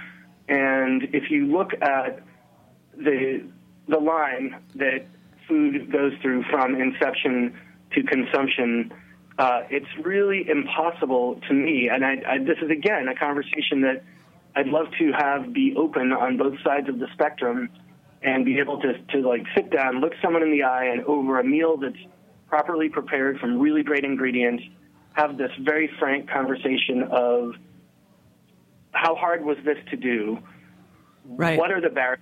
And 0.48 1.04
if 1.14 1.30
you 1.30 1.48
look 1.48 1.72
at 1.82 2.24
the 2.96 3.44
the 3.90 3.98
line 3.98 4.62
that 4.76 5.06
food 5.48 5.92
goes 5.92 6.14
through 6.22 6.44
from 6.52 6.76
inception 6.76 7.58
to 7.94 8.04
consumption, 8.04 8.92
uh, 9.40 9.62
it's 9.70 9.88
really 10.04 10.48
impossible 10.50 11.40
to 11.48 11.54
me. 11.54 11.90
And 11.90 12.06
I, 12.06 12.16
I, 12.28 12.38
this 12.40 12.58
is 12.62 12.70
again 12.70 13.08
a 13.08 13.16
conversation 13.16 13.82
that 13.82 14.04
I'd 14.56 14.68
love 14.68 14.88
to 15.00 15.12
have 15.14 15.54
be 15.54 15.74
open 15.78 16.12
on 16.12 16.38
both 16.38 16.56
sides 16.64 16.90
of 16.90 17.00
the 17.00 17.08
spectrum 17.14 17.70
and 18.24 18.44
be 18.44 18.60
able 18.60 18.82
to, 18.82 18.94
to 19.12 19.28
like 19.28 19.44
sit 19.56 19.70
down, 19.70 20.02
look 20.02 20.14
someone 20.22 20.42
in 20.42 20.52
the 20.52 20.64
eye, 20.64 20.86
and 20.86 21.04
over 21.06 21.40
a 21.40 21.44
meal 21.44 21.78
that's 21.78 21.96
properly 22.48 22.90
prepared 22.90 23.40
from 23.40 23.60
really 23.60 23.84
great 23.84 24.04
ingredients, 24.04 24.64
have 25.18 25.36
this 25.36 25.52
very 25.60 25.90
frank 26.00 26.30
conversation 26.30 27.04
of 27.12 27.54
how 28.92 29.16
hard 29.16 29.44
was 29.44 29.58
this 29.66 29.78
to 29.90 29.98
do? 29.98 30.38
Right. 31.26 31.58
What 31.58 31.72
are 31.72 31.82
the 31.82 31.90
barriers 31.90 32.22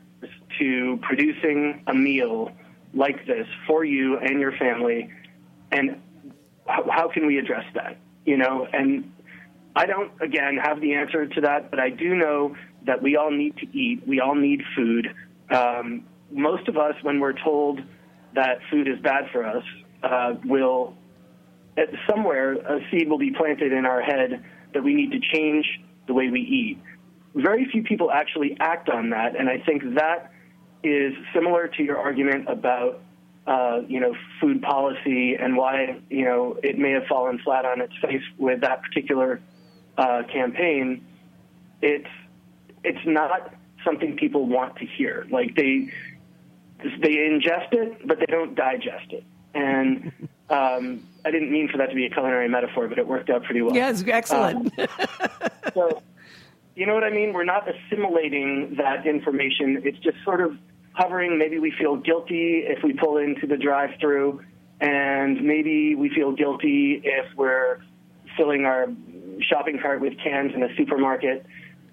to 0.59 0.97
producing 1.01 1.83
a 1.87 1.93
meal 1.93 2.51
like 2.93 3.27
this 3.27 3.47
for 3.67 3.83
you 3.83 4.17
and 4.17 4.39
your 4.39 4.53
family? 4.53 5.09
And 5.73 6.01
how, 6.65 7.09
can 7.13 7.27
we 7.27 7.37
address 7.37 7.65
that? 7.75 7.97
You 8.25 8.37
know, 8.37 8.65
and 8.71 9.11
I 9.75 9.85
don't, 9.85 10.11
again, 10.21 10.57
have 10.63 10.79
the 10.79 10.93
answer 10.93 11.27
to 11.27 11.41
that, 11.41 11.69
but 11.69 11.81
I 11.81 11.89
do 11.89 12.15
know 12.15 12.55
that 12.85 13.01
we 13.01 13.17
all 13.17 13.29
need 13.29 13.57
to 13.57 13.77
eat. 13.77 14.07
We 14.07 14.21
all 14.21 14.35
need 14.35 14.61
food. 14.75 15.13
Um, 15.51 16.05
most 16.31 16.69
of 16.69 16.77
us, 16.77 16.95
when 17.01 17.19
we're 17.19 17.37
told 17.43 17.81
that 18.35 18.59
food 18.71 18.87
is 18.87 18.99
bad 18.99 19.25
for 19.33 19.45
us, 19.45 19.63
uh, 20.01 20.35
will 20.45 20.95
somewhere 22.09 22.53
a 22.53 22.79
seed 22.89 23.09
will 23.09 23.17
be 23.17 23.31
planted 23.31 23.71
in 23.71 23.85
our 23.85 24.01
head 24.01 24.43
that 24.73 24.83
we 24.83 24.93
need 24.93 25.11
to 25.11 25.19
change 25.19 25.65
the 26.07 26.13
way 26.13 26.29
we 26.29 26.41
eat. 26.41 26.79
Very 27.33 27.65
few 27.69 27.83
people 27.83 28.11
actually 28.11 28.55
act 28.59 28.89
on 28.89 29.09
that, 29.09 29.37
and 29.37 29.49
I 29.49 29.59
think 29.59 29.95
that 29.95 30.31
is 30.83 31.13
similar 31.33 31.67
to 31.67 31.83
your 31.83 31.97
argument 31.97 32.47
about 32.47 33.01
uh, 33.47 33.81
you 33.87 33.99
know 33.99 34.15
food 34.39 34.61
policy 34.61 35.35
and 35.35 35.55
why 35.55 35.99
you 36.09 36.25
know 36.25 36.57
it 36.63 36.77
may 36.77 36.91
have 36.91 37.05
fallen 37.07 37.39
flat 37.39 37.65
on 37.65 37.81
its 37.81 37.93
face 38.01 38.23
with 38.37 38.61
that 38.61 38.81
particular 38.83 39.41
uh, 39.97 40.23
campaign. 40.31 41.05
It's 41.81 42.07
it's 42.83 43.05
not 43.05 43.53
something 43.83 44.15
people 44.15 44.47
want 44.47 44.77
to 44.77 44.85
hear. 44.85 45.27
Like 45.29 45.55
they 45.55 45.91
they 47.01 47.15
ingest 47.15 47.73
it, 47.73 48.07
but 48.07 48.19
they 48.19 48.25
don't 48.27 48.55
digest 48.55 49.11
it. 49.11 49.23
And 49.55 50.11
um, 50.49 51.07
I 51.23 51.31
didn't 51.31 51.51
mean 51.51 51.69
for 51.69 51.77
that 51.77 51.89
to 51.89 51.95
be 51.95 52.05
a 52.05 52.09
culinary 52.09 52.49
metaphor, 52.49 52.87
but 52.87 52.99
it 52.99 53.07
worked 53.07 53.29
out 53.29 53.43
pretty 53.43 53.61
well. 53.61 53.73
Yes, 53.73 54.03
excellent. 54.05 54.77
Um, 54.77 54.87
so, 55.73 56.03
you 56.75 56.85
know 56.85 56.93
what 56.93 57.05
I 57.05 57.09
mean? 57.09 57.33
We're 57.33 57.45
not 57.45 57.67
assimilating 57.67 58.75
that 58.77 59.07
information. 59.07 59.81
It's 59.83 59.97
just 59.99 60.17
sort 60.23 60.41
of 60.41 60.57
hovering. 60.91 61.37
Maybe 61.39 61.57
we 61.57 61.71
feel 61.71 61.95
guilty 61.95 62.63
if 62.67 62.83
we 62.83 62.93
pull 62.93 63.17
into 63.17 63.47
the 63.47 63.57
drive-through, 63.57 64.43
and 64.81 65.41
maybe 65.41 65.95
we 65.95 66.09
feel 66.09 66.33
guilty 66.33 67.01
if 67.03 67.25
we're 67.37 67.79
filling 68.35 68.65
our 68.65 68.87
shopping 69.39 69.79
cart 69.81 70.01
with 70.01 70.17
cans 70.21 70.53
in 70.53 70.63
a 70.63 70.75
supermarket. 70.75 71.45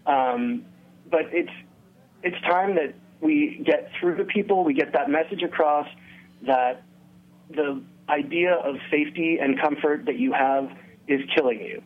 Um, 0.07 0.65
but 1.11 1.27
it's 1.33 1.53
it's 2.25 2.41
time 2.43 2.75
that 2.75 2.95
we 3.21 3.63
get 3.65 3.91
through 4.01 4.17
to 4.17 4.25
people. 4.25 4.65
We 4.65 4.75
get 4.75 4.93
that 4.95 5.09
message 5.09 5.43
across 5.43 5.87
that 6.45 6.83
the 7.55 7.83
idea 8.09 8.55
of 8.55 8.77
safety 8.91 9.39
and 9.41 9.61
comfort 9.61 10.05
that 10.07 10.17
you 10.19 10.33
have 10.33 10.71
is 11.09 11.21
killing 11.35 11.61
you. 11.61 11.83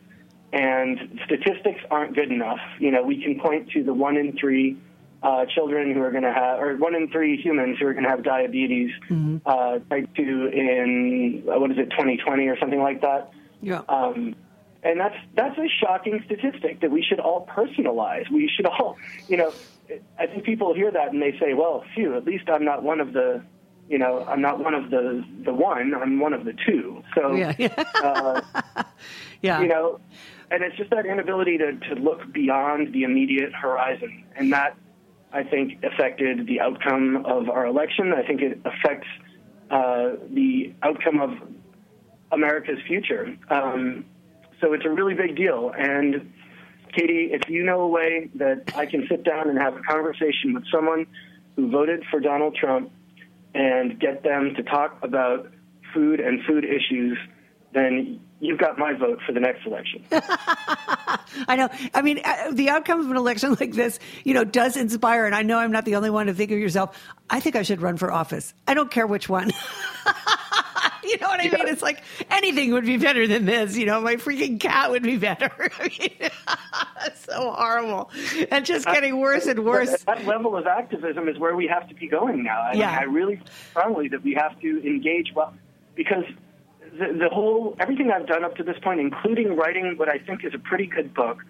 And 0.53 1.19
statistics 1.25 1.81
aren't 1.91 2.15
good 2.15 2.31
enough. 2.31 2.59
You 2.79 2.91
know, 2.91 3.03
we 3.03 3.21
can 3.21 3.39
point 3.39 3.69
to 3.71 3.83
the 3.83 3.93
one 3.93 4.17
in 4.17 4.37
three 4.37 4.77
uh, 5.21 5.45
children 5.53 5.93
who 5.93 6.01
are 6.01 6.11
going 6.11 6.23
to 6.23 6.31
have, 6.33 6.59
or 6.59 6.75
one 6.77 6.95
in 6.95 7.09
three 7.09 7.35
humans 7.41 7.77
who 7.79 7.87
are 7.87 7.93
going 7.93 8.03
to 8.05 8.09
have 8.09 8.23
diabetes 8.23 8.91
Mm-hmm. 9.09 9.37
uh, 9.45 9.79
type 9.89 10.09
2 10.15 10.47
in, 10.53 11.43
uh, 11.47 11.59
what 11.59 11.71
is 11.71 11.77
it, 11.77 11.89
2020 11.91 12.47
or 12.47 12.57
something 12.59 12.81
like 12.81 13.01
that. 13.01 13.31
yeah. 13.61 13.81
Um, 13.89 14.35
and 14.83 14.99
that's 14.99 15.15
that's 15.33 15.57
a 15.57 15.67
shocking 15.81 16.21
statistic 16.27 16.81
that 16.81 16.91
we 16.91 17.01
should 17.03 17.19
all 17.19 17.47
personalize. 17.47 18.29
We 18.31 18.47
should 18.55 18.67
all, 18.67 18.95
you 19.27 19.35
know, 19.35 19.51
I 20.19 20.27
think 20.27 20.43
people 20.43 20.73
hear 20.75 20.91
that 20.91 21.11
and 21.11 21.21
they 21.21 21.31
say, 21.39 21.53
"Well, 21.55 21.83
phew, 21.95 22.15
at 22.15 22.25
least 22.25 22.47
I'm 22.47 22.63
not 22.63 22.83
one 22.83 22.99
of 23.01 23.11
the, 23.11 23.41
you 23.89 23.97
know, 23.97 24.25
I'm 24.27 24.41
not 24.41 24.59
one 24.59 24.73
of 24.73 24.89
the 24.89 25.23
the 25.43 25.53
one. 25.53 25.93
I'm 25.93 26.19
one 26.19 26.33
of 26.33 26.45
the 26.45 26.53
two. 26.53 27.03
So, 27.15 27.33
yeah. 27.33 27.53
uh, 28.03 28.41
yeah. 29.41 29.61
you 29.61 29.67
know, 29.67 29.99
and 30.51 30.63
it's 30.63 30.75
just 30.75 30.89
that 30.89 31.05
inability 31.05 31.57
to 31.57 31.73
to 31.73 31.95
look 31.95 32.31
beyond 32.31 32.93
the 32.93 33.03
immediate 33.03 33.53
horizon, 33.53 34.25
and 34.35 34.51
that 34.51 34.75
I 35.31 35.43
think 35.43 35.83
affected 35.83 36.47
the 36.47 36.59
outcome 36.59 37.25
of 37.25 37.49
our 37.49 37.65
election. 37.65 38.13
I 38.13 38.23
think 38.23 38.41
it 38.41 38.59
affects 38.65 39.07
uh, 39.69 40.11
the 40.29 40.73
outcome 40.83 41.19
of 41.21 41.31
America's 42.31 42.79
future. 42.87 43.37
Um, 43.49 44.05
so 44.59 44.73
it's 44.73 44.85
a 44.85 44.89
really 44.89 45.13
big 45.13 45.35
deal. 45.35 45.71
And 45.77 46.33
Katy, 46.93 47.29
if 47.31 47.49
you 47.49 47.63
know 47.63 47.81
a 47.81 47.87
way 47.87 48.29
that 48.35 48.73
I 48.75 48.85
can 48.85 49.07
sit 49.07 49.23
down 49.23 49.49
and 49.49 49.57
have 49.59 49.75
a 49.75 49.81
conversation 49.81 50.53
with 50.53 50.63
someone 50.71 51.05
who 51.55 51.69
voted 51.69 52.03
for 52.09 52.19
Donald 52.19 52.55
Trump 52.55 52.91
and 53.53 53.99
get 53.99 54.23
them 54.23 54.53
to 54.55 54.63
talk 54.63 54.97
about 55.01 55.51
food 55.93 56.19
and 56.19 56.43
food 56.45 56.65
issues, 56.65 57.17
then 57.73 58.19
you've 58.39 58.59
got 58.59 58.77
my 58.77 58.93
vote 58.93 59.19
for 59.25 59.31
the 59.31 59.39
next 59.39 59.65
election. 59.65 60.03
I 61.47 61.55
know. 61.55 61.69
I 61.93 62.01
mean, 62.01 62.21
uh, 62.23 62.51
the 62.51 62.69
outcome 62.69 63.01
of 63.01 63.09
an 63.09 63.17
election 63.17 63.55
like 63.59 63.73
this, 63.73 63.99
you 64.23 64.33
know, 64.33 64.43
does 64.43 64.77
inspire. 64.77 65.25
And 65.25 65.35
I 65.35 65.41
know 65.41 65.57
I'm 65.57 65.71
not 65.71 65.85
the 65.85 65.95
only 65.95 66.09
one 66.09 66.27
to 66.27 66.33
think 66.33 66.51
of 66.51 66.59
yourself. 66.59 66.97
I 67.29 67.39
think 67.39 67.55
I 67.55 67.63
should 67.63 67.81
run 67.81 67.97
for 67.97 68.11
office. 68.11 68.53
I 68.67 68.73
don't 68.73 68.91
care 68.91 69.07
which 69.07 69.27
one. 69.27 69.51
know 71.27 71.43
what 71.43 71.53
I 71.53 71.57
mean? 71.57 71.67
It's 71.67 71.81
like 71.81 72.01
anything 72.29 72.71
would 72.73 72.85
be 72.85 72.97
better 72.97 73.27
than 73.27 73.45
this. 73.45 73.77
You 73.77 73.85
know, 73.85 74.01
my 74.01 74.15
freaking 74.15 74.59
cat 74.59 74.91
would 74.91 75.03
be 75.03 75.17
better. 75.17 75.51
I 75.79 75.91
mean, 75.99 76.29
so 77.15 77.51
horrible 77.51 78.09
and 78.51 78.65
just 78.65 78.85
getting 78.85 79.19
worse 79.19 79.45
and 79.45 79.63
worse. 79.65 80.03
That 80.03 80.25
level 80.25 80.55
of 80.55 80.67
activism 80.67 81.27
is 81.27 81.37
where 81.37 81.55
we 81.55 81.67
have 81.67 81.87
to 81.89 81.95
be 81.95 82.07
going 82.07 82.43
now. 82.43 82.59
I, 82.61 82.73
Yeah. 82.73 82.97
I 82.99 83.03
really 83.03 83.41
strongly 83.71 84.07
that 84.09 84.23
we 84.23 84.33
have 84.33 84.59
to 84.61 84.87
engage 84.87 85.33
well 85.35 85.53
because 85.95 86.23
the, 86.97 87.13
the 87.13 87.29
whole 87.29 87.75
everything 87.79 88.11
I've 88.11 88.27
done 88.27 88.43
up 88.43 88.55
to 88.57 88.63
this 88.63 88.77
point, 88.81 88.99
including 88.99 89.55
writing 89.55 89.97
what 89.97 90.09
I 90.09 90.19
think 90.19 90.43
is 90.43 90.53
a 90.53 90.59
pretty 90.59 90.87
good 90.87 91.13
book, 91.13 91.43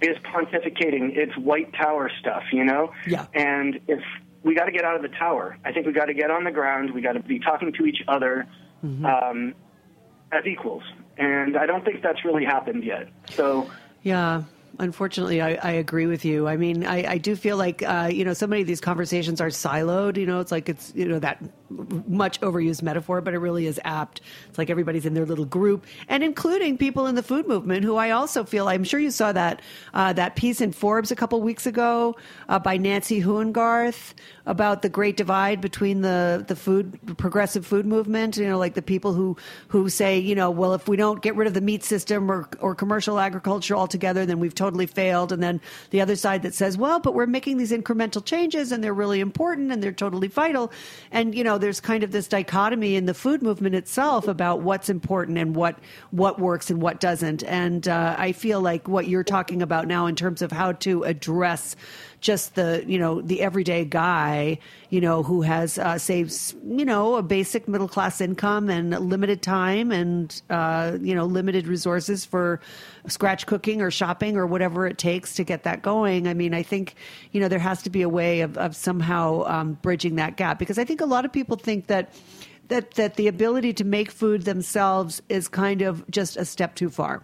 is 0.00 0.16
pontificating. 0.18 1.16
It's 1.16 1.36
white 1.36 1.72
tower 1.74 2.10
stuff, 2.20 2.42
you 2.52 2.64
know. 2.64 2.92
Yeah. 3.06 3.26
And 3.34 3.80
if 3.88 4.00
we 4.42 4.54
got 4.54 4.66
to 4.66 4.72
get 4.72 4.84
out 4.84 4.96
of 4.96 5.02
the 5.02 5.16
tower, 5.16 5.56
I 5.64 5.72
think 5.72 5.86
we 5.86 5.92
got 5.92 6.06
to 6.06 6.14
get 6.14 6.30
on 6.30 6.44
the 6.44 6.50
ground. 6.50 6.92
We 6.92 7.00
got 7.00 7.12
to 7.12 7.20
be 7.20 7.38
talking 7.38 7.72
to 7.72 7.86
each 7.86 8.02
other 8.06 8.46
um, 8.84 9.54
as 10.32 10.46
equals, 10.46 10.82
and 11.16 11.56
I 11.56 11.66
don't 11.66 11.84
think 11.84 12.02
that's 12.02 12.24
really 12.24 12.44
happened 12.44 12.84
yet. 12.84 13.08
So. 13.30 13.70
Yeah. 14.02 14.42
Unfortunately, 14.78 15.40
I, 15.40 15.54
I 15.54 15.70
agree 15.72 16.06
with 16.06 16.24
you. 16.24 16.48
I 16.48 16.56
mean, 16.56 16.84
I, 16.84 17.12
I 17.12 17.18
do 17.18 17.36
feel 17.36 17.56
like, 17.56 17.82
uh, 17.82 18.10
you 18.12 18.24
know, 18.24 18.32
so 18.32 18.46
many 18.46 18.62
of 18.62 18.66
these 18.66 18.80
conversations 18.80 19.40
are 19.40 19.48
siloed. 19.48 20.16
You 20.16 20.26
know, 20.26 20.40
it's 20.40 20.50
like 20.50 20.68
it's, 20.68 20.92
you 20.96 21.06
know, 21.06 21.20
that 21.20 21.40
much 21.70 22.40
overused 22.40 22.82
metaphor, 22.82 23.20
but 23.20 23.34
it 23.34 23.38
really 23.38 23.66
is 23.66 23.80
apt. 23.84 24.20
It's 24.48 24.58
like 24.58 24.70
everybody's 24.70 25.06
in 25.06 25.14
their 25.14 25.26
little 25.26 25.44
group, 25.44 25.86
and 26.08 26.22
including 26.22 26.78
people 26.78 27.06
in 27.06 27.14
the 27.14 27.22
food 27.22 27.46
movement 27.46 27.84
who 27.84 27.96
I 27.96 28.10
also 28.10 28.44
feel, 28.44 28.68
I'm 28.68 28.84
sure 28.84 29.00
you 29.00 29.10
saw 29.10 29.32
that, 29.32 29.62
uh, 29.92 30.12
that 30.12 30.36
piece 30.36 30.60
in 30.60 30.72
Forbes 30.72 31.10
a 31.10 31.16
couple 31.16 31.40
weeks 31.40 31.66
ago 31.66 32.16
uh, 32.48 32.58
by 32.58 32.76
Nancy 32.76 33.22
Huehnergarth 33.22 34.14
about 34.46 34.82
the 34.82 34.88
great 34.88 35.16
divide 35.16 35.60
between 35.60 36.02
the, 36.02 36.44
the 36.46 36.56
food, 36.56 36.98
progressive 37.16 37.66
food 37.66 37.86
movement, 37.86 38.36
you 38.36 38.46
know, 38.46 38.58
like 38.58 38.74
the 38.74 38.82
people 38.82 39.14
who, 39.14 39.36
who 39.68 39.88
say, 39.88 40.18
you 40.18 40.34
know, 40.34 40.50
well, 40.50 40.74
if 40.74 40.86
we 40.86 40.96
don't 40.96 41.22
get 41.22 41.34
rid 41.34 41.48
of 41.48 41.54
the 41.54 41.60
meat 41.60 41.82
system 41.82 42.30
or, 42.30 42.48
or 42.60 42.74
commercial 42.74 43.18
agriculture 43.18 43.74
altogether, 43.74 44.26
then 44.26 44.38
we've 44.38 44.54
totally 44.64 44.86
failed. 44.86 45.30
And 45.30 45.42
then 45.42 45.60
the 45.90 46.00
other 46.00 46.16
side 46.16 46.42
that 46.42 46.54
says, 46.54 46.78
well, 46.78 46.98
but 46.98 47.12
we're 47.12 47.26
making 47.26 47.58
these 47.58 47.70
incremental 47.70 48.24
changes 48.24 48.72
and 48.72 48.82
they're 48.82 48.94
really 48.94 49.20
important 49.20 49.70
and 49.70 49.82
they're 49.82 49.92
totally 49.92 50.28
vital. 50.28 50.72
And, 51.10 51.34
you 51.34 51.44
know, 51.44 51.58
there's 51.58 51.80
kind 51.80 52.02
of 52.02 52.12
this 52.12 52.28
dichotomy 52.28 52.96
in 52.96 53.04
the 53.04 53.12
food 53.12 53.42
movement 53.42 53.74
itself 53.74 54.26
about 54.26 54.62
what's 54.62 54.88
important 54.88 55.36
and 55.36 55.54
what, 55.54 55.78
what 56.12 56.40
works 56.40 56.70
and 56.70 56.80
what 56.80 56.98
doesn't. 56.98 57.44
And 57.44 57.86
uh, 57.86 58.16
I 58.18 58.32
feel 58.32 58.62
like 58.62 58.88
what 58.88 59.06
you're 59.06 59.22
talking 59.22 59.60
about 59.60 59.86
now 59.86 60.06
in 60.06 60.16
terms 60.16 60.40
of 60.40 60.50
how 60.50 60.72
to 60.72 61.02
address 61.02 61.76
just 62.24 62.54
the 62.54 62.82
you 62.86 62.98
know 62.98 63.20
the 63.20 63.42
everyday 63.42 63.84
guy 63.84 64.58
you 64.88 64.98
know 64.98 65.22
who 65.22 65.42
has 65.42 65.78
uh, 65.78 65.98
saves 65.98 66.54
you 66.66 66.84
know 66.84 67.16
a 67.16 67.22
basic 67.22 67.68
middle 67.68 67.86
class 67.86 68.18
income 68.18 68.70
and 68.70 68.98
limited 68.98 69.42
time 69.42 69.92
and 69.92 70.40
uh, 70.48 70.96
you 71.02 71.14
know 71.14 71.26
limited 71.26 71.66
resources 71.66 72.24
for 72.24 72.60
scratch 73.08 73.44
cooking 73.44 73.82
or 73.82 73.90
shopping 73.90 74.38
or 74.38 74.46
whatever 74.46 74.86
it 74.86 74.96
takes 74.96 75.34
to 75.34 75.44
get 75.44 75.64
that 75.64 75.82
going. 75.82 76.26
I 76.26 76.32
mean, 76.32 76.54
I 76.54 76.62
think 76.62 76.94
you 77.32 77.40
know 77.40 77.48
there 77.48 77.58
has 77.58 77.82
to 77.82 77.90
be 77.90 78.00
a 78.00 78.08
way 78.08 78.40
of, 78.40 78.56
of 78.56 78.74
somehow 78.74 79.44
um, 79.44 79.74
bridging 79.82 80.16
that 80.16 80.36
gap 80.36 80.58
because 80.58 80.78
I 80.78 80.84
think 80.84 81.02
a 81.02 81.06
lot 81.06 81.26
of 81.26 81.32
people 81.32 81.58
think 81.58 81.88
that 81.88 82.14
that 82.68 82.92
that 82.92 83.16
the 83.16 83.28
ability 83.28 83.74
to 83.74 83.84
make 83.84 84.10
food 84.10 84.46
themselves 84.46 85.20
is 85.28 85.46
kind 85.46 85.82
of 85.82 86.08
just 86.10 86.38
a 86.38 86.46
step 86.46 86.74
too 86.74 86.88
far. 86.88 87.22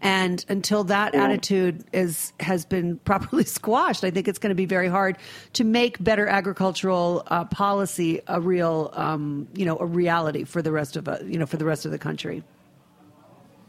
And 0.00 0.44
until 0.48 0.84
that 0.84 1.14
attitude 1.14 1.84
is 1.92 2.32
has 2.40 2.64
been 2.64 2.98
properly 3.04 3.44
squashed, 3.44 4.04
I 4.04 4.10
think 4.10 4.28
it's 4.28 4.38
going 4.38 4.50
to 4.50 4.54
be 4.54 4.66
very 4.66 4.88
hard 4.88 5.16
to 5.54 5.64
make 5.64 6.02
better 6.02 6.26
agricultural 6.26 7.22
uh, 7.28 7.44
policy 7.46 8.20
a 8.26 8.40
real, 8.40 8.90
um, 8.94 9.48
you 9.54 9.64
know, 9.64 9.78
a 9.78 9.86
reality 9.86 10.44
for 10.44 10.60
the 10.60 10.72
rest 10.72 10.96
of 10.96 11.08
uh, 11.08 11.18
you 11.24 11.38
know 11.38 11.46
for 11.46 11.56
the 11.56 11.64
rest 11.64 11.84
of 11.84 11.90
the 11.90 11.98
country. 11.98 12.42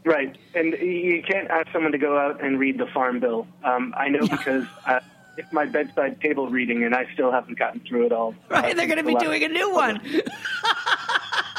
Right, 0.04 0.36
and 0.54 0.72
you 0.74 1.20
can't 1.26 1.50
ask 1.50 1.72
someone 1.72 1.90
to 1.90 1.98
go 1.98 2.16
out 2.16 2.40
and 2.40 2.60
read 2.60 2.78
the 2.78 2.86
Farm 2.86 3.18
Bill. 3.18 3.44
Um, 3.64 3.92
I 3.96 4.08
know 4.08 4.20
because 4.20 4.64
uh, 4.86 5.00
it's 5.36 5.52
my 5.52 5.64
bedside 5.64 6.20
table 6.20 6.48
reading, 6.48 6.84
and 6.84 6.94
I 6.94 7.06
still 7.12 7.32
haven't 7.32 7.58
gotten 7.58 7.80
through 7.80 8.06
it 8.06 8.12
all. 8.12 8.34
Right, 8.48 8.76
they're 8.76 8.86
going 8.86 8.98
to 8.98 9.04
be 9.04 9.16
doing 9.16 9.42
a 9.42 9.48
new 9.48 9.74
one. 9.74 9.96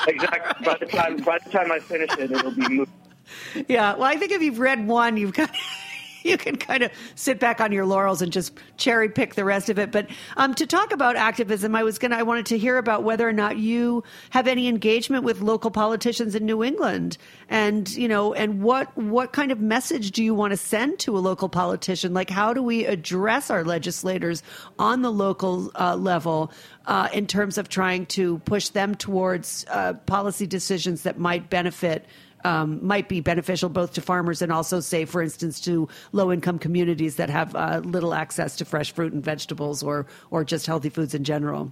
exactly. 0.07 0.65
By 0.65 0.77
the 0.79 0.85
time 0.85 1.17
by 1.17 1.39
the 1.43 1.49
time 1.49 1.71
I 1.71 1.79
finish 1.79 2.09
it, 2.17 2.31
it'll 2.31 2.51
be 2.51 2.67
moved. 2.69 2.91
Yeah, 3.67 3.93
well, 3.95 4.03
I 4.03 4.15
think 4.15 4.31
if 4.31 4.41
you've 4.41 4.59
read 4.59 4.87
one, 4.87 5.17
you've 5.17 5.33
got 5.33 5.53
you 6.27 6.37
can 6.37 6.57
kind 6.57 6.83
of 6.83 6.91
sit 7.15 7.39
back 7.39 7.61
on 7.61 7.71
your 7.71 7.85
laurels 7.85 8.21
and 8.21 8.31
just 8.31 8.53
cherry 8.75 9.09
pick 9.09 9.35
the 9.35 9.45
rest 9.45 9.69
of 9.69 9.79
it. 9.79 9.91
But 9.91 10.09
um, 10.35 10.53
to 10.55 10.67
talk 10.67 10.91
about 10.91 11.15
activism, 11.15 11.75
I 11.75 11.83
was 11.83 11.97
gonna 11.97 12.17
I 12.17 12.23
wanted 12.23 12.45
to 12.47 12.57
hear 12.57 12.77
about 12.77 13.03
whether 13.03 13.27
or 13.27 13.33
not 13.33 13.57
you 13.57 14.03
have 14.31 14.47
any 14.47 14.67
engagement 14.67 15.23
with 15.23 15.41
local 15.41 15.71
politicians 15.71 16.35
in 16.35 16.45
New 16.45 16.63
England, 16.63 17.17
and 17.49 17.89
you 17.89 18.07
know, 18.07 18.33
and 18.33 18.61
what 18.61 18.95
what 18.97 19.33
kind 19.33 19.51
of 19.51 19.59
message 19.59 20.11
do 20.11 20.23
you 20.23 20.35
want 20.35 20.51
to 20.51 20.57
send 20.57 20.99
to 20.99 21.17
a 21.17 21.19
local 21.19 21.49
politician? 21.49 22.13
Like, 22.13 22.29
how 22.29 22.53
do 22.53 22.61
we 22.61 22.85
address 22.85 23.49
our 23.49 23.63
legislators 23.63 24.43
on 24.77 25.01
the 25.01 25.11
local 25.11 25.71
uh, 25.79 25.95
level? 25.95 26.51
Uh, 26.85 27.09
in 27.11 27.27
terms 27.27 27.57
of 27.57 27.67
trying 27.67 28.05
to 28.05 28.39
push 28.45 28.69
them 28.69 28.95
towards 28.95 29.65
uh, 29.69 29.91
policy 30.05 30.47
decisions 30.47 31.03
that 31.03 31.19
might 31.19 31.49
benefit 31.49 32.05
um, 32.43 32.85
might 32.85 33.09
be 33.09 33.19
beneficial 33.19 33.69
both 33.69 33.93
to 33.93 34.01
farmers 34.01 34.41
and 34.41 34.51
also, 34.51 34.79
say, 34.79 35.05
for 35.05 35.21
instance, 35.21 35.59
to 35.61 35.87
low 36.11 36.31
income 36.31 36.59
communities 36.59 37.15
that 37.17 37.29
have 37.29 37.55
uh, 37.55 37.81
little 37.83 38.13
access 38.13 38.55
to 38.57 38.65
fresh 38.65 38.91
fruit 38.91 39.13
and 39.13 39.23
vegetables 39.23 39.83
or, 39.83 40.05
or 40.31 40.43
just 40.43 40.65
healthy 40.65 40.89
foods 40.89 41.13
in 41.13 41.23
general? 41.23 41.71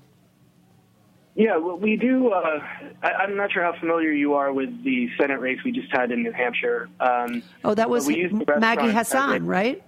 Yeah, 1.36 1.58
well, 1.58 1.78
we 1.78 1.98
do. 1.98 2.30
Uh, 2.30 2.62
I, 3.04 3.24
am 3.24 3.36
not 3.36 3.52
sure 3.52 3.62
how 3.62 3.78
familiar 3.78 4.12
you 4.12 4.36
are 4.36 4.54
with 4.54 4.84
the 4.86 5.10
Senate 5.20 5.40
race 5.42 5.60
we 5.66 5.72
just 5.74 5.92
had 5.92 6.12
in 6.12 6.24
New 6.24 6.32
Hampshire. 6.32 6.90
Um, 7.02 7.44
oh, 7.66 7.74
that 7.74 7.90
was 7.90 8.08
Maggie 8.08 8.92
Hassan, 8.92 9.46
right? 9.46 9.84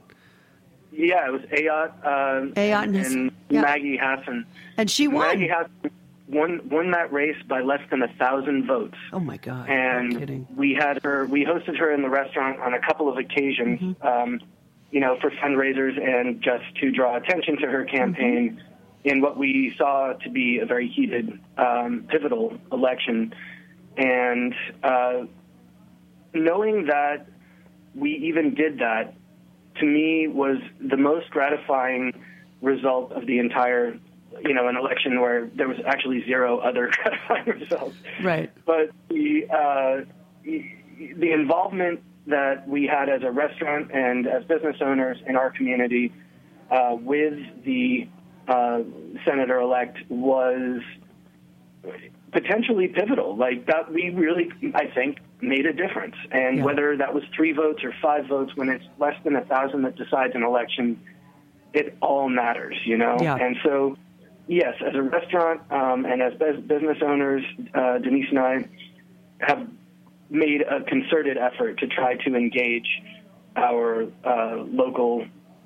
Yeah, 0.91 1.27
it 1.27 1.31
was 1.31 1.41
Ayotte, 1.43 1.93
uh, 2.03 2.53
Ayotte 2.59 2.83
and, 2.83 2.95
and 2.97 3.31
yeah. 3.49 3.61
Maggie 3.61 3.97
Hassan. 3.97 4.45
And 4.75 4.91
she 4.91 5.07
won. 5.07 5.27
Maggie 5.27 5.47
Hassan 5.47 5.91
won 6.27 6.67
won 6.69 6.91
that 6.91 7.11
race 7.11 7.41
by 7.47 7.61
less 7.61 7.81
than 7.89 8.01
a 8.01 8.07
thousand 8.19 8.67
votes. 8.67 8.97
Oh 9.13 9.19
my 9.19 9.37
god! 9.37 9.69
And 9.69 10.47
we 10.55 10.73
had 10.73 11.03
her. 11.03 11.25
We 11.25 11.45
hosted 11.45 11.77
her 11.77 11.93
in 11.93 12.01
the 12.01 12.09
restaurant 12.09 12.59
on 12.59 12.73
a 12.73 12.79
couple 12.79 13.09
of 13.09 13.17
occasions. 13.17 13.79
Mm-hmm. 13.79 14.07
Um, 14.07 14.41
you 14.91 15.01
know, 15.01 15.17
for 15.19 15.29
fundraisers 15.31 16.01
and 16.01 16.41
just 16.41 16.63
to 16.79 16.91
draw 16.91 17.17
attention 17.17 17.57
to 17.57 17.67
her 17.67 17.83
campaign 17.83 18.57
mm-hmm. 18.57 19.09
in 19.09 19.21
what 19.21 19.37
we 19.37 19.73
saw 19.77 20.13
to 20.13 20.29
be 20.29 20.59
a 20.59 20.65
very 20.65 20.87
heated, 20.87 21.39
um, 21.57 22.07
pivotal 22.09 22.57
election. 22.71 23.33
And 23.97 24.55
uh, 24.83 25.25
knowing 26.33 26.85
that 26.85 27.27
we 27.95 28.11
even 28.29 28.53
did 28.53 28.79
that, 28.79 29.13
to 29.79 29.85
me, 29.85 30.27
was 30.27 30.57
the 30.79 30.97
most 30.97 31.29
gratifying 31.31 32.13
result 32.61 33.11
of 33.11 33.27
the 33.27 33.39
entire 33.39 33.99
you 34.43 34.53
know, 34.53 34.67
an 34.67 34.77
election 34.77 35.19
where 35.21 35.49
there 35.55 35.67
was 35.67 35.77
actually 35.85 36.23
zero 36.25 36.59
other 36.59 36.91
gratifying 37.03 37.59
results. 37.59 37.95
Right. 38.21 38.51
But 38.65 38.91
the 39.09 39.47
uh, 39.49 40.05
the 40.43 41.31
involvement 41.31 42.01
that 42.27 42.67
we 42.67 42.85
had 42.85 43.09
as 43.09 43.23
a 43.23 43.31
restaurant 43.31 43.91
and 43.93 44.27
as 44.27 44.43
business 44.45 44.77
owners 44.81 45.17
in 45.25 45.35
our 45.35 45.49
community 45.49 46.11
uh, 46.69 46.95
with 46.99 47.39
the 47.63 48.07
uh, 48.47 48.81
senator 49.25 49.59
elect 49.59 49.97
was 50.09 50.81
potentially 52.31 52.87
pivotal. 52.89 53.35
Like 53.35 53.65
that, 53.67 53.91
we 53.91 54.09
really, 54.09 54.49
I 54.75 54.87
think, 54.87 55.19
made 55.41 55.65
a 55.65 55.73
difference. 55.73 56.15
And 56.31 56.57
yeah. 56.57 56.63
whether 56.63 56.97
that 56.97 57.13
was 57.13 57.23
three 57.35 57.53
votes 57.53 57.83
or 57.83 57.93
five 58.01 58.27
votes, 58.27 58.55
when 58.55 58.69
it's 58.69 58.85
less 58.99 59.15
than 59.23 59.35
a 59.35 59.45
thousand 59.45 59.83
that 59.83 59.95
decides 59.95 60.35
an 60.35 60.43
election, 60.43 60.99
it 61.73 61.97
all 62.01 62.29
matters, 62.29 62.75
you 62.85 62.97
know. 62.97 63.17
Yeah. 63.21 63.35
And 63.35 63.55
so 63.63 63.97
yes, 64.47 64.73
as 64.85 64.95
a 64.95 65.01
restaurant 65.01 65.61
um, 65.71 66.05
and 66.05 66.21
as 66.21 66.33
business 66.33 66.97
owners, 67.01 67.43
uh, 67.73 67.97
Denise 67.99 68.27
and 68.29 68.39
I 68.39 68.69
have 69.39 69.67
made 70.29 70.61
a 70.61 70.83
concerted 70.83 71.37
effort 71.37 71.79
to 71.79 71.87
try 71.87 72.15
to 72.15 72.35
engage 72.35 72.87
our 73.55 74.07
uh, 74.23 74.57
local 74.57 75.25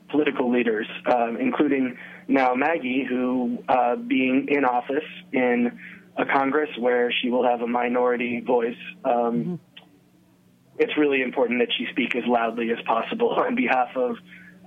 political 0.10 0.52
leaders, 0.52 0.88
um, 1.06 1.38
including 1.40 1.98
now 2.28 2.54
Maggie, 2.54 3.06
who, 3.08 3.64
uh, 3.68 3.96
being 3.96 4.48
in 4.50 4.66
office 4.66 5.08
in 5.32 5.80
a 6.18 6.26
Congress 6.26 6.70
where 6.78 7.12
she 7.12 7.30
will 7.30 7.44
have 7.44 7.62
a 7.62 7.68
minority 7.68 8.42
voice, 8.42 8.76
um, 9.06 9.12
mm-hmm. 9.14 9.56
it's 10.78 10.98
really 10.98 11.22
important 11.22 11.60
that 11.60 11.70
she 11.78 11.88
speak 11.92 12.16
as 12.16 12.24
loudly 12.28 12.72
as 12.72 12.78
possible 12.86 13.30
on 13.38 13.56
behalf 13.56 13.96
of 13.96 14.18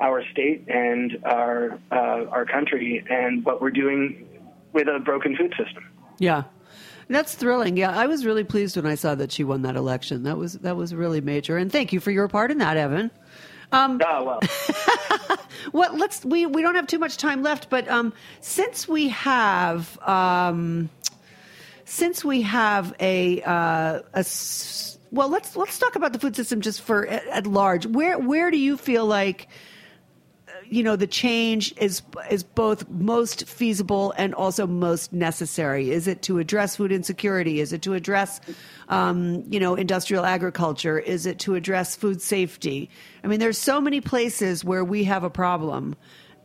our 0.00 0.24
state 0.30 0.64
and 0.68 1.18
our 1.24 1.78
uh, 1.90 2.26
our 2.30 2.44
country 2.44 3.04
and 3.08 3.44
what 3.44 3.60
we're 3.60 3.70
doing 3.70 4.28
with 4.72 4.88
a 4.88 4.98
broken 4.98 5.36
food 5.36 5.54
system. 5.56 5.84
Yeah. 6.18 6.44
That's 7.08 7.34
thrilling. 7.34 7.76
Yeah, 7.76 7.90
I 7.90 8.06
was 8.06 8.24
really 8.24 8.44
pleased 8.44 8.76
when 8.76 8.86
I 8.86 8.94
saw 8.94 9.14
that 9.14 9.30
she 9.30 9.44
won 9.44 9.62
that 9.62 9.76
election. 9.76 10.22
That 10.22 10.38
was 10.38 10.54
that 10.54 10.76
was 10.76 10.94
really 10.94 11.20
major. 11.20 11.58
And 11.58 11.70
thank 11.70 11.92
you 11.92 12.00
for 12.00 12.10
your 12.10 12.28
part 12.28 12.50
in 12.50 12.58
that, 12.58 12.78
Evan. 12.78 13.10
Um, 13.72 14.00
oh 14.06 14.24
well. 14.24 15.38
what? 15.72 15.96
Let's. 15.96 16.24
We 16.24 16.46
we 16.46 16.62
don't 16.62 16.76
have 16.76 16.86
too 16.86 16.98
much 16.98 17.18
time 17.18 17.42
left, 17.42 17.68
but 17.68 17.88
um, 17.88 18.14
since 18.40 18.88
we 18.88 19.08
have 19.08 19.98
um, 20.00 20.88
since 21.84 22.24
we 22.24 22.42
have 22.42 22.94
a 23.00 23.42
uh, 23.42 24.00
a 24.14 24.24
well, 25.10 25.28
let's 25.28 25.56
let's 25.56 25.78
talk 25.78 25.96
about 25.96 26.12
the 26.12 26.18
food 26.18 26.36
system 26.36 26.60
just 26.60 26.80
for 26.80 27.06
at, 27.06 27.26
at 27.28 27.46
large. 27.46 27.86
Where 27.86 28.18
where 28.18 28.50
do 28.50 28.58
you 28.58 28.76
feel 28.76 29.06
like 29.06 29.48
you 30.70 30.82
know 30.82 30.96
the 30.96 31.06
change 31.06 31.74
is 31.76 32.02
is 32.30 32.42
both 32.42 32.88
most 32.88 33.46
feasible 33.46 34.12
and 34.16 34.34
also 34.34 34.66
most 34.66 35.12
necessary. 35.12 35.90
Is 35.90 36.06
it 36.06 36.22
to 36.22 36.38
address 36.38 36.76
food 36.76 36.92
insecurity? 36.92 37.60
Is 37.60 37.72
it 37.72 37.82
to 37.82 37.94
address 37.94 38.40
um, 38.88 39.44
you 39.50 39.60
know 39.60 39.74
industrial 39.74 40.24
agriculture? 40.24 40.98
Is 40.98 41.26
it 41.26 41.38
to 41.40 41.54
address 41.54 41.96
food 41.96 42.20
safety? 42.20 42.90
I 43.22 43.28
mean 43.28 43.40
there's 43.40 43.58
so 43.58 43.80
many 43.80 44.00
places 44.00 44.64
where 44.64 44.84
we 44.84 45.04
have 45.04 45.24
a 45.24 45.30
problem. 45.30 45.96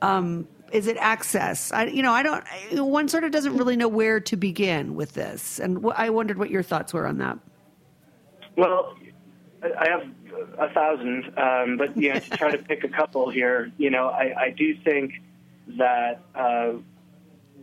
Um, 0.01 0.47
is 0.71 0.87
it 0.87 0.97
access? 0.97 1.71
I, 1.71 1.85
you 1.85 2.03
know 2.03 2.13
i 2.13 2.23
don't 2.23 2.43
one 2.71 3.07
sort 3.07 3.23
of 3.23 3.31
doesn't 3.31 3.57
really 3.57 3.75
know 3.75 3.87
where 3.87 4.19
to 4.19 4.35
begin 4.37 4.95
with 4.95 5.13
this. 5.13 5.59
And 5.59 5.85
i 5.95 6.09
wondered 6.09 6.37
what 6.37 6.49
your 6.49 6.63
thoughts 6.63 6.93
were 6.93 7.07
on 7.07 7.17
that. 7.17 7.39
Well 8.55 8.95
i 9.63 9.89
have 9.89 10.03
a 10.57 10.69
thousand, 10.73 11.37
um, 11.37 11.77
but 11.77 11.95
you 11.97 12.13
know, 12.13 12.19
to 12.19 12.29
try 12.31 12.51
to 12.51 12.57
pick 12.69 12.83
a 12.83 12.89
couple 12.89 13.29
here, 13.29 13.71
you 13.77 13.89
know, 13.89 14.07
I, 14.07 14.33
I 14.45 14.49
do 14.51 14.75
think 14.83 15.13
that 15.77 16.21
uh, 16.35 16.73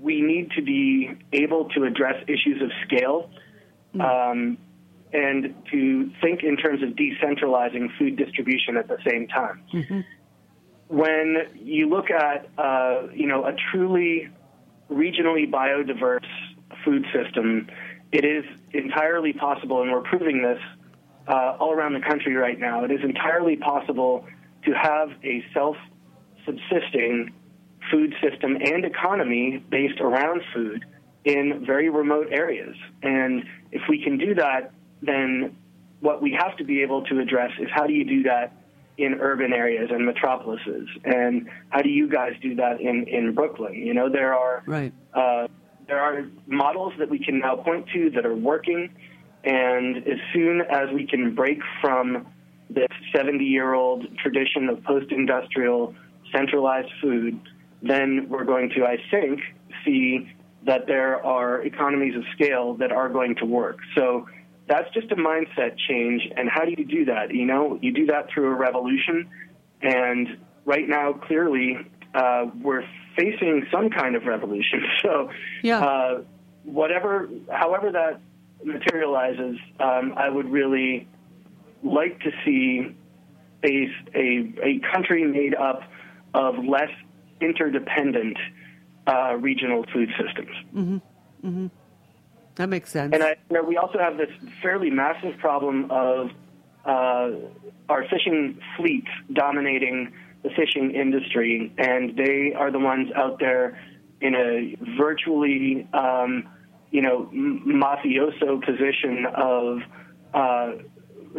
we 0.01 0.21
need 0.21 0.53
to 0.53 0.63
be 0.63 1.11
able 1.33 1.69
to 1.71 1.85
address 1.85 2.23
issues 2.29 2.63
of 2.63 2.71
scale. 2.87 3.31
Hmm. 3.93 4.01
Um, 4.01 4.59
and 5.13 5.55
to 5.71 6.11
think 6.21 6.43
in 6.43 6.57
terms 6.57 6.83
of 6.83 6.91
decentralizing 6.91 7.97
food 7.99 8.17
distribution 8.17 8.77
at 8.77 8.89
the 8.89 8.99
same 9.09 9.27
time. 9.29 9.63
Mm-hmm. 9.73 10.01
When 10.89 11.37
you 11.55 11.89
look 11.89 12.11
at, 12.11 12.49
uh, 12.59 13.09
you 13.15 13.27
know, 13.27 13.45
a 13.45 13.55
truly 13.71 14.29
regionally 14.91 15.51
biodiverse 15.51 16.27
food 16.85 17.05
system, 17.13 17.69
it 18.13 18.25
is 18.25 18.45
entirely 18.73 19.33
possible, 19.33 19.83
and 19.83 19.91
we're 19.91 20.03
proving 20.03 20.43
this 20.43 20.61
uh, 21.29 21.57
all 21.59 21.73
around 21.73 21.95
the 21.95 22.01
country 22.01 22.35
right 22.35 22.59
now. 22.59 22.85
It 22.85 22.91
is 22.91 23.01
entirely 23.03 23.57
possible 23.57 24.25
to 24.65 24.73
have 24.73 25.11
a 25.25 25.45
self 25.53 25.77
subsisting 26.45 27.33
food 27.91 28.15
system 28.23 28.57
and 28.57 28.85
economy 28.85 29.63
based 29.71 30.01
around 30.01 30.43
food 30.55 30.85
in 31.25 31.65
very 31.67 31.89
remote 31.89 32.29
areas. 32.31 32.77
And 33.03 33.45
if 33.73 33.83
we 33.89 34.03
can 34.03 34.19
do 34.19 34.35
that, 34.35 34.73
then 35.03 35.57
what 36.01 36.23
we 36.23 36.37
have 36.39 36.57
to 36.59 36.65
be 36.65 36.83
able 36.83 37.05
to 37.05 37.21
address 37.21 37.51
is 37.61 37.69
how 37.73 37.87
do 37.87 37.93
you 37.93 38.05
do 38.05 38.23
that 38.25 38.53
in 38.99 39.15
urban 39.21 39.53
areas 39.53 39.91
and 39.93 40.07
metropolises, 40.07 40.89
and 41.05 41.49
how 41.69 41.83
do 41.83 41.91
you 41.91 42.09
guys 42.09 42.33
do 42.41 42.55
that 42.55 42.81
in 42.81 43.07
in 43.09 43.35
Brooklyn? 43.35 43.75
You 43.75 43.93
know, 43.93 44.09
there 44.09 44.35
are 44.35 44.63
right. 44.67 44.93
Uh, 45.13 45.49
there 45.87 46.01
are 46.01 46.27
models 46.47 46.95
that 46.99 47.11
we 47.11 47.19
can 47.19 47.41
now 47.41 47.57
point 47.57 47.87
to 47.93 48.11
that 48.11 48.25
are 48.25 48.35
working 48.35 48.95
and 49.45 49.99
as 49.99 50.19
soon 50.33 50.63
as 50.63 50.91
we 50.93 51.07
can 51.07 51.35
break 51.35 51.61
from 51.81 52.27
this 52.69 52.89
70 53.15 53.45
year 53.45 53.75
old 53.75 54.07
tradition 54.19 54.69
of 54.69 54.83
post 54.85 55.11
industrial 55.13 55.95
centralized 56.33 56.91
food, 57.01 57.41
then 57.83 58.27
we're 58.29 58.45
going 58.45 58.71
to, 58.71 58.85
I 58.85 58.97
think, 59.11 59.41
see 59.85 60.31
that 60.65 60.87
there 60.87 61.25
are 61.25 61.63
economies 61.63 62.17
of 62.17 62.25
scale 62.35 62.75
that 62.75 62.91
are 62.91 63.09
going 63.09 63.37
to 63.37 63.45
work. 63.47 63.79
So 63.95 64.27
that's 64.69 64.93
just 64.93 65.13
a 65.13 65.17
mindset 65.17 65.77
change. 65.89 66.23
And 66.37 66.49
how 66.49 66.65
do 66.65 66.73
you 66.77 66.85
do 66.85 67.05
that? 67.05 67.33
You 67.33 67.47
know, 67.47 67.79
you 67.81 67.93
do 67.93 68.07
that 68.07 68.29
through 68.35 68.51
a 68.51 68.55
revolution. 68.55 69.29
And 69.83 70.39
right 70.65 70.89
now, 70.89 71.13
clearly, 71.13 71.77
uh, 72.15 72.47
we're 72.61 72.83
facing 73.17 73.67
some 73.73 73.91
kind 73.91 74.17
of 74.17 74.25
revolution. 74.25 74.83
So, 75.03 75.31
Yeah. 75.63 75.79
uh, 75.85 76.21
whatever, 76.65 77.29
however 77.49 77.93
that 77.93 78.21
materializes, 78.65 79.59
um, 79.81 80.15
I 80.17 80.29
would 80.29 80.51
really 80.51 81.09
like 81.83 82.21
to 82.21 82.31
see 82.45 82.95
a, 83.65 83.89
a, 84.15 84.53
a 84.63 84.81
country 84.93 85.25
made 85.25 85.55
up 85.55 85.83
of 86.35 86.65
less 86.65 86.91
interdependent 87.41 88.37
uh, 89.07 89.35
regional 89.39 89.85
food 89.93 90.11
systems. 90.21 90.51
That 92.57 92.69
makes 92.69 92.91
sense. 92.91 93.13
And 93.15 93.23
I, 93.23 93.37
you 93.51 93.57
know, 93.57 93.63
we 93.63 93.77
also 93.77 93.99
have 93.99 94.17
this 94.17 94.31
fairly 94.63 94.91
massive 94.91 95.39
problem 95.39 95.91
of 95.91 96.31
uh, 96.85 97.31
our 97.89 98.05
fishing 98.09 98.59
fleets 98.77 99.11
dominating 99.33 100.13
the 100.43 100.51
fishing 100.51 100.93
industry, 100.93 101.73
and 101.79 102.17
they 102.17 102.53
are 102.57 102.71
the 102.71 102.79
ones 102.79 103.11
out 103.15 103.39
there 103.39 103.79
in 104.21 104.35
a 104.35 104.77
virtually, 104.97 105.87
um, 105.93 106.49
you 106.97 107.03
know, 107.03 107.17
mafioso 107.85 108.49
position 108.65 109.27
of 109.53 109.79
uh, 110.33 110.73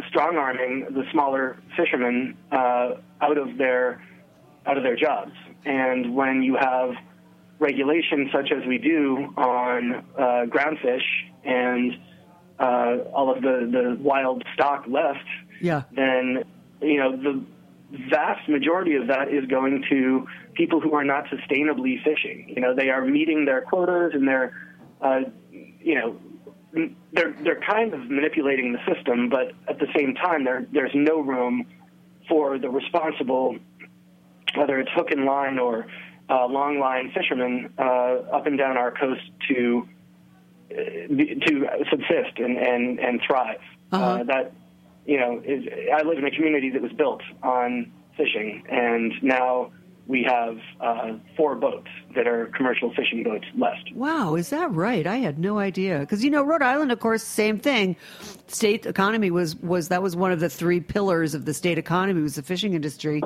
strong 0.08 0.36
arming 0.36 0.74
the 0.98 1.04
smaller 1.10 1.44
fishermen 1.76 2.36
uh, 2.52 2.90
out 3.26 3.38
of 3.44 3.48
their 3.62 4.00
out 4.68 4.76
of 4.78 4.84
their 4.86 4.98
jobs. 5.06 5.32
And 5.64 6.14
when 6.14 6.42
you 6.48 6.54
have 6.68 6.90
regulation 7.58 8.30
such 8.36 8.48
as 8.56 8.62
we 8.72 8.78
do 8.78 9.00
on 9.36 9.80
uh, 10.16 10.46
groundfish 10.54 11.08
and 11.44 11.86
uh, 12.60 13.10
all 13.16 13.28
of 13.34 13.42
the, 13.42 13.56
the 13.76 13.84
wild 14.10 14.44
stock 14.54 14.80
left, 14.98 15.28
Yeah. 15.60 15.82
then 16.00 16.44
you 16.80 16.98
know 17.00 17.10
the 17.16 17.34
vast 18.10 18.48
majority 18.48 18.94
of 19.00 19.04
that 19.08 19.26
is 19.38 19.44
going 19.46 19.84
to 19.90 20.00
people 20.54 20.78
who 20.84 20.92
are 20.94 21.04
not 21.14 21.24
sustainably 21.34 21.94
fishing. 22.04 22.38
You 22.54 22.60
know, 22.62 22.72
they 22.80 22.90
are 22.90 23.04
meeting 23.04 23.44
their 23.46 23.62
quotas 23.62 24.12
and 24.14 24.28
they're, 24.28 24.50
uh, 25.00 25.20
you 25.88 25.94
know, 25.94 26.16
they're 27.14 27.34
they're 27.42 27.62
kind 27.62 27.94
of 27.94 28.10
manipulating 28.10 28.74
the 28.74 28.94
system, 28.94 29.30
but 29.30 29.52
at 29.68 29.78
the 29.78 29.86
same 29.96 30.14
time, 30.14 30.44
there 30.44 30.66
there's 30.70 30.94
no 30.94 31.18
room 31.20 31.64
for 32.28 32.58
the 32.58 32.68
responsible, 32.68 33.56
whether 34.54 34.78
it's 34.78 34.90
hook 34.92 35.10
and 35.10 35.24
line 35.24 35.58
or 35.58 35.86
uh, 36.28 36.46
long 36.46 36.78
line 36.78 37.10
fishermen 37.16 37.72
uh, 37.78 38.36
up 38.36 38.46
and 38.46 38.58
down 38.58 38.76
our 38.76 38.90
coast 38.90 39.22
to 39.48 39.88
uh, 40.70 40.74
to 40.76 41.66
subsist 41.90 42.36
and 42.36 42.58
and 42.58 43.00
and 43.00 43.22
thrive. 43.26 43.62
Uh-huh. 43.90 44.04
Uh, 44.04 44.24
that 44.24 44.52
you 45.06 45.18
know 45.18 45.42
is 45.42 45.64
I 45.90 46.02
live 46.02 46.18
in 46.18 46.26
a 46.26 46.30
community 46.30 46.68
that 46.68 46.82
was 46.82 46.92
built 46.92 47.22
on 47.42 47.90
fishing, 48.14 48.62
and 48.68 49.14
now 49.22 49.72
we 50.08 50.22
have 50.24 50.58
uh, 50.80 51.12
four 51.36 51.54
boats 51.54 51.88
that 52.16 52.26
are 52.26 52.46
commercial 52.56 52.92
fishing 52.94 53.22
boats 53.22 53.44
left. 53.56 53.92
Wow, 53.94 54.34
is 54.36 54.48
that 54.50 54.72
right? 54.72 55.06
I 55.06 55.16
had 55.18 55.38
no 55.38 55.58
idea. 55.58 55.98
Because 56.00 56.24
you 56.24 56.30
know, 56.30 56.42
Rhode 56.42 56.62
Island, 56.62 56.90
of 56.90 56.98
course, 56.98 57.22
same 57.22 57.58
thing. 57.58 57.94
State 58.48 58.86
economy 58.86 59.30
was 59.30 59.54
was 59.56 59.88
that 59.88 60.02
was 60.02 60.16
one 60.16 60.32
of 60.32 60.40
the 60.40 60.48
three 60.48 60.80
pillars 60.80 61.34
of 61.34 61.44
the 61.44 61.52
state 61.54 61.76
economy 61.78 62.22
was 62.22 62.36
the 62.36 62.42
fishing 62.42 62.72
industry, 62.72 63.22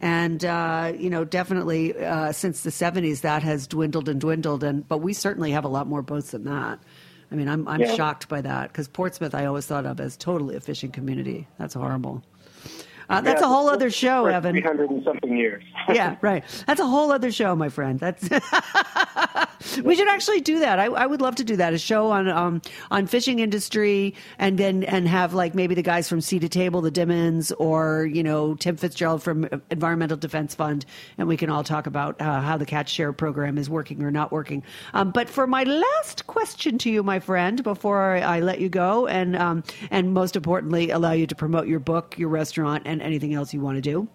and 0.00 0.44
uh, 0.44 0.92
you 0.96 1.08
know, 1.10 1.24
definitely 1.24 1.96
uh, 1.98 2.30
since 2.32 2.62
the 2.62 2.70
seventies 2.70 3.22
that 3.22 3.42
has 3.42 3.66
dwindled 3.66 4.08
and 4.08 4.20
dwindled. 4.20 4.62
And 4.62 4.86
but 4.86 4.98
we 4.98 5.14
certainly 5.14 5.50
have 5.52 5.64
a 5.64 5.68
lot 5.68 5.86
more 5.86 6.02
boats 6.02 6.32
than 6.32 6.44
that. 6.44 6.78
I 7.32 7.34
mean, 7.34 7.48
I'm 7.48 7.66
I'm 7.66 7.80
Yeah. 7.80 7.94
shocked 7.94 8.28
by 8.28 8.42
that 8.42 8.68
because 8.68 8.88
Portsmouth 8.88 9.34
I 9.34 9.46
always 9.46 9.64
thought 9.66 9.86
of 9.86 9.98
as 10.00 10.16
totally 10.18 10.54
a 10.54 10.60
fishing 10.60 10.92
community. 10.92 11.48
That's 11.58 11.74
horrible. 11.74 12.22
Uh, 13.08 13.20
that's 13.20 13.42
a 13.42 13.48
whole 13.48 13.68
other 13.68 13.90
show, 13.90 14.26
Evan. 14.26 14.52
Three 14.52 14.62
hundred 14.62 14.90
and 14.90 15.04
something 15.04 15.36
years. 15.36 15.62
yeah, 15.88 16.16
right. 16.20 16.44
That's 16.66 16.80
a 16.80 16.86
whole 16.86 17.12
other 17.12 17.30
show, 17.30 17.54
my 17.54 17.68
friend. 17.68 18.00
That's 18.00 18.28
we 19.82 19.94
should 19.94 20.08
actually 20.08 20.40
do 20.40 20.60
that. 20.60 20.78
I, 20.78 20.86
I 20.86 21.06
would 21.06 21.20
love 21.20 21.36
to 21.36 21.44
do 21.44 21.56
that. 21.56 21.72
A 21.72 21.78
show 21.78 22.10
on 22.10 22.28
um 22.28 22.62
on 22.90 23.06
fishing 23.06 23.38
industry, 23.38 24.14
and 24.38 24.58
then 24.58 24.84
and 24.84 25.06
have 25.08 25.34
like 25.34 25.54
maybe 25.54 25.74
the 25.74 25.82
guys 25.82 26.08
from 26.08 26.20
Sea 26.20 26.38
to 26.40 26.48
Table, 26.48 26.80
the 26.80 26.90
Dimins, 26.90 27.52
or 27.58 28.06
you 28.06 28.22
know 28.22 28.54
Tim 28.54 28.76
Fitzgerald 28.76 29.22
from 29.22 29.48
Environmental 29.70 30.16
Defense 30.16 30.54
Fund, 30.54 30.84
and 31.18 31.28
we 31.28 31.36
can 31.36 31.50
all 31.50 31.64
talk 31.64 31.86
about 31.86 32.20
uh, 32.20 32.40
how 32.40 32.56
the 32.56 32.66
catch 32.66 32.88
share 32.90 33.12
program 33.12 33.58
is 33.58 33.70
working 33.70 34.02
or 34.02 34.10
not 34.10 34.32
working. 34.32 34.62
Um, 34.94 35.10
but 35.10 35.28
for 35.28 35.46
my 35.46 35.64
last 35.64 36.26
question 36.26 36.78
to 36.78 36.90
you, 36.90 37.02
my 37.02 37.20
friend, 37.20 37.62
before 37.62 38.16
I, 38.16 38.20
I 38.20 38.40
let 38.40 38.60
you 38.60 38.68
go, 38.68 39.06
and 39.06 39.36
um 39.36 39.62
and 39.90 40.12
most 40.12 40.36
importantly, 40.36 40.90
allow 40.90 41.12
you 41.12 41.26
to 41.26 41.34
promote 41.34 41.66
your 41.66 41.80
book, 41.80 42.18
your 42.18 42.28
restaurant, 42.28 42.82
and 42.86 42.95
anything 43.00 43.34
else 43.34 43.52
you 43.54 43.60
want 43.60 43.76
to 43.76 43.82
do. 43.82 44.08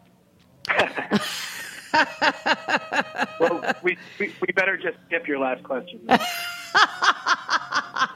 well, 3.40 3.74
we, 3.84 3.98
we 4.20 4.34
we 4.42 4.48
better 4.56 4.78
just 4.78 4.98
skip 5.08 5.28
your 5.28 5.40
last 5.40 5.64
question. 5.64 6.00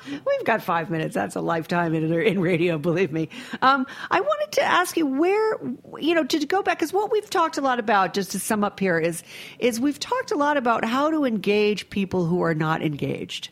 We've 0.07 0.45
got 0.45 0.61
five 0.61 0.91
minutes. 0.91 1.15
That's 1.15 1.35
a 1.35 1.41
lifetime 1.41 1.93
in, 1.95 2.11
in 2.13 2.39
radio, 2.39 2.77
believe 2.77 3.11
me. 3.11 3.29
Um, 3.61 3.87
I 4.11 4.21
wanted 4.21 4.51
to 4.53 4.61
ask 4.61 4.95
you 4.97 5.07
where, 5.07 5.57
you 5.97 6.13
know, 6.13 6.23
to 6.23 6.45
go 6.45 6.61
back, 6.61 6.77
because 6.77 6.93
what 6.93 7.11
we've 7.11 7.29
talked 7.29 7.57
a 7.57 7.61
lot 7.61 7.79
about, 7.79 8.13
just 8.13 8.31
to 8.31 8.39
sum 8.39 8.63
up 8.63 8.79
here, 8.79 8.99
is 8.99 9.23
is 9.59 9.79
we've 9.79 9.99
talked 9.99 10.31
a 10.31 10.35
lot 10.35 10.57
about 10.57 10.85
how 10.85 11.09
to 11.09 11.25
engage 11.25 11.89
people 11.89 12.25
who 12.25 12.41
are 12.43 12.53
not 12.53 12.83
engaged. 12.83 13.49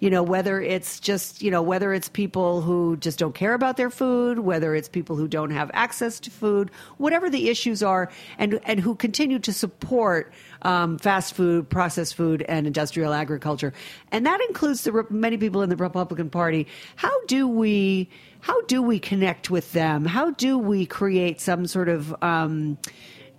You 0.00 0.10
know, 0.10 0.22
whether 0.22 0.60
it's 0.60 1.00
just, 1.00 1.42
you 1.42 1.50
know, 1.50 1.60
whether 1.60 1.92
it's 1.92 2.08
people 2.08 2.60
who 2.60 2.96
just 2.98 3.18
don't 3.18 3.34
care 3.34 3.54
about 3.54 3.76
their 3.76 3.90
food, 3.90 4.38
whether 4.38 4.74
it's 4.74 4.88
people 4.88 5.16
who 5.16 5.26
don't 5.26 5.50
have 5.50 5.70
access 5.74 6.20
to 6.20 6.30
food, 6.30 6.70
whatever 6.98 7.28
the 7.28 7.48
issues 7.48 7.82
are, 7.82 8.08
and 8.38 8.60
and 8.64 8.78
who 8.78 8.94
continue 8.94 9.40
to 9.40 9.52
support 9.52 10.32
um, 10.62 10.98
fast 10.98 11.34
food, 11.34 11.68
processed 11.68 12.14
food, 12.14 12.42
and 12.48 12.66
industrial 12.66 13.12
agriculture, 13.12 13.72
and 14.12 14.24
that 14.24 14.40
includes 14.48 14.84
the 14.84 15.06
many 15.10 15.36
people 15.36 15.62
in 15.62 15.70
the 15.70 15.76
Republican 15.76 16.30
Party. 16.30 16.68
How 16.94 17.24
do 17.26 17.48
we 17.48 18.08
how 18.40 18.62
do 18.62 18.82
we 18.82 19.00
connect 19.00 19.50
with 19.50 19.72
them? 19.72 20.04
How 20.04 20.30
do 20.30 20.58
we 20.58 20.86
create 20.86 21.40
some 21.40 21.66
sort 21.66 21.88
of 21.88 22.14
um, 22.22 22.78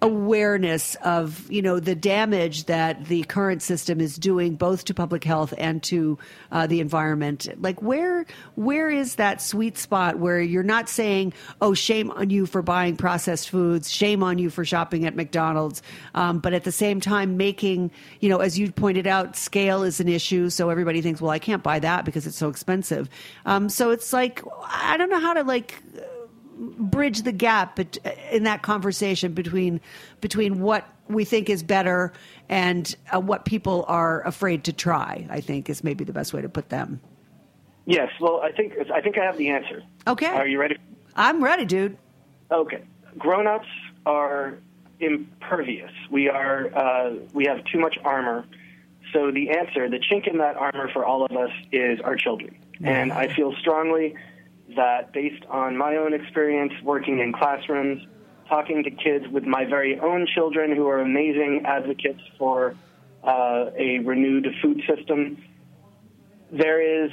awareness 0.02 0.96
of 1.04 1.50
you 1.52 1.62
know 1.62 1.80
the 1.80 1.96
damage 1.96 2.66
that 2.66 3.06
the 3.06 3.24
current 3.24 3.62
system 3.62 4.00
is 4.00 4.16
doing 4.16 4.56
both 4.56 4.86
to 4.86 4.94
public 4.94 5.24
health 5.24 5.54
and 5.58 5.84
to 5.84 6.18
uh, 6.52 6.68
the 6.68 6.80
environment. 6.80 7.48
Like 7.62 7.82
where 7.82 8.26
where 8.56 8.90
is 8.90 9.16
that 9.16 9.42
sweet 9.42 9.78
spot 9.78 10.18
where 10.18 10.40
you're 10.42 10.64
not 10.64 10.88
saying 10.88 11.34
oh 11.62 11.74
shame 11.74 12.12
on 12.12 12.30
you 12.30 12.46
for 12.46 12.62
buying 12.62 12.96
processed 12.96 13.50
foods 13.50 13.90
shame 13.92 14.24
on 14.24 14.38
you 14.38 14.50
for 14.50 14.66
shopping 14.66 15.06
at 15.06 15.16
mcdonald's 15.16 15.82
um, 16.16 16.40
but 16.40 16.54
at 16.54 16.64
the 16.64 16.72
same 16.72 17.00
time 17.00 17.38
making 17.38 17.92
you 18.20 18.30
know 18.30 18.38
as 18.38 18.58
you 18.58 18.72
pointed 18.72 19.08
out 19.08 19.36
scale 19.36 19.84
is 19.84 20.00
an 20.00 20.08
issue 20.08 20.50
so 20.50 20.70
everybody 20.70 21.02
thinks 21.02 21.22
well 21.22 21.32
i 21.32 21.40
can't 21.40 21.64
buy 21.64 21.80
that 21.80 22.06
because 22.06 22.26
it's 22.26 22.38
so 22.38 22.50
expensive. 22.50 23.10
Um, 23.46 23.70
so 23.70 23.92
it's 23.92 24.14
like 24.14 24.42
i 24.64 24.98
don't 24.98 25.10
know 25.10 25.20
how 25.20 25.34
to 25.34 25.44
like 25.44 25.82
bridge 26.60 27.22
the 27.24 27.32
gap 27.32 27.78
bet- 27.78 27.98
in 28.32 28.44
that 28.44 28.62
conversation 28.62 29.34
between 29.34 29.80
between 30.22 30.60
what 30.60 30.88
we 31.08 31.26
think 31.26 31.50
is 31.50 31.64
better 31.64 32.14
and 32.50 32.96
uh, 33.14 33.20
what 33.20 33.46
people 33.46 33.86
are 33.88 34.26
afraid 34.28 34.64
to 34.66 34.74
try. 34.74 35.26
I 35.30 35.42
think 35.42 35.70
is 35.70 35.84
maybe 35.84 36.04
the 36.04 36.14
best 36.14 36.34
way 36.34 36.42
to 36.42 36.50
put 36.50 36.70
them. 36.70 37.00
yes, 37.86 38.12
well, 38.20 38.42
I 38.44 38.52
think 38.52 38.74
I 38.94 39.02
think 39.02 39.18
I 39.18 39.26
have 39.26 39.38
the 39.38 39.50
answer. 39.50 39.84
Okay. 40.08 40.28
Are 40.28 40.48
you 40.48 40.60
ready? 40.60 40.78
I'm 41.16 41.44
ready, 41.44 41.66
dude. 41.66 41.98
Okay. 42.52 42.84
Grown-ups 43.18 43.68
are 44.06 44.58
impervious. 45.00 45.92
We 46.12 46.30
are 46.30 46.68
uh, 46.76 47.14
we 47.34 47.46
have 47.46 47.64
too 47.66 47.80
much 47.80 47.98
armor. 48.04 48.46
So 49.14 49.32
the 49.32 49.50
answer, 49.50 49.90
the 49.90 49.98
chink 49.98 50.28
in 50.28 50.38
that 50.38 50.56
armor 50.56 50.90
for 50.94 51.04
all 51.04 51.26
of 51.26 51.32
us 51.32 51.50
is 51.72 52.00
our 52.02 52.16
children. 52.16 52.56
And 52.82 53.12
I 53.12 53.34
feel 53.34 53.54
strongly 53.60 54.16
that 54.76 55.14
based 55.14 55.46
on 55.50 55.78
my 55.78 55.96
own 55.96 56.14
experience 56.14 56.74
working 56.84 57.20
in 57.20 57.34
classrooms, 57.34 58.06
talking 58.48 58.84
to 58.84 58.92
kids 58.92 59.26
with 59.32 59.44
my 59.44 59.66
very 59.66 60.00
own 60.00 60.28
children 60.34 60.76
who 60.76 60.88
are 60.88 61.00
amazing 61.00 61.64
advocates 61.66 62.22
for 62.38 62.76
uh, 63.24 63.66
a 63.78 64.00
renewed 64.00 64.48
food 64.62 64.82
system, 64.88 65.38
there 66.52 67.06
is 67.06 67.12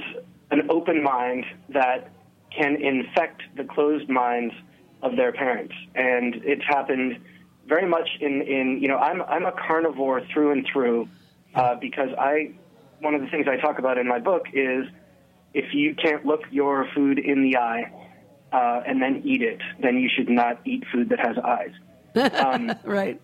an 0.51 0.71
open 0.71 1.03
mind 1.03 1.45
that 1.69 2.11
can 2.57 2.77
infect 2.77 3.43
the 3.57 3.65
closed 3.65 4.09
minds 4.09 4.55
of 5.03 5.17
their 5.17 5.33
parents. 5.33 5.75
And 5.95 6.37
it's 6.37 6.65
happened 6.65 7.19
very 7.67 7.87
much 7.87 8.09
in, 8.21 8.43
in 8.43 8.79
you 8.81 8.89
know, 8.89 8.97
I'm, 8.97 9.23
I'm 9.23 9.45
a 9.45 9.53
carnivore 9.53 10.23
through 10.33 10.53
and 10.53 10.67
through 10.73 11.09
uh, 11.55 11.75
because 11.75 12.09
I, 12.19 12.55
one 13.01 13.15
of 13.15 13.21
the 13.21 13.29
things 13.29 13.47
I 13.49 13.57
talk 13.57 13.79
about 13.79 13.99
in 13.99 14.07
my 14.07 14.19
book 14.19 14.47
is 14.53 14.87
if 15.57 15.73
you 15.73 15.95
can't 15.95 16.25
look 16.27 16.43
your 16.51 16.87
food 16.95 17.19
in 17.19 17.43
the 17.43 17.57
eye 17.57 17.85
uh, 18.53 18.83
and 18.87 19.01
then 19.01 19.23
eat 19.25 19.43
it, 19.43 19.61
then 19.81 19.95
you 19.99 20.09
should 20.15 20.29
not 20.29 20.61
eat 20.67 20.85
food 20.93 21.09
that 21.09 21.19
has 21.19 21.37
eyes. 21.39 21.75
Um, 22.45 22.73
Right. 22.85 23.21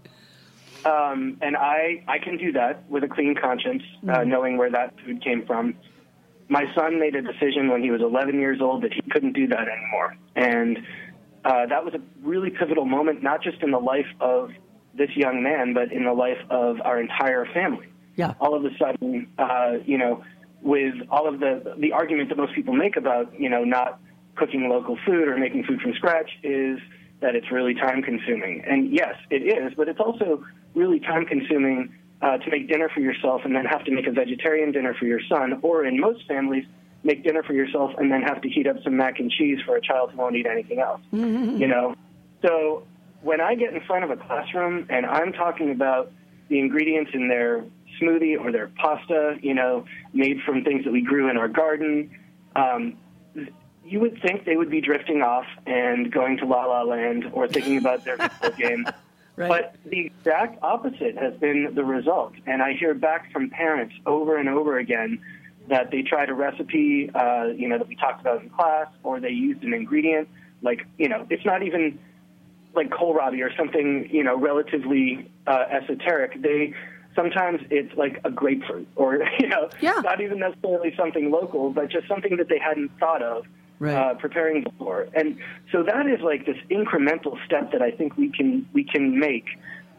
um, 0.85 1.37
and 1.43 1.57
I, 1.57 2.03
I 2.09 2.19
can 2.19 2.39
do 2.39 2.53
that 2.53 2.89
with 2.89 3.05
a 3.05 3.09
clean 3.09 3.35
conscience, 3.35 3.83
uh, 4.09 4.25
knowing 4.25 4.57
where 4.57 4.71
that 4.71 4.95
food 5.05 5.23
came 5.23 5.45
from. 5.47 5.75
my 6.49 6.65
son 6.75 6.99
made 6.99 7.15
a 7.15 7.23
decision 7.23 7.69
when 7.71 7.83
he 7.83 7.91
was 7.91 8.01
11 8.01 8.41
years 8.41 8.61
old 8.61 8.83
that 8.85 8.93
he 8.93 9.03
couldn't 9.11 9.35
do 9.35 9.47
that 9.49 9.67
anymore. 9.69 10.17
And 10.35 10.79
uh, 11.45 11.67
that 11.67 11.85
was 11.85 11.95
a 11.95 12.01
really 12.23 12.51
pivotal 12.51 12.85
moment, 12.87 13.23
not 13.23 13.43
just 13.43 13.63
in 13.63 13.71
the 13.73 13.79
life 13.79 14.11
of 14.21 14.51
this 14.95 15.11
young 15.17 15.43
man, 15.43 15.75
but 15.75 15.93
in 15.93 16.05
the 16.05 16.13
life 16.13 16.39
of 16.51 16.81
our 16.83 16.99
entire 17.01 17.47
family. 17.53 17.87
Yeah. 18.17 18.35
All 18.41 18.55
of 18.55 18.65
a 18.65 18.71
sudden, 18.79 19.29
uh, 19.39 19.73
you 19.87 19.97
know, 19.99 20.23
with 20.63 20.95
all 21.11 21.29
of 21.29 21.41
the 21.41 21.75
the 21.79 21.93
argument 21.93 22.29
that 22.29 22.39
most 22.39 22.55
people 22.55 22.73
make 22.73 22.97
about 22.97 23.39
you 23.39 23.49
know 23.49 23.65
not 23.65 24.01
cooking 24.37 24.69
local 24.69 24.97
food 25.05 25.29
or 25.29 25.37
making 25.37 25.65
food 25.65 25.81
from 25.81 25.93
scratch 25.95 26.31
is 26.43 26.79
that 27.21 27.35
it's 27.35 27.51
really 27.53 27.75
time 27.75 28.03
consuming. 28.03 28.65
And 28.67 28.93
yes, 28.93 29.15
it 29.31 29.43
is, 29.43 29.75
but 29.77 29.89
it's 29.89 30.01
also 30.01 30.45
really 30.75 31.01
time 31.01 31.27
consuming 31.27 31.95
uh, 32.21 32.39
to 32.39 32.51
make 32.51 32.69
dinner 32.69 32.89
for 32.89 33.01
yourself 33.01 33.43
and 33.45 33.55
then 33.55 33.65
have 33.65 33.85
to 33.85 33.91
make 33.93 34.07
a 34.07 34.13
vegetarian 34.13 34.73
dinner 34.73 34.95
for 34.95 35.07
your 35.07 35.21
son, 35.29 35.59
or 35.63 35.85
in 35.85 36.01
most 36.01 36.27
families, 36.27 36.65
make 37.05 37.25
dinner 37.25 37.43
for 37.43 37.53
yourself 37.53 37.93
and 37.99 38.11
then 38.11 38.23
have 38.23 38.41
to 38.43 38.49
heat 38.49 38.67
up 38.67 38.77
some 38.85 38.97
mac 38.97 39.19
and 39.19 39.31
cheese 39.31 39.59
for 39.67 39.77
a 39.77 39.81
child 39.81 40.13
who 40.13 40.19
won't 40.19 40.37
eat 40.37 40.47
anything 40.47 40.79
else. 40.81 41.01
You 41.59 41.67
know, 41.67 41.95
so 42.45 42.85
when 43.23 43.41
I 43.41 43.55
get 43.55 43.75
in 43.75 43.81
front 43.83 44.05
of 44.05 44.11
a 44.11 44.17
classroom 44.17 44.87
and 44.89 45.07
I'm 45.07 45.33
talking 45.33 45.71
about 45.71 46.13
the 46.49 46.59
ingredients 46.59 47.13
in 47.15 47.29
their 47.29 47.65
smoothie 48.01 48.39
or 48.39 48.53
their 48.53 48.69
pasta, 48.69 49.39
you 49.43 49.55
know, 49.55 49.85
made 50.13 50.41
from 50.43 50.65
things 50.65 50.85
that 50.85 50.93
we 50.93 51.03
grew 51.03 51.29
in 51.31 51.37
our 51.37 51.49
garden, 51.49 52.11
um, 52.57 52.97
you 53.85 54.01
would 54.01 54.21
think 54.23 54.45
they 54.45 54.57
would 54.57 54.71
be 54.71 54.81
drifting 54.81 55.23
off 55.23 55.47
and 55.67 56.13
going 56.13 56.37
to 56.39 56.47
La 56.47 56.67
La 56.67 56.83
Land 56.83 57.31
or 57.33 57.49
thinking 57.49 57.79
about 57.79 58.05
their 58.05 58.17
football 58.19 58.51
game. 58.51 58.87
Right. 59.35 59.49
But 59.49 59.77
the 59.85 60.07
exact 60.07 60.59
opposite 60.63 61.17
has 61.17 61.35
been 61.35 61.75
the 61.75 61.85
result. 61.85 62.35
And 62.47 62.63
I 62.63 62.75
hear 62.75 62.95
back 62.95 63.33
from 63.33 63.51
parents 63.51 63.95
over 64.05 64.37
and 64.37 64.49
over 64.49 64.79
again 64.79 65.21
that 65.69 65.91
they 65.91 66.03
tried 66.03 66.29
a 66.29 66.35
recipe, 66.35 67.11
uh, 67.15 67.47
you 67.57 67.69
know, 67.69 67.79
that 67.79 67.89
we 67.89 67.97
talked 67.97 68.21
about 68.21 68.43
in 68.43 68.51
class, 68.51 68.89
or 69.03 69.21
they 69.21 69.31
used 69.31 69.63
an 69.63 69.73
ingredient 69.73 70.29
like, 70.63 70.87
you 70.97 71.09
know, 71.09 71.27
it's 71.29 71.45
not 71.45 71.63
even 71.63 71.99
like 72.75 72.91
kohlrabi 72.91 73.45
or 73.45 73.53
something, 73.57 74.09
you 74.11 74.23
know, 74.23 74.37
relatively 74.39 75.31
uh, 75.47 75.65
esoteric. 75.71 76.41
They 76.41 76.73
sometimes 77.15 77.61
it's 77.71 77.95
like 77.97 78.21
a 78.25 78.31
grapefruit, 78.31 78.89
or 78.97 79.17
you 79.41 79.49
know, 79.49 79.69
Yeah. 79.81 80.01
not 80.03 80.21
even 80.21 80.39
necessarily 80.39 80.95
something 80.97 81.31
local, 81.31 81.71
but 81.71 81.89
just 81.91 82.09
something 82.09 82.37
that 82.37 82.49
they 82.49 82.59
hadn't 82.59 82.91
thought 82.99 83.23
of 83.23 83.45
Right. 83.79 83.95
uh, 83.97 84.15
preparing 84.15 84.63
before. 84.63 85.09
And 85.13 85.39
so 85.73 85.83
that 85.83 86.07
is 86.07 86.21
like 86.21 86.47
this 86.47 86.57
incremental 86.71 87.37
step 87.45 87.73
that 87.73 87.83
I 87.83 87.91
think 87.91 88.17
we 88.17 88.29
can 88.31 88.65
we 88.73 88.85
can 88.85 89.19
make 89.19 89.45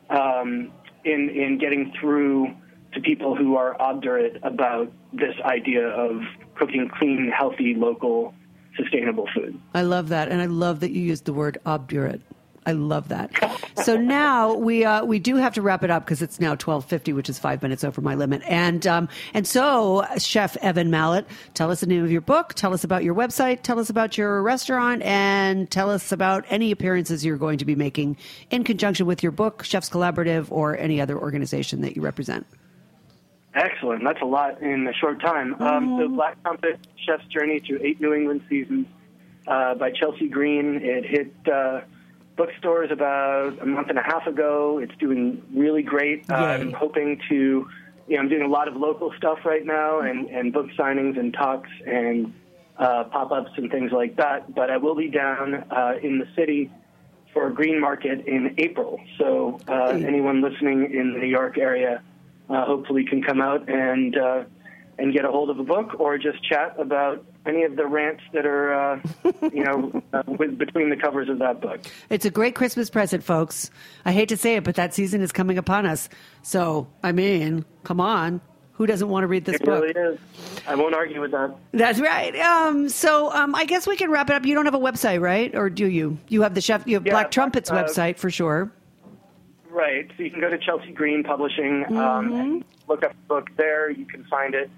um, 0.09 0.71
in 1.03 1.29
in 1.29 1.57
getting 1.57 1.91
through 1.99 2.53
to 2.93 3.01
people 3.01 3.35
who 3.35 3.57
are 3.57 3.75
obdurate 3.81 4.39
about 4.43 4.89
this 5.11 5.35
idea 5.43 5.85
of 5.87 6.21
cooking 6.55 6.89
clean, 6.97 7.29
healthy, 7.37 7.73
local, 7.75 8.33
sustainable 8.77 9.27
food. 9.35 9.59
I 9.73 9.81
love 9.81 10.09
that, 10.09 10.29
and 10.29 10.41
I 10.41 10.45
love 10.45 10.79
that 10.79 10.91
you 10.91 11.01
used 11.01 11.25
the 11.25 11.33
word 11.33 11.57
obdurate. 11.65 12.21
I 12.65 12.71
love 12.71 13.09
that. 13.09 13.31
So 13.83 13.97
now 13.97 14.53
we 14.53 14.85
uh, 14.85 15.03
we 15.05 15.19
do 15.19 15.35
have 15.35 15.53
to 15.55 15.61
wrap 15.61 15.83
it 15.83 15.91
up 15.91 16.05
because 16.05 16.21
it's 16.21 16.39
now 16.39 16.55
twelve 16.55 16.85
fifty, 16.85 17.13
which 17.13 17.29
is 17.29 17.37
five 17.39 17.61
minutes 17.61 17.83
over 17.83 18.01
my 18.01 18.15
limit. 18.15 18.41
And 18.45 18.85
um, 18.87 19.09
and 19.33 19.45
so, 19.47 20.05
Chef 20.17 20.55
Evan 20.57 20.89
Mallett, 20.89 21.25
tell 21.53 21.71
us 21.71 21.81
the 21.81 21.87
name 21.87 22.03
of 22.03 22.11
your 22.11 22.21
book, 22.21 22.53
tell 22.53 22.73
us 22.73 22.83
about 22.83 23.03
your 23.03 23.15
website, 23.15 23.63
tell 23.63 23.79
us 23.79 23.89
about 23.89 24.17
your 24.17 24.41
restaurant, 24.41 25.01
and 25.03 25.69
tell 25.69 25.89
us 25.89 26.11
about 26.11 26.45
any 26.49 26.71
appearances 26.71 27.25
you're 27.25 27.37
going 27.37 27.57
to 27.57 27.65
be 27.65 27.75
making 27.75 28.17
in 28.49 28.63
conjunction 28.63 29.05
with 29.05 29.23
your 29.23 29.31
book, 29.31 29.63
Chefs 29.63 29.89
Collaborative, 29.89 30.47
or 30.49 30.77
any 30.77 31.01
other 31.01 31.17
organization 31.17 31.81
that 31.81 31.95
you 31.95 32.01
represent. 32.01 32.45
Excellent. 33.55 34.03
That's 34.03 34.21
a 34.21 34.25
lot 34.25 34.61
in 34.61 34.87
a 34.87 34.93
short 34.93 35.21
time. 35.21 35.61
Um, 35.61 35.97
so 35.99 36.07
Black 36.07 36.41
Trumpet, 36.41 36.79
Chef's 37.05 37.25
Journey 37.27 37.59
Through 37.59 37.81
Eight 37.83 38.01
New 38.01 38.11
England 38.11 38.41
Seasons 38.49 38.87
uh, 39.47 39.75
by 39.75 39.91
Chelsea 39.91 40.27
Green. 40.27 40.79
It 40.81 41.05
hit 41.05 41.33
uh, 41.51 41.81
bookstores 42.35 42.91
about 42.91 43.61
a 43.61 43.65
month 43.65 43.89
and 43.89 43.99
a 43.99 44.03
half 44.03 44.27
ago. 44.27 44.79
It's 44.79 44.95
doing 44.97 45.43
really 45.53 45.83
great. 45.83 46.29
Uh, 46.29 46.35
I'm 46.35 46.73
hoping 46.73 47.19
to, 47.29 47.35
you 48.07 48.15
know, 48.15 48.19
I'm 48.19 48.29
doing 48.29 48.43
a 48.43 48.47
lot 48.47 48.67
of 48.67 48.75
local 48.75 49.13
stuff 49.17 49.39
right 49.45 49.65
now 49.65 49.99
and, 49.99 50.29
and 50.29 50.51
book 50.51 50.67
signings 50.77 51.19
and 51.19 51.33
talks 51.33 51.69
and 51.85 52.33
uh, 52.77 53.05
pop-ups 53.05 53.51
and 53.57 53.69
things 53.69 53.91
like 53.91 54.15
that. 54.17 54.53
But 54.53 54.69
I 54.69 54.77
will 54.77 54.95
be 54.95 55.09
down 55.09 55.53
uh, 55.69 55.93
in 56.01 56.19
the 56.19 56.27
city 56.35 56.71
for 57.33 57.47
a 57.47 57.53
green 57.53 57.79
market 57.79 58.25
in 58.27 58.55
April. 58.57 58.99
So 59.17 59.59
uh, 59.67 59.89
anyone 59.89 60.41
listening 60.41 60.93
in 60.93 61.13
the 61.13 61.19
New 61.19 61.27
York 61.27 61.57
area 61.57 62.01
uh, 62.49 62.65
hopefully 62.65 63.05
can 63.05 63.23
come 63.23 63.41
out 63.41 63.69
and 63.69 64.17
uh, 64.17 64.43
and 64.99 65.11
get 65.11 65.25
a 65.25 65.31
hold 65.31 65.49
of 65.49 65.59
a 65.59 65.63
book 65.63 65.99
or 65.99 66.17
just 66.17 66.43
chat 66.43 66.75
about 66.79 67.25
any 67.45 67.63
of 67.63 67.75
the 67.75 67.85
rants 67.85 68.23
that 68.33 68.45
are 68.45 68.73
uh, 68.73 68.99
you 69.53 69.63
know 69.63 70.01
uh, 70.13 70.23
with, 70.27 70.57
between 70.57 70.89
the 70.89 70.95
covers 70.97 71.29
of 71.29 71.39
that 71.39 71.61
book. 71.61 71.79
It's 72.09 72.25
a 72.25 72.29
great 72.31 72.55
Christmas 72.55 72.89
present, 72.89 73.23
folks. 73.23 73.69
I 74.05 74.11
hate 74.13 74.29
to 74.29 74.37
say 74.37 74.55
it, 74.55 74.63
but 74.63 74.75
that 74.75 74.93
season 74.93 75.21
is 75.21 75.31
coming 75.31 75.57
upon 75.57 75.85
us. 75.85 76.09
So, 76.41 76.87
I 77.01 77.11
mean, 77.11 77.65
come 77.83 77.99
on. 77.99 78.41
Who 78.73 78.87
doesn't 78.87 79.07
want 79.07 79.23
to 79.23 79.27
read 79.27 79.45
this 79.45 79.57
It 79.57 79.65
book? 79.65 79.83
really 79.83 80.13
is. 80.13 80.19
I 80.67 80.73
won't 80.73 80.95
argue 80.95 81.21
with 81.21 81.29
that. 81.31 81.55
That's 81.73 81.99
right. 81.99 82.35
Um, 82.37 82.89
so 82.89 83.31
um, 83.31 83.53
I 83.53 83.65
guess 83.65 83.85
we 83.85 83.95
can 83.95 84.09
wrap 84.09 84.31
it 84.31 84.35
up. 84.35 84.45
You 84.47 84.55
don't 84.55 84.65
have 84.65 84.73
a 84.73 84.79
website, 84.79 85.21
right? 85.21 85.53
Or 85.55 85.69
do 85.69 85.85
you? 85.85 86.17
You 86.27 86.41
have 86.41 86.55
the 86.55 86.61
chef. 86.61 86.87
You 86.87 86.95
have 86.95 87.05
Yeah, 87.05 87.11
Black 87.13 87.29
Trumpet's 87.29 87.69
uh, 87.69 87.75
website 87.75 88.17
for 88.17 88.31
sure. 88.31 88.71
Right. 89.69 90.09
So 90.17 90.23
you 90.23 90.31
can 90.31 90.39
go 90.41 90.49
to 90.49 90.57
Chelsea 90.57 90.91
Green 90.91 91.23
Publishing 91.23 91.85
um, 91.89 91.93
Mm-hmm. 91.95 92.33
and 92.33 92.65
look 92.87 93.03
up 93.03 93.11
the 93.11 93.27
book 93.27 93.49
there. 93.57 93.91
You 93.91 94.05
can 94.05 94.23
find 94.25 94.55
it, 94.55 94.69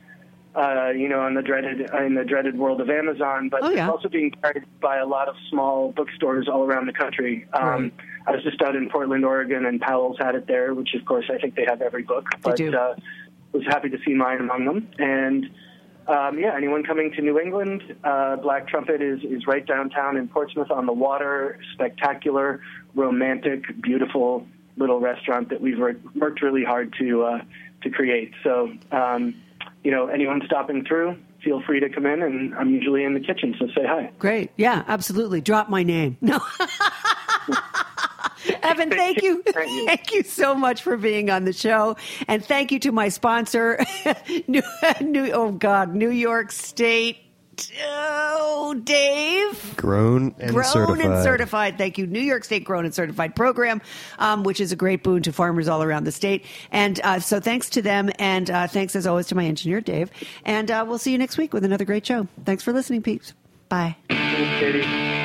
uh, 0.55 0.89
you 0.95 1.09
know, 1.09 1.25
in 1.27 1.33
the 1.33 1.41
dreaded 1.41 1.89
in 2.05 2.15
the 2.15 2.23
dreaded 2.23 2.57
world 2.57 2.79
of 2.81 2.89
Amazon. 2.89 3.49
But 3.49 3.63
Oh, 3.63 3.69
yeah. 3.69 3.85
it's 3.85 3.91
also 3.91 4.09
being 4.09 4.31
carried 4.31 4.63
by 4.81 4.97
a 4.97 5.05
lot 5.05 5.27
of 5.27 5.35
small 5.49 5.91
bookstores 5.91 6.47
all 6.47 6.63
around 6.63 6.85
the 6.87 6.93
country. 6.93 7.45
Um, 7.53 7.63
Right. 7.65 7.93
I 8.27 8.31
was 8.31 8.43
just 8.43 8.61
out 8.61 8.75
in 8.75 8.89
Portland, 8.89 9.23
Oregon, 9.23 9.65
and 9.65 9.79
Powell's 9.79 10.17
had 10.17 10.33
it 10.35 10.47
there, 10.47 10.73
which 10.73 10.95
of 10.95 11.05
course 11.05 11.25
I 11.29 11.37
think 11.37 11.55
they 11.55 11.65
have 11.67 11.81
every 11.81 12.03
book. 12.03 12.25
But 12.41 12.55
do. 12.57 12.75
Uh, 12.75 12.95
was 13.51 13.63
happy 13.67 13.89
to 13.89 13.97
see 14.05 14.13
mine 14.13 14.39
among 14.39 14.65
them. 14.65 14.87
And 14.99 15.49
um, 16.07 16.37
yeah, 16.39 16.53
anyone 16.55 16.83
coming 16.83 17.11
to 17.13 17.21
New 17.21 17.39
England, 17.39 17.95
uh, 18.03 18.35
Black 18.37 18.67
Trumpet 18.67 19.01
is, 19.01 19.23
is 19.23 19.47
right 19.47 19.65
downtown 19.65 20.17
in 20.17 20.27
Portsmouth 20.27 20.69
on 20.71 20.85
the 20.85 20.93
water. 20.93 21.57
Spectacular, 21.73 22.61
romantic, 22.95 23.81
beautiful 23.81 24.45
little 24.77 24.99
restaurant 24.99 25.49
that 25.49 25.61
we've 25.61 25.79
wor- 25.79 25.95
worked 26.15 26.41
really 26.41 26.63
hard 26.63 26.93
to 26.99 27.23
uh, 27.23 27.41
to 27.83 27.89
create. 27.89 28.33
So, 28.43 28.73
um, 28.91 29.35
you 29.85 29.91
know, 29.91 30.07
anyone 30.07 30.41
stopping 30.47 30.83
through, 30.83 31.15
feel 31.43 31.61
free 31.61 31.79
to 31.79 31.89
come 31.89 32.07
in, 32.07 32.23
and 32.23 32.55
I'm 32.55 32.71
usually 32.71 33.03
in 33.03 33.13
the 33.13 33.19
kitchen, 33.19 33.55
so 33.59 33.67
say 33.67 33.85
hi. 33.85 34.11
Great. 34.17 34.49
Yeah, 34.57 34.83
absolutely. 34.87 35.41
Drop 35.41 35.69
my 35.69 35.83
name. 35.83 36.17
No. 36.25 36.39
Evan, 38.63 38.89
thank 38.89 39.21
you. 39.21 39.43
Thank 39.43 39.71
you. 39.71 39.85
Thank 39.87 40.11
you 40.11 40.23
so 40.23 40.55
much 40.55 40.81
for 40.81 40.97
being 40.97 41.29
on 41.29 41.45
the 41.45 41.53
show. 41.53 41.97
And 42.27 42.43
thank 42.43 42.71
you 42.71 42.79
to 42.79 42.91
my 42.91 43.09
sponsor, 43.09 43.83
New, 44.47 44.61
New, 45.01 45.31
oh 45.31 45.51
God, 45.51 45.95
New 45.95 46.09
York 46.09 46.51
State. 46.51 47.17
Oh, 47.81 48.79
Dave. 48.83 49.75
Grown 49.77 50.35
and 50.39 50.51
grown 50.51 50.65
certified. 50.65 51.05
and 51.05 51.23
certified. 51.23 51.77
Thank 51.77 51.97
you, 51.97 52.07
New 52.07 52.19
York 52.19 52.43
State 52.43 52.63
Grown 52.63 52.85
and 52.85 52.93
Certified 52.93 53.35
program, 53.35 53.81
um, 54.19 54.43
which 54.43 54.59
is 54.59 54.71
a 54.71 54.75
great 54.75 55.03
boon 55.03 55.21
to 55.23 55.33
farmers 55.33 55.67
all 55.67 55.83
around 55.83 56.05
the 56.05 56.11
state. 56.11 56.45
And 56.71 56.99
uh, 57.03 57.19
so, 57.19 57.39
thanks 57.39 57.69
to 57.71 57.81
them, 57.81 58.09
and 58.19 58.49
uh, 58.49 58.67
thanks 58.67 58.95
as 58.95 59.07
always 59.07 59.27
to 59.27 59.35
my 59.35 59.45
engineer 59.45 59.81
Dave. 59.81 60.09
And 60.43 60.69
uh, 60.71 60.85
we'll 60.87 60.97
see 60.97 61.11
you 61.11 61.17
next 61.17 61.37
week 61.37 61.53
with 61.53 61.63
another 61.65 61.85
great 61.85 62.05
show. 62.05 62.27
Thanks 62.45 62.63
for 62.63 62.73
listening, 62.73 63.01
peeps. 63.01 63.33
Bye. 63.69 63.95
Thanks, 64.09 65.24